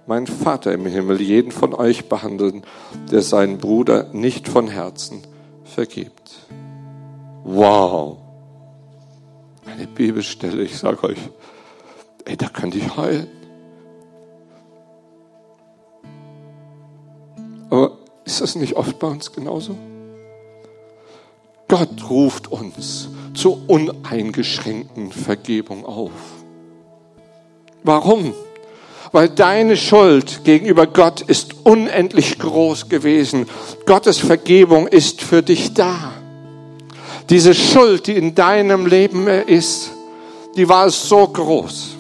mein 0.06 0.28
Vater 0.28 0.72
im 0.72 0.86
Himmel 0.86 1.22
jeden 1.22 1.52
von 1.52 1.74
euch 1.74 2.10
behandeln, 2.10 2.64
der 3.12 3.22
seinen 3.22 3.58
Bruder 3.58 4.08
nicht 4.12 4.48
von 4.48 4.68
Herzen 4.68 5.24
vergibt. 5.64 6.32
Wow. 7.44 8.25
Eine 9.76 9.88
Bibelstelle, 9.88 10.64
ich 10.64 10.78
sage 10.78 11.04
euch, 11.04 11.18
ey, 12.24 12.38
da 12.38 12.48
könnte 12.48 12.78
ich 12.78 12.96
heulen. 12.96 13.28
Aber 17.70 17.98
ist 18.24 18.40
das 18.40 18.56
nicht 18.56 18.76
oft 18.76 19.00
bei 19.00 19.08
uns 19.08 19.34
genauso? 19.34 19.76
Gott 21.68 22.10
ruft 22.10 22.48
uns 22.50 23.10
zur 23.34 23.70
uneingeschränkten 23.70 25.12
Vergebung 25.12 25.86
auf. 25.86 26.12
Warum? 27.84 28.34
Weil 29.12 29.30
deine 29.30 29.76
Schuld 29.76 30.46
gegenüber 30.46 30.88
Gott 30.88 31.22
ist 31.22 31.66
unendlich 31.66 32.40
groß 32.40 32.88
gewesen. 32.88 33.48
Gottes 33.86 34.20
Vergebung 34.20 34.88
ist 34.88 35.22
für 35.22 35.44
dich 35.44 35.74
da. 35.74 36.14
Diese 37.30 37.54
Schuld, 37.54 38.08
die 38.08 38.16
in 38.16 38.36
deinem 38.36 38.86
Leben 38.86 39.28
ist, 39.28 39.92
die 40.56 40.68
war 40.68 40.90
so 40.90 41.28
groß. 41.28 41.96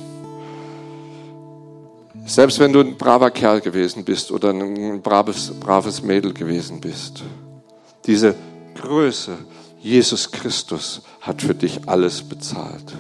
Selbst 2.25 2.59
wenn 2.59 2.73
du 2.73 2.79
ein 2.79 2.97
braver 2.97 3.29
Kerl 3.31 3.61
gewesen 3.61 4.03
bist 4.03 4.31
oder 4.31 4.49
ein 4.49 5.01
braves, 5.01 5.51
braves 5.59 6.01
Mädel 6.01 6.33
gewesen 6.33 6.81
bist. 6.81 7.23
Diese 8.05 8.35
Größe, 8.75 9.37
Jesus 9.79 10.31
Christus 10.31 11.01
hat 11.21 11.41
für 11.41 11.53
dich 11.53 11.87
alles 11.87 12.23
bezahlt. 12.23 12.93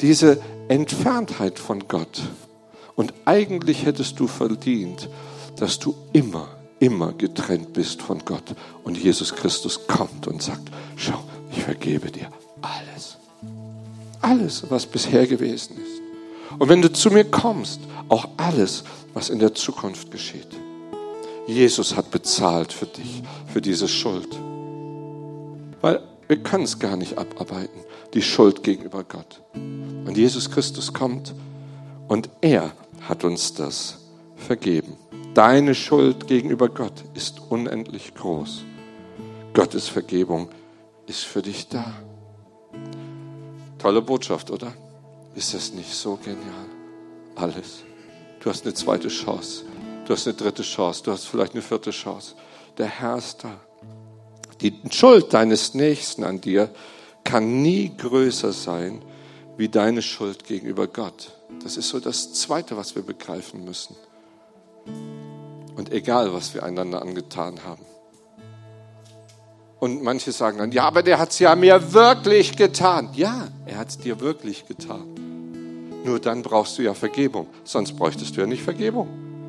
Diese 0.00 0.38
Entferntheit 0.68 1.58
von 1.58 1.88
Gott. 1.88 2.22
Und 2.94 3.14
eigentlich 3.24 3.86
hättest 3.86 4.20
du 4.20 4.26
verdient, 4.26 5.08
dass 5.56 5.78
du 5.78 5.94
immer, 6.12 6.48
immer 6.80 7.12
getrennt 7.12 7.72
bist 7.72 8.02
von 8.02 8.24
Gott. 8.24 8.54
Und 8.82 8.98
Jesus 8.98 9.34
Christus 9.34 9.86
kommt 9.86 10.26
und 10.26 10.42
sagt, 10.42 10.68
schau, 10.96 11.22
ich 11.52 11.62
vergebe 11.62 12.10
dir 12.10 12.28
alles. 12.62 13.16
Alles, 14.20 14.64
was 14.68 14.86
bisher 14.86 15.26
gewesen 15.26 15.76
ist. 15.76 16.58
Und 16.58 16.68
wenn 16.68 16.82
du 16.82 16.92
zu 16.92 17.10
mir 17.10 17.24
kommst 17.24 17.80
auch 18.08 18.28
alles, 18.36 18.82
was 19.14 19.30
in 19.30 19.38
der 19.38 19.54
Zukunft 19.54 20.10
geschieht. 20.10 20.48
Jesus 21.46 21.96
hat 21.96 22.10
bezahlt 22.10 22.72
für 22.72 22.86
dich, 22.86 23.22
für 23.52 23.60
diese 23.60 23.88
Schuld. 23.88 24.28
Weil 25.80 26.02
wir 26.28 26.36
können 26.38 26.64
es 26.64 26.78
gar 26.78 26.96
nicht 26.96 27.18
abarbeiten, 27.18 27.80
die 28.14 28.22
Schuld 28.22 28.62
gegenüber 28.62 29.04
Gott. 29.04 29.40
Und 29.54 30.16
Jesus 30.16 30.50
Christus 30.50 30.92
kommt 30.92 31.34
und 32.08 32.28
er 32.40 32.72
hat 33.08 33.24
uns 33.24 33.54
das 33.54 33.98
vergeben. 34.36 34.89
Deine 35.34 35.76
Schuld 35.76 36.26
gegenüber 36.26 36.68
Gott 36.68 37.04
ist 37.14 37.40
unendlich 37.50 38.14
groß. 38.14 38.64
Gottes 39.54 39.88
Vergebung 39.88 40.48
ist 41.06 41.20
für 41.20 41.40
dich 41.40 41.68
da. 41.68 41.92
Tolle 43.78 44.02
Botschaft, 44.02 44.50
oder? 44.50 44.72
Ist 45.36 45.54
das 45.54 45.72
nicht 45.72 45.94
so 45.94 46.16
genial? 46.16 46.66
Alles. 47.36 47.84
Du 48.40 48.50
hast 48.50 48.64
eine 48.64 48.74
zweite 48.74 49.06
Chance. 49.06 49.64
Du 50.04 50.14
hast 50.14 50.26
eine 50.26 50.36
dritte 50.36 50.62
Chance. 50.62 51.04
Du 51.04 51.12
hast 51.12 51.26
vielleicht 51.26 51.52
eine 51.52 51.62
vierte 51.62 51.92
Chance. 51.92 52.34
Der 52.76 52.86
Herr 52.86 53.16
ist 53.16 53.44
da. 53.44 53.60
Die 54.60 54.74
Schuld 54.90 55.32
deines 55.32 55.74
Nächsten 55.74 56.24
an 56.24 56.40
dir 56.40 56.70
kann 57.22 57.62
nie 57.62 57.96
größer 57.96 58.52
sein 58.52 59.00
wie 59.56 59.68
deine 59.68 60.02
Schuld 60.02 60.44
gegenüber 60.44 60.88
Gott. 60.88 61.32
Das 61.62 61.76
ist 61.76 61.88
so 61.88 62.00
das 62.00 62.32
Zweite, 62.32 62.76
was 62.76 62.96
wir 62.96 63.02
begreifen 63.02 63.64
müssen. 63.64 63.94
Und 65.76 65.92
egal, 65.92 66.32
was 66.34 66.54
wir 66.54 66.62
einander 66.62 67.02
angetan 67.02 67.60
haben. 67.64 67.84
Und 69.80 70.02
manche 70.02 70.30
sagen 70.30 70.58
dann, 70.58 70.72
ja, 70.72 70.84
aber 70.84 71.02
der 71.02 71.18
hat 71.18 71.30
es 71.30 71.38
ja 71.38 71.56
mir 71.56 71.94
wirklich 71.94 72.56
getan. 72.56 73.08
Ja, 73.14 73.48
er 73.64 73.78
hat 73.78 73.88
es 73.88 73.98
dir 73.98 74.20
wirklich 74.20 74.66
getan. 74.66 75.04
Nur 76.04 76.20
dann 76.20 76.42
brauchst 76.42 76.78
du 76.78 76.82
ja 76.82 76.94
Vergebung, 76.94 77.46
sonst 77.64 77.96
bräuchtest 77.96 78.36
du 78.36 78.42
ja 78.42 78.46
nicht 78.46 78.62
Vergebung. 78.62 79.08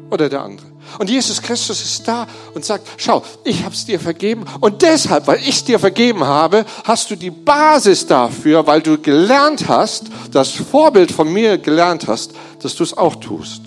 Oder 0.09 0.27
der 0.27 0.41
andere. 0.41 0.67
Und 0.99 1.09
Jesus 1.09 1.41
Christus 1.41 1.81
ist 1.81 2.05
da 2.05 2.27
und 2.53 2.65
sagt, 2.65 2.85
schau, 2.97 3.23
ich 3.45 3.63
habe 3.63 3.73
es 3.73 3.85
dir 3.85 3.97
vergeben 3.97 4.43
und 4.59 4.81
deshalb, 4.81 5.25
weil 5.27 5.39
ich 5.39 5.49
es 5.49 5.63
dir 5.63 5.79
vergeben 5.79 6.25
habe, 6.25 6.65
hast 6.83 7.09
du 7.11 7.15
die 7.15 7.31
Basis 7.31 8.07
dafür, 8.07 8.67
weil 8.67 8.81
du 8.81 8.97
gelernt 8.97 9.69
hast, 9.69 10.07
das 10.31 10.51
Vorbild 10.51 11.13
von 11.13 11.31
mir 11.31 11.57
gelernt 11.57 12.07
hast, 12.07 12.33
dass 12.59 12.75
du 12.75 12.83
es 12.83 12.97
auch 12.97 13.15
tust. 13.15 13.61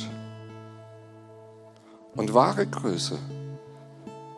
Und 2.16 2.32
wahre 2.32 2.66
Größe 2.66 3.18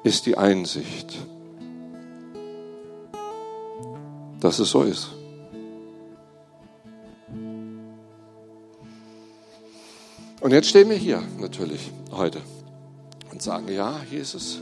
ist 0.03 0.27
die 0.27 0.39
Einsicht, 0.39 1.19
dass 4.41 4.59
es 4.59 4.71
so 4.71 4.83
ist. 4.83 5.11
Und 10.41 10.53
jetzt 10.53 10.69
stehen 10.69 10.89
wir 10.89 10.97
hier 10.97 11.23
natürlich 11.39 11.91
heute 12.13 12.41
und 13.33 13.43
sagen, 13.43 13.69
ja, 13.69 14.01
Jesus, 14.11 14.61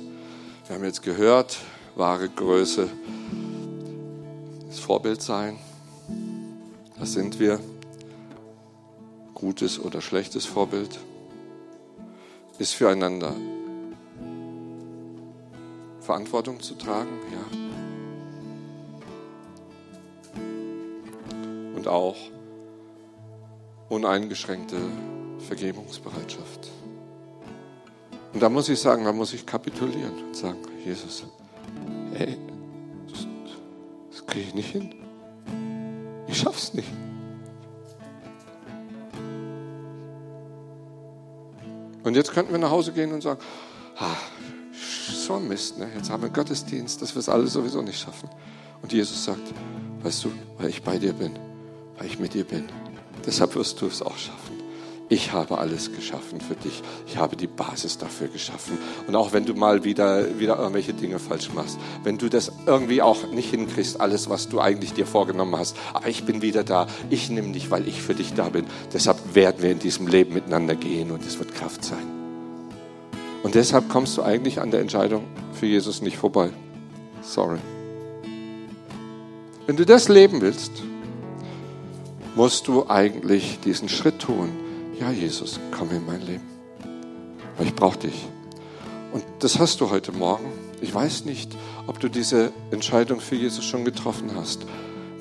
wir 0.66 0.76
haben 0.76 0.84
jetzt 0.84 1.02
gehört, 1.02 1.58
wahre 1.94 2.28
Größe, 2.28 2.88
das 4.66 4.78
Vorbild 4.78 5.20
sein. 5.20 5.58
Was 6.98 7.12
sind 7.12 7.38
wir? 7.38 7.60
Gutes 9.34 9.78
oder 9.78 10.00
schlechtes 10.00 10.46
Vorbild? 10.46 10.98
Ist 12.58 12.74
füreinander 12.74 13.34
Verantwortung 16.00 16.60
zu 16.60 16.74
tragen, 16.74 17.18
ja. 17.32 17.44
Und 21.76 21.88
auch 21.88 22.16
uneingeschränkte 23.88 24.76
Vergebungsbereitschaft. 25.38 26.70
Und 28.32 28.42
da 28.42 28.48
muss 28.48 28.68
ich 28.68 28.80
sagen, 28.80 29.04
da 29.04 29.12
muss 29.12 29.32
ich 29.32 29.46
kapitulieren 29.46 30.12
und 30.26 30.36
sagen, 30.36 30.58
Jesus, 30.84 31.24
ey, 32.18 32.36
das, 33.10 33.26
das 34.10 34.26
kriege 34.26 34.48
ich 34.48 34.54
nicht 34.54 34.70
hin. 34.70 34.94
Ich 36.26 36.38
schaff's 36.38 36.74
nicht. 36.74 36.88
Und 42.04 42.14
jetzt 42.14 42.32
könnten 42.32 42.52
wir 42.52 42.58
nach 42.58 42.70
Hause 42.70 42.92
gehen 42.92 43.12
und 43.12 43.22
sagen, 43.22 43.40
ah, 43.96 44.16
so 44.72 45.40
Mist, 45.40 45.78
ne? 45.78 45.88
jetzt 45.96 46.10
haben 46.10 46.22
wir 46.22 46.28
Gottesdienst, 46.28 47.00
dass 47.00 47.14
wir 47.14 47.20
es 47.20 47.28
alle 47.28 47.46
sowieso 47.46 47.80
nicht 47.82 47.98
schaffen. 47.98 48.28
Und 48.82 48.92
Jesus 48.92 49.24
sagt, 49.24 49.52
weißt 50.02 50.24
du, 50.24 50.32
weil 50.58 50.68
ich 50.68 50.82
bei 50.82 50.98
dir 50.98 51.14
bin, 51.14 51.32
weil 51.96 52.06
ich 52.06 52.18
mit 52.18 52.34
dir 52.34 52.44
bin, 52.44 52.68
deshalb 53.24 53.54
wirst 53.54 53.80
du 53.80 53.86
es 53.86 54.02
auch 54.02 54.16
schaffen. 54.18 54.53
Ich 55.10 55.32
habe 55.32 55.58
alles 55.58 55.92
geschaffen 55.92 56.40
für 56.40 56.54
dich. 56.54 56.82
Ich 57.06 57.18
habe 57.18 57.36
die 57.36 57.46
Basis 57.46 57.98
dafür 57.98 58.28
geschaffen. 58.28 58.78
Und 59.06 59.14
auch 59.16 59.34
wenn 59.34 59.44
du 59.44 59.54
mal 59.54 59.84
wieder, 59.84 60.38
wieder 60.38 60.58
irgendwelche 60.58 60.94
Dinge 60.94 61.18
falsch 61.18 61.52
machst, 61.52 61.78
wenn 62.02 62.16
du 62.16 62.30
das 62.30 62.50
irgendwie 62.66 63.02
auch 63.02 63.26
nicht 63.30 63.50
hinkriegst, 63.50 64.00
alles, 64.00 64.30
was 64.30 64.48
du 64.48 64.60
eigentlich 64.60 64.94
dir 64.94 65.06
vorgenommen 65.06 65.56
hast, 65.56 65.76
aber 65.92 66.08
ich 66.08 66.24
bin 66.24 66.40
wieder 66.40 66.64
da. 66.64 66.86
Ich 67.10 67.28
nehme 67.28 67.52
dich, 67.52 67.70
weil 67.70 67.86
ich 67.86 68.00
für 68.00 68.14
dich 68.14 68.32
da 68.32 68.48
bin. 68.48 68.64
Deshalb 68.94 69.34
werden 69.34 69.62
wir 69.62 69.72
in 69.72 69.78
diesem 69.78 70.06
Leben 70.06 70.32
miteinander 70.32 70.74
gehen 70.74 71.10
und 71.10 71.24
es 71.26 71.38
wird 71.38 71.54
Kraft 71.54 71.84
sein. 71.84 72.06
Und 73.42 73.54
deshalb 73.54 73.90
kommst 73.90 74.16
du 74.16 74.22
eigentlich 74.22 74.58
an 74.58 74.70
der 74.70 74.80
Entscheidung 74.80 75.24
für 75.52 75.66
Jesus 75.66 76.00
nicht 76.00 76.16
vorbei. 76.16 76.48
Sorry. 77.20 77.58
Wenn 79.66 79.76
du 79.76 79.84
das 79.84 80.08
leben 80.08 80.40
willst, 80.40 80.72
musst 82.34 82.68
du 82.68 82.88
eigentlich 82.88 83.60
diesen 83.60 83.90
Schritt 83.90 84.18
tun 84.18 84.63
ja 84.98 85.10
Jesus, 85.10 85.60
komm 85.70 85.90
in 85.90 86.06
mein 86.06 86.22
Leben. 86.22 86.44
Weil 87.56 87.66
ich 87.66 87.74
brauche 87.74 87.98
dich. 87.98 88.26
Und 89.12 89.24
das 89.40 89.58
hast 89.58 89.80
du 89.80 89.90
heute 89.90 90.12
Morgen. 90.12 90.50
Ich 90.80 90.94
weiß 90.94 91.24
nicht, 91.24 91.54
ob 91.86 92.00
du 92.00 92.08
diese 92.08 92.52
Entscheidung 92.70 93.20
für 93.20 93.36
Jesus 93.36 93.64
schon 93.64 93.84
getroffen 93.84 94.30
hast. 94.34 94.66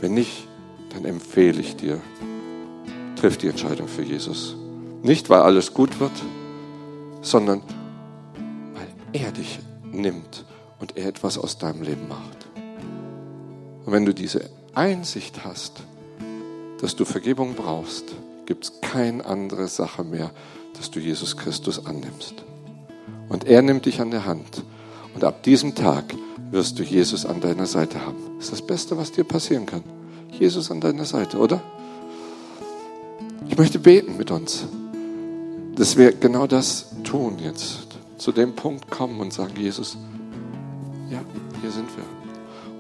Wenn 0.02 0.14
nicht, 0.14 0.48
dann 0.94 1.06
empfehle 1.06 1.62
ich 1.62 1.76
dir, 1.76 2.02
triff 3.16 3.38
die 3.38 3.48
Entscheidung 3.48 3.88
für 3.88 4.04
Jesus. 4.04 4.56
Nicht, 5.02 5.30
weil 5.30 5.42
alles 5.42 5.74
gut 5.74 6.00
wird, 6.00 6.12
sondern 7.22 7.62
weil 8.74 8.88
er 9.14 9.32
dich 9.32 9.60
nimmt 9.92 10.46
und 10.80 10.98
er 10.98 11.08
etwas 11.08 11.38
aus 11.38 11.58
deinem 11.58 11.84
Leben 11.84 12.08
macht. 12.08 12.48
Und 13.86 13.92
wenn 13.92 14.06
du 14.06 14.14
diese 14.14 14.50
Einsicht 14.74 15.46
hast, 15.46 15.84
dass 16.80 16.96
du 16.96 17.06
Vergebung 17.06 17.54
brauchst, 17.56 18.14
gibt 18.46 18.66
es 18.66 18.82
keine 18.82 19.26
andere 19.26 19.68
Sache 19.68 20.04
mehr, 20.04 20.32
dass 20.78 20.92
du 20.92 21.00
Jesus 21.00 21.38
Christus 21.38 21.86
annimmst. 21.86 22.36
Und 23.30 23.46
er 23.46 23.62
nimmt 23.62 23.86
dich 23.86 24.02
an 24.02 24.12
der 24.12 24.26
Hand. 24.26 24.64
Und 25.16 25.24
ab 25.24 25.44
diesem 25.44 25.76
Tag 25.76 26.06
wirst 26.52 26.80
du 26.80 26.84
Jesus 26.84 27.26
an 27.26 27.42
deiner 27.42 27.66
Seite 27.66 28.06
haben. 28.06 28.18
Das 28.38 28.46
ist 28.46 28.54
das 28.54 28.62
Beste, 28.62 28.98
was 28.98 29.12
dir 29.12 29.24
passieren 29.24 29.66
kann. 29.66 29.84
Jesus 30.32 30.72
an 30.72 30.82
deiner 30.82 31.06
Seite, 31.06 31.38
oder? 31.38 31.62
Ich 33.50 33.58
möchte 33.58 33.80
beten 33.80 34.18
mit 34.18 34.32
uns, 34.32 34.66
dass 35.76 35.98
wir 35.98 36.14
genau 36.14 36.48
das 36.48 36.88
tun 37.04 37.38
jetzt. 37.40 37.88
Zu 38.18 38.32
dem 38.32 38.56
Punkt 38.56 38.90
kommen 38.90 39.20
und 39.20 39.34
sagen, 39.34 39.54
Jesus, 39.58 39.98
ja, 41.10 41.22
hier 41.62 41.72
sind 41.72 41.90
wir. 41.96 42.04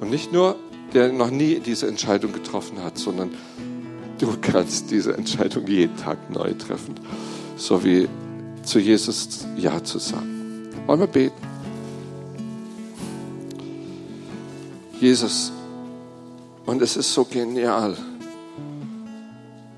Und 0.01 0.09
nicht 0.09 0.31
nur, 0.31 0.55
der 0.93 1.11
noch 1.11 1.31
nie 1.31 1.59
diese 1.59 1.87
Entscheidung 1.87 2.33
getroffen 2.33 2.83
hat, 2.83 2.97
sondern 2.97 3.31
Du 4.19 4.35
kannst 4.39 4.91
diese 4.91 5.17
Entscheidung 5.17 5.67
jeden 5.67 5.97
Tag 5.97 6.29
neu 6.29 6.53
treffen, 6.53 6.95
so 7.57 7.83
wie 7.83 8.07
zu 8.63 8.79
Jesus 8.79 9.45
Ja 9.57 9.83
zu 9.83 9.99
sagen. 9.99 10.69
Wollen 10.85 10.99
wir 10.99 11.07
beten? 11.07 11.53
Jesus, 14.99 15.51
und 16.65 16.81
es 16.81 16.95
ist 16.95 17.13
so 17.13 17.25
genial, 17.25 17.97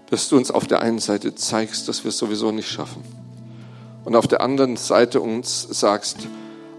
dass 0.09 0.29
du 0.29 0.37
uns 0.37 0.51
auf 0.51 0.67
der 0.67 0.81
einen 0.81 0.99
Seite 0.99 1.33
zeigst, 1.33 1.87
dass 1.87 2.03
wir 2.03 2.09
es 2.09 2.17
sowieso 2.17 2.51
nicht 2.51 2.69
schaffen. 2.69 3.03
Und 4.03 4.15
auf 4.15 4.27
der 4.27 4.41
anderen 4.41 4.77
Seite 4.77 5.19
uns 5.19 5.67
sagst, 5.71 6.17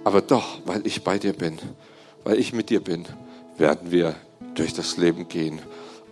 aber 0.04 0.20
doch, 0.20 0.60
weil 0.64 0.86
ich 0.86 1.02
bei 1.02 1.18
dir 1.18 1.32
bin, 1.32 1.58
weil 2.22 2.38
ich 2.38 2.52
mit 2.52 2.70
dir 2.70 2.80
bin, 2.80 3.04
werden 3.58 3.90
wir 3.90 4.14
durch 4.54 4.72
das 4.74 4.96
Leben 4.96 5.26
gehen. 5.28 5.58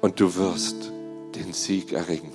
Und 0.01 0.19
du 0.19 0.35
wirst 0.35 0.91
den 1.35 1.53
Sieg 1.53 1.93
erringen, 1.93 2.33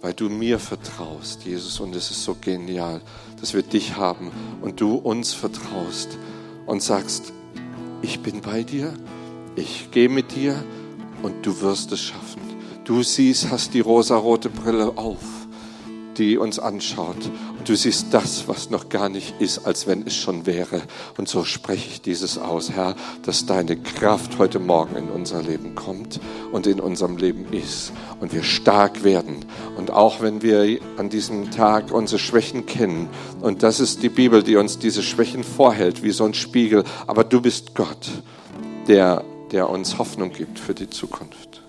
weil 0.00 0.12
du 0.12 0.28
mir 0.28 0.58
vertraust, 0.58 1.44
Jesus. 1.44 1.80
Und 1.80 1.94
es 1.94 2.10
ist 2.10 2.24
so 2.24 2.36
genial, 2.40 3.00
dass 3.40 3.54
wir 3.54 3.62
dich 3.62 3.96
haben 3.96 4.30
und 4.60 4.80
du 4.80 4.94
uns 4.94 5.32
vertraust 5.34 6.18
und 6.66 6.82
sagst, 6.82 7.32
ich 8.02 8.20
bin 8.20 8.40
bei 8.40 8.62
dir, 8.62 8.94
ich 9.56 9.90
gehe 9.90 10.08
mit 10.08 10.34
dir 10.34 10.62
und 11.22 11.44
du 11.44 11.60
wirst 11.60 11.92
es 11.92 12.00
schaffen. 12.00 12.42
Du 12.84 13.02
siehst, 13.02 13.50
hast 13.50 13.74
die 13.74 13.80
rosarote 13.80 14.48
Brille 14.48 14.96
auf 14.96 15.38
die 16.18 16.36
uns 16.36 16.58
anschaut. 16.58 17.16
Du 17.68 17.76
siehst 17.76 18.14
das, 18.14 18.48
was 18.48 18.70
noch 18.70 18.88
gar 18.88 19.10
nicht 19.10 19.42
ist, 19.42 19.66
als 19.66 19.86
wenn 19.86 20.06
es 20.06 20.16
schon 20.16 20.46
wäre. 20.46 20.80
Und 21.18 21.28
so 21.28 21.44
spreche 21.44 21.86
ich 21.90 22.00
dieses 22.00 22.38
aus, 22.38 22.70
Herr, 22.70 22.96
dass 23.24 23.44
deine 23.44 23.76
Kraft 23.76 24.38
heute 24.38 24.58
Morgen 24.58 24.96
in 24.96 25.10
unser 25.10 25.42
Leben 25.42 25.74
kommt 25.74 26.18
und 26.50 26.66
in 26.66 26.80
unserem 26.80 27.18
Leben 27.18 27.52
ist. 27.52 27.92
Und 28.20 28.32
wir 28.32 28.42
stark 28.42 29.04
werden. 29.04 29.44
Und 29.76 29.90
auch 29.90 30.22
wenn 30.22 30.40
wir 30.40 30.80
an 30.96 31.10
diesem 31.10 31.50
Tag 31.50 31.92
unsere 31.92 32.18
Schwächen 32.18 32.64
kennen, 32.64 33.10
und 33.42 33.62
das 33.62 33.80
ist 33.80 34.02
die 34.02 34.08
Bibel, 34.08 34.42
die 34.42 34.56
uns 34.56 34.78
diese 34.78 35.02
Schwächen 35.02 35.44
vorhält, 35.44 36.02
wie 36.02 36.12
so 36.12 36.24
ein 36.24 36.32
Spiegel, 36.32 36.84
aber 37.06 37.22
du 37.22 37.42
bist 37.42 37.74
Gott, 37.74 38.08
der, 38.86 39.26
der 39.52 39.68
uns 39.68 39.98
Hoffnung 39.98 40.32
gibt 40.32 40.58
für 40.58 40.72
die 40.72 40.88
Zukunft. 40.88 41.60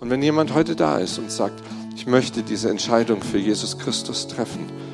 Und 0.00 0.10
wenn 0.10 0.24
jemand 0.24 0.54
heute 0.54 0.74
da 0.74 0.98
ist 0.98 1.18
und 1.18 1.30
sagt, 1.30 1.62
ich 1.94 2.08
möchte 2.08 2.42
diese 2.42 2.68
Entscheidung 2.68 3.22
für 3.22 3.38
Jesus 3.38 3.78
Christus 3.78 4.26
treffen 4.26 4.89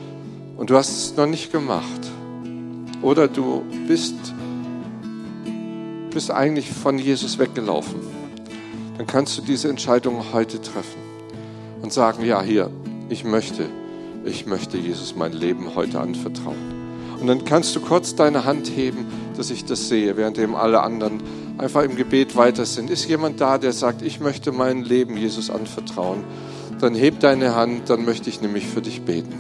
und 0.57 0.71
du 0.71 0.77
hast 0.77 0.91
es 0.91 1.17
noch 1.17 1.27
nicht 1.27 1.53
gemacht 1.53 2.01
oder 3.03 3.29
du 3.29 3.63
bist, 3.87 4.15
bist 6.11 6.31
eigentlich 6.31 6.71
von 6.71 6.99
Jesus 6.99 7.39
weggelaufen, 7.39 8.01
dann 8.97 9.07
kannst 9.07 9.37
du 9.39 9.43
diese 9.43 9.69
Entscheidung 9.69 10.33
heute 10.33 10.61
treffen 10.61 11.01
und 11.83 11.93
sagen, 11.93 12.25
ja, 12.25 12.43
hier, 12.43 12.71
ich 13.09 13.25
möchte, 13.25 13.67
ich 14.25 14.47
möchte 14.47 14.79
Jesus 14.79 15.15
mein 15.15 15.33
Leben 15.33 15.75
heute 15.75 16.01
anvertrauen. 16.01 16.75
Und 17.21 17.27
dann 17.29 17.45
kannst 17.45 17.75
du 17.77 17.81
kurz 17.81 18.15
deine 18.15 18.45
Hand 18.45 18.69
heben, 18.69 19.07
dass 19.37 19.51
ich 19.51 19.65
das 19.65 19.89
sehe, 19.89 20.17
währenddem 20.17 20.55
alle 20.55 20.83
anderen 20.83 21.23
einfach 21.59 21.83
im 21.83 21.97
Gebet 21.97 22.37
weiter 22.37 22.67
sind. 22.67 22.91
Ist 22.91 23.09
jemand 23.09 23.41
da, 23.41 23.57
der 23.59 23.73
sagt, 23.73 24.03
ich 24.03 24.21
möchte 24.21 24.53
mein 24.53 24.83
Leben 24.83 25.17
Jesus 25.17 25.49
anvertrauen? 25.49 26.25
dann 26.81 26.95
heb 26.95 27.21
deine 27.21 27.55
Hand, 27.55 27.91
dann 27.91 28.05
möchte 28.05 28.29
ich 28.29 28.41
nämlich 28.41 28.67
für 28.67 28.83
dich 28.83 29.03
beten. 29.03 29.35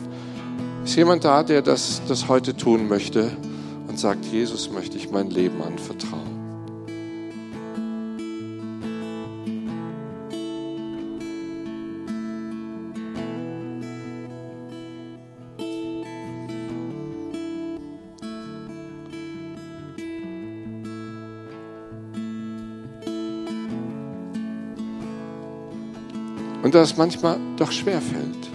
Ist 0.86 0.94
jemand 0.94 1.24
da, 1.24 1.42
der 1.42 1.62
das, 1.62 2.00
das 2.06 2.28
heute 2.28 2.56
tun 2.56 2.86
möchte 2.86 3.32
und 3.88 3.98
sagt, 3.98 4.24
Jesus 4.26 4.70
möchte 4.70 4.96
ich 4.96 5.10
mein 5.10 5.30
Leben 5.30 5.60
anvertrauen? 5.60 6.22
Und 26.62 26.74
das 26.76 26.96
manchmal 26.96 27.38
doch 27.56 27.72
schwer 27.72 28.00
fällt 28.00 28.45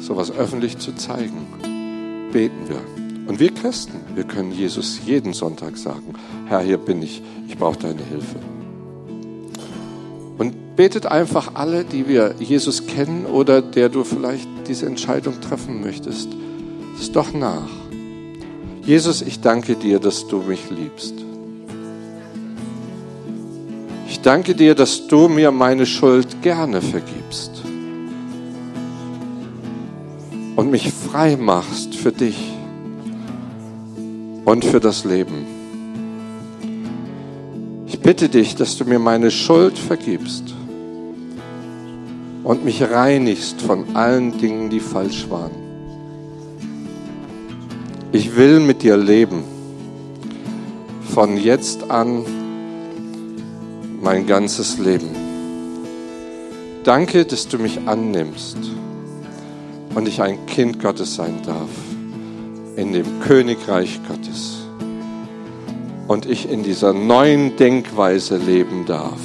sowas 0.00 0.32
öffentlich 0.32 0.78
zu 0.78 0.92
zeigen, 0.94 1.46
beten 2.32 2.68
wir. 2.68 2.80
Und 3.28 3.38
wir 3.38 3.54
Christen, 3.54 3.94
wir 4.14 4.24
können 4.24 4.50
Jesus 4.50 5.00
jeden 5.06 5.32
Sonntag 5.32 5.76
sagen, 5.76 6.14
Herr, 6.46 6.60
hier 6.60 6.78
bin 6.78 7.02
ich, 7.02 7.22
ich 7.46 7.56
brauche 7.56 7.78
deine 7.78 8.02
Hilfe. 8.02 8.36
Und 10.38 10.76
betet 10.76 11.06
einfach 11.06 11.54
alle, 11.54 11.84
die 11.84 12.08
wir 12.08 12.34
Jesus 12.38 12.86
kennen 12.86 13.26
oder 13.26 13.62
der 13.62 13.88
du 13.88 14.04
vielleicht 14.04 14.48
diese 14.66 14.86
Entscheidung 14.86 15.40
treffen 15.40 15.80
möchtest, 15.80 16.28
es 16.98 17.12
doch 17.12 17.32
nach. 17.32 17.68
Jesus, 18.82 19.22
ich 19.22 19.40
danke 19.40 19.76
dir, 19.76 20.00
dass 20.00 20.26
du 20.26 20.38
mich 20.38 20.70
liebst. 20.70 21.14
Ich 24.08 24.20
danke 24.22 24.54
dir, 24.54 24.74
dass 24.74 25.06
du 25.06 25.28
mir 25.28 25.50
meine 25.52 25.86
Schuld 25.86 26.42
gerne 26.42 26.82
vergibst 26.82 27.62
mich 30.70 30.92
frei 30.92 31.36
machst 31.36 31.94
für 31.94 32.12
dich 32.12 32.52
und 34.44 34.64
für 34.64 34.80
das 34.80 35.04
Leben. 35.04 35.44
Ich 37.86 38.00
bitte 38.00 38.28
dich, 38.28 38.54
dass 38.54 38.76
du 38.76 38.84
mir 38.84 38.98
meine 38.98 39.30
Schuld 39.30 39.76
vergibst 39.76 40.54
und 42.44 42.64
mich 42.64 42.82
reinigst 42.82 43.60
von 43.60 43.96
allen 43.96 44.38
Dingen, 44.38 44.70
die 44.70 44.80
falsch 44.80 45.28
waren. 45.28 45.50
Ich 48.12 48.36
will 48.36 48.60
mit 48.60 48.82
dir 48.82 48.96
leben, 48.96 49.42
von 51.12 51.36
jetzt 51.36 51.90
an 51.90 52.24
mein 54.00 54.26
ganzes 54.26 54.78
Leben. 54.78 55.10
Danke, 56.84 57.24
dass 57.24 57.46
du 57.46 57.58
mich 57.58 57.80
annimmst 57.86 58.56
und 59.94 60.08
ich 60.08 60.22
ein 60.22 60.46
Kind 60.46 60.80
Gottes 60.80 61.14
sein 61.14 61.40
darf 61.44 61.68
in 62.76 62.92
dem 62.92 63.20
Königreich 63.20 64.00
Gottes 64.08 64.66
und 66.08 66.26
ich 66.26 66.50
in 66.50 66.62
dieser 66.62 66.92
neuen 66.92 67.56
Denkweise 67.56 68.36
leben 68.36 68.86
darf. 68.86 69.20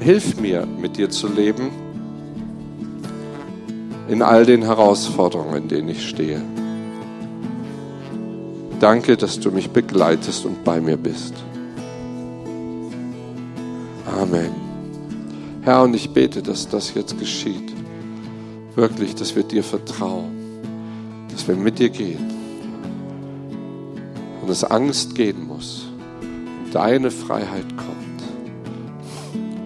Hilf 0.00 0.40
mir, 0.40 0.66
mit 0.66 0.96
dir 0.96 1.10
zu 1.10 1.28
leben 1.28 1.70
in 4.08 4.20
all 4.20 4.44
den 4.44 4.62
Herausforderungen, 4.62 5.62
in 5.62 5.68
denen 5.68 5.88
ich 5.90 6.08
stehe. 6.08 6.42
Danke, 8.80 9.16
dass 9.16 9.38
du 9.38 9.52
mich 9.52 9.70
begleitest 9.70 10.44
und 10.44 10.64
bei 10.64 10.80
mir 10.80 10.96
bist. 10.96 11.34
Amen. 14.20 14.61
Herr, 15.62 15.82
und 15.82 15.94
ich 15.94 16.10
bete, 16.10 16.42
dass 16.42 16.68
das 16.68 16.92
jetzt 16.94 17.18
geschieht 17.18 17.72
wirklich, 18.74 19.14
dass 19.14 19.36
wir 19.36 19.42
dir 19.42 19.62
vertrauen, 19.62 20.32
dass 21.30 21.46
wir 21.46 21.54
mit 21.56 21.78
dir 21.78 21.90
gehen 21.90 22.30
und 24.40 24.48
dass 24.48 24.64
Angst 24.64 25.14
gehen 25.14 25.46
muss 25.46 25.86
und 26.64 26.74
deine 26.74 27.10
Freiheit 27.10 27.68
kommt. 27.76 27.98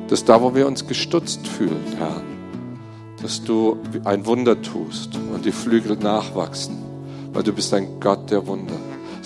Dass 0.09 0.25
da, 0.25 0.43
wo 0.43 0.55
wir 0.55 0.67
uns 0.67 0.87
gestutzt 0.87 1.47
fühlen, 1.47 1.83
Herr, 1.99 2.21
dass 3.23 3.43
du 3.43 3.79
ein 4.05 4.27
Wunder 4.27 4.61
tust 4.61 5.17
und 5.33 5.45
die 5.45 5.53
Flügel 5.53 5.97
nachwachsen, 5.97 6.77
weil 7.33 7.43
du 7.43 7.53
bist 7.53 7.73
ein 7.75 8.01
Gott 8.01 8.31
der 8.31 8.47
Wunder. 8.47 8.75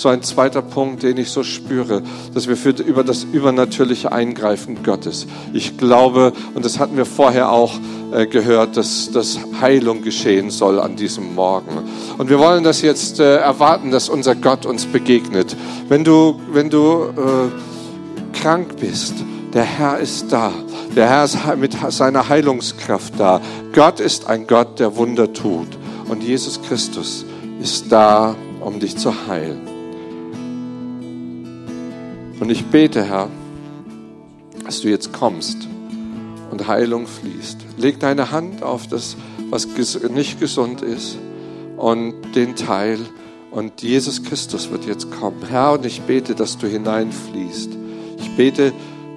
So 0.00 0.08
ein 0.08 0.22
zweiter 0.22 0.62
Punkt, 0.62 1.02
den 1.02 1.18
ich 1.18 1.28
so 1.28 1.42
spüre, 1.42 2.02
dass 2.32 2.48
wir 2.48 2.56
für, 2.56 2.70
über 2.70 3.04
das 3.04 3.22
übernatürliche 3.22 4.10
Eingreifen 4.12 4.82
Gottes. 4.82 5.26
Ich 5.52 5.76
glaube, 5.76 6.32
und 6.54 6.64
das 6.64 6.78
hatten 6.78 6.96
wir 6.96 7.04
vorher 7.04 7.52
auch, 7.52 7.74
äh, 8.10 8.26
gehört, 8.26 8.78
dass, 8.78 9.10
dass 9.10 9.38
Heilung 9.60 10.00
geschehen 10.00 10.48
soll 10.48 10.80
an 10.80 10.96
diesem 10.96 11.34
Morgen. 11.34 11.82
Und 12.16 12.30
wir 12.30 12.38
wollen 12.38 12.64
das 12.64 12.80
jetzt 12.80 13.20
äh, 13.20 13.36
erwarten, 13.36 13.90
dass 13.90 14.08
unser 14.08 14.34
Gott 14.34 14.64
uns 14.64 14.86
begegnet. 14.86 15.54
Wenn 15.90 16.02
du, 16.02 16.40
wenn 16.50 16.70
du 16.70 17.10
äh, 17.14 18.38
krank 18.40 18.76
bist, 18.80 19.16
der 19.52 19.64
Herr 19.64 19.98
ist 19.98 20.32
da. 20.32 20.50
Der 20.96 21.10
Herr 21.10 21.24
ist 21.24 21.36
mit 21.58 21.76
seiner 21.90 22.26
Heilungskraft 22.26 23.20
da. 23.20 23.42
Gott 23.74 24.00
ist 24.00 24.28
ein 24.28 24.46
Gott, 24.46 24.80
der 24.80 24.96
Wunder 24.96 25.30
tut. 25.34 25.68
Und 26.08 26.22
Jesus 26.22 26.62
Christus 26.62 27.26
ist 27.60 27.92
da, 27.92 28.34
um 28.60 28.80
dich 28.80 28.96
zu 28.96 29.12
heilen. 29.28 29.69
Und 32.40 32.50
ich 32.50 32.64
bete, 32.66 33.04
Herr, 33.04 33.28
dass 34.64 34.80
du 34.80 34.88
jetzt 34.88 35.12
kommst 35.12 35.68
und 36.50 36.66
Heilung 36.66 37.06
fließt. 37.06 37.58
Leg 37.76 38.00
deine 38.00 38.30
Hand 38.30 38.62
auf 38.62 38.86
das, 38.86 39.16
was 39.50 39.68
nicht 40.10 40.40
gesund 40.40 40.80
ist 40.80 41.18
und 41.76 42.14
den 42.34 42.56
Teil. 42.56 42.98
Und 43.50 43.82
Jesus 43.82 44.22
Christus 44.22 44.70
wird 44.70 44.86
jetzt 44.86 45.10
kommen. 45.10 45.42
Herr, 45.48 45.72
und 45.72 45.84
ich 45.84 46.00
bete, 46.02 46.34
dass 46.34 46.56
du 46.56 46.66
hineinfließt. 46.66 47.70
Ich 48.18 48.36
bete, 48.36 48.72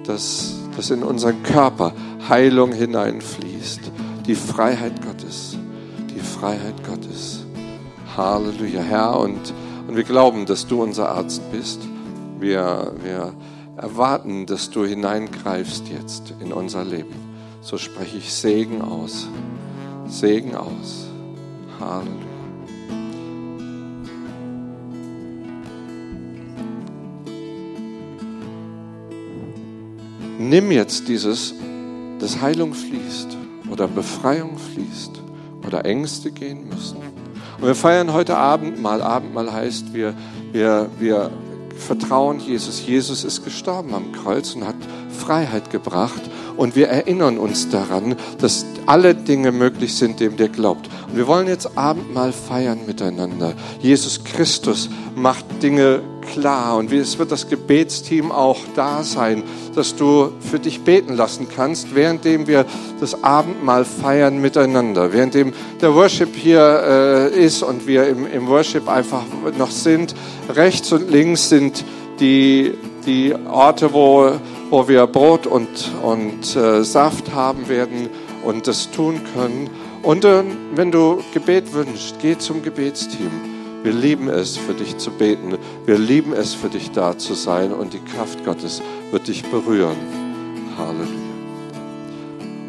dass, 0.06 0.56
dass 0.76 0.90
in 0.90 1.02
unseren 1.02 1.42
Körper 1.42 1.94
Heilung 2.28 2.72
hineinfließt. 2.72 3.80
Die 4.26 4.34
Freiheit 4.34 5.02
Gottes. 5.02 5.56
Die 6.14 6.20
Freiheit 6.20 6.84
Gottes. 6.86 7.44
Halleluja, 8.16 8.82
Herr. 8.82 9.18
Und, 9.18 9.54
und 9.88 9.96
wir 9.96 10.04
glauben, 10.04 10.44
dass 10.44 10.66
du 10.66 10.82
unser 10.82 11.08
Arzt 11.08 11.40
bist. 11.50 11.80
Wir, 12.38 12.92
wir 13.02 13.34
erwarten, 13.76 14.46
dass 14.46 14.70
du 14.70 14.84
hineingreifst 14.84 15.88
jetzt 15.88 16.34
in 16.40 16.52
unser 16.52 16.84
Leben. 16.84 17.14
So 17.60 17.78
spreche 17.78 18.18
ich 18.18 18.32
Segen 18.32 18.82
aus. 18.82 19.28
Segen 20.06 20.54
aus. 20.54 21.06
Halleluja. 21.80 22.34
Nimm 30.38 30.70
jetzt 30.72 31.08
dieses, 31.08 31.54
dass 32.18 32.42
Heilung 32.42 32.74
fließt 32.74 33.36
oder 33.70 33.88
Befreiung 33.88 34.58
fließt 34.58 35.22
oder 35.66 35.84
Ängste 35.86 36.30
gehen 36.30 36.68
müssen. 36.68 36.98
Und 37.58 37.66
wir 37.66 37.74
feiern 37.74 38.12
heute 38.12 38.36
Abend 38.36 38.80
mal. 38.80 39.00
Abendmahl 39.00 39.50
heißt, 39.50 39.94
wir, 39.94 40.14
wir, 40.52 40.90
wir 40.98 41.30
vertrauen 41.84 42.40
Jesus. 42.40 42.86
Jesus 42.86 43.24
ist 43.24 43.44
gestorben 43.44 43.94
am 43.94 44.12
Kreuz 44.12 44.54
und 44.54 44.66
hat 44.66 44.76
Freiheit 45.10 45.70
gebracht. 45.70 46.22
Und 46.56 46.76
wir 46.76 46.88
erinnern 46.88 47.38
uns 47.38 47.68
daran, 47.68 48.16
dass 48.38 48.64
alle 48.86 49.14
Dinge 49.14 49.52
möglich 49.52 49.94
sind, 49.94 50.20
dem 50.20 50.36
der 50.36 50.48
glaubt. 50.48 50.88
Und 51.08 51.16
wir 51.16 51.26
wollen 51.26 51.46
jetzt 51.46 51.76
Abendmahl 51.76 52.32
feiern 52.32 52.80
miteinander. 52.86 53.54
Jesus 53.80 54.24
Christus 54.24 54.88
macht 55.14 55.44
Dinge 55.62 56.02
klar 56.32 56.76
und 56.76 56.92
es 56.92 57.18
wird 57.18 57.30
das 57.32 57.48
Gebetsteam 57.48 58.32
auch 58.32 58.58
da 58.74 59.02
sein, 59.02 59.42
dass 59.74 59.96
du 59.96 60.30
für 60.40 60.58
dich 60.58 60.82
beten 60.82 61.14
lassen 61.14 61.48
kannst, 61.54 61.94
währenddem 61.94 62.46
wir 62.46 62.64
das 63.00 63.22
Abendmahl 63.22 63.84
feiern 63.84 64.40
miteinander, 64.40 65.12
währenddem 65.12 65.52
der 65.80 65.94
Worship 65.94 66.34
hier 66.34 67.30
äh, 67.32 67.44
ist 67.44 67.62
und 67.62 67.86
wir 67.86 68.08
im, 68.08 68.26
im 68.26 68.46
Worship 68.48 68.88
einfach 68.88 69.24
noch 69.58 69.70
sind. 69.70 70.14
Rechts 70.48 70.92
und 70.92 71.10
links 71.10 71.48
sind 71.48 71.84
die, 72.20 72.74
die 73.06 73.34
Orte, 73.50 73.92
wo, 73.92 74.32
wo 74.70 74.88
wir 74.88 75.06
Brot 75.06 75.46
und, 75.46 75.92
und 76.02 76.56
äh, 76.56 76.84
Saft 76.84 77.34
haben 77.34 77.68
werden 77.68 78.08
und 78.44 78.66
das 78.66 78.90
tun 78.90 79.20
können. 79.34 79.70
Und 80.02 80.24
äh, 80.24 80.42
wenn 80.74 80.90
du 80.90 81.22
Gebet 81.32 81.72
wünschst, 81.72 82.16
geh 82.20 82.36
zum 82.36 82.62
Gebetsteam. 82.62 83.53
Wir 83.84 83.92
lieben 83.92 84.30
es, 84.30 84.56
für 84.56 84.72
dich 84.72 84.96
zu 84.96 85.10
beten. 85.10 85.58
Wir 85.84 85.98
lieben 85.98 86.32
es, 86.32 86.54
für 86.54 86.70
dich 86.70 86.92
da 86.92 87.18
zu 87.18 87.34
sein. 87.34 87.70
Und 87.70 87.92
die 87.92 88.00
Kraft 88.00 88.42
Gottes 88.42 88.80
wird 89.10 89.28
dich 89.28 89.44
berühren. 89.44 89.98
Halleluja. 90.78 91.10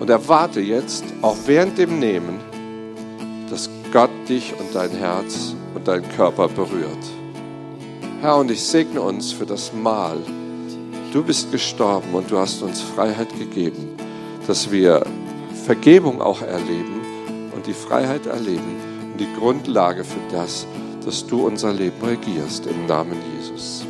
Und 0.01 0.09
erwarte 0.09 0.59
jetzt, 0.59 1.05
auch 1.21 1.37
während 1.45 1.77
dem 1.77 1.99
Nehmen, 1.99 2.41
dass 3.49 3.69
Gott 3.93 4.09
dich 4.27 4.55
und 4.59 4.75
dein 4.75 4.91
Herz 4.91 5.55
und 5.73 5.87
deinen 5.87 6.03
Körper 6.17 6.49
berührt. 6.49 6.91
Herr, 8.19 8.35
und 8.35 8.51
ich 8.51 8.61
segne 8.61 8.99
uns 8.99 9.31
für 9.31 9.45
das 9.45 9.71
Mahl. 9.71 10.17
Du 11.13 11.23
bist 11.23 11.49
gestorben 11.49 12.13
und 12.13 12.29
du 12.29 12.37
hast 12.37 12.61
uns 12.61 12.81
Freiheit 12.81 13.29
gegeben, 13.39 13.87
dass 14.47 14.69
wir 14.69 15.05
Vergebung 15.65 16.21
auch 16.21 16.41
erleben 16.41 16.99
und 17.55 17.67
die 17.67 17.73
Freiheit 17.73 18.25
erleben 18.25 18.75
und 19.13 19.21
die 19.21 19.33
Grundlage 19.39 20.03
für 20.03 20.19
das, 20.29 20.67
dass 21.05 21.25
du 21.25 21.45
unser 21.45 21.71
Leben 21.71 22.01
regierst 22.03 22.65
im 22.65 22.87
Namen 22.87 23.17
Jesus. 23.37 23.84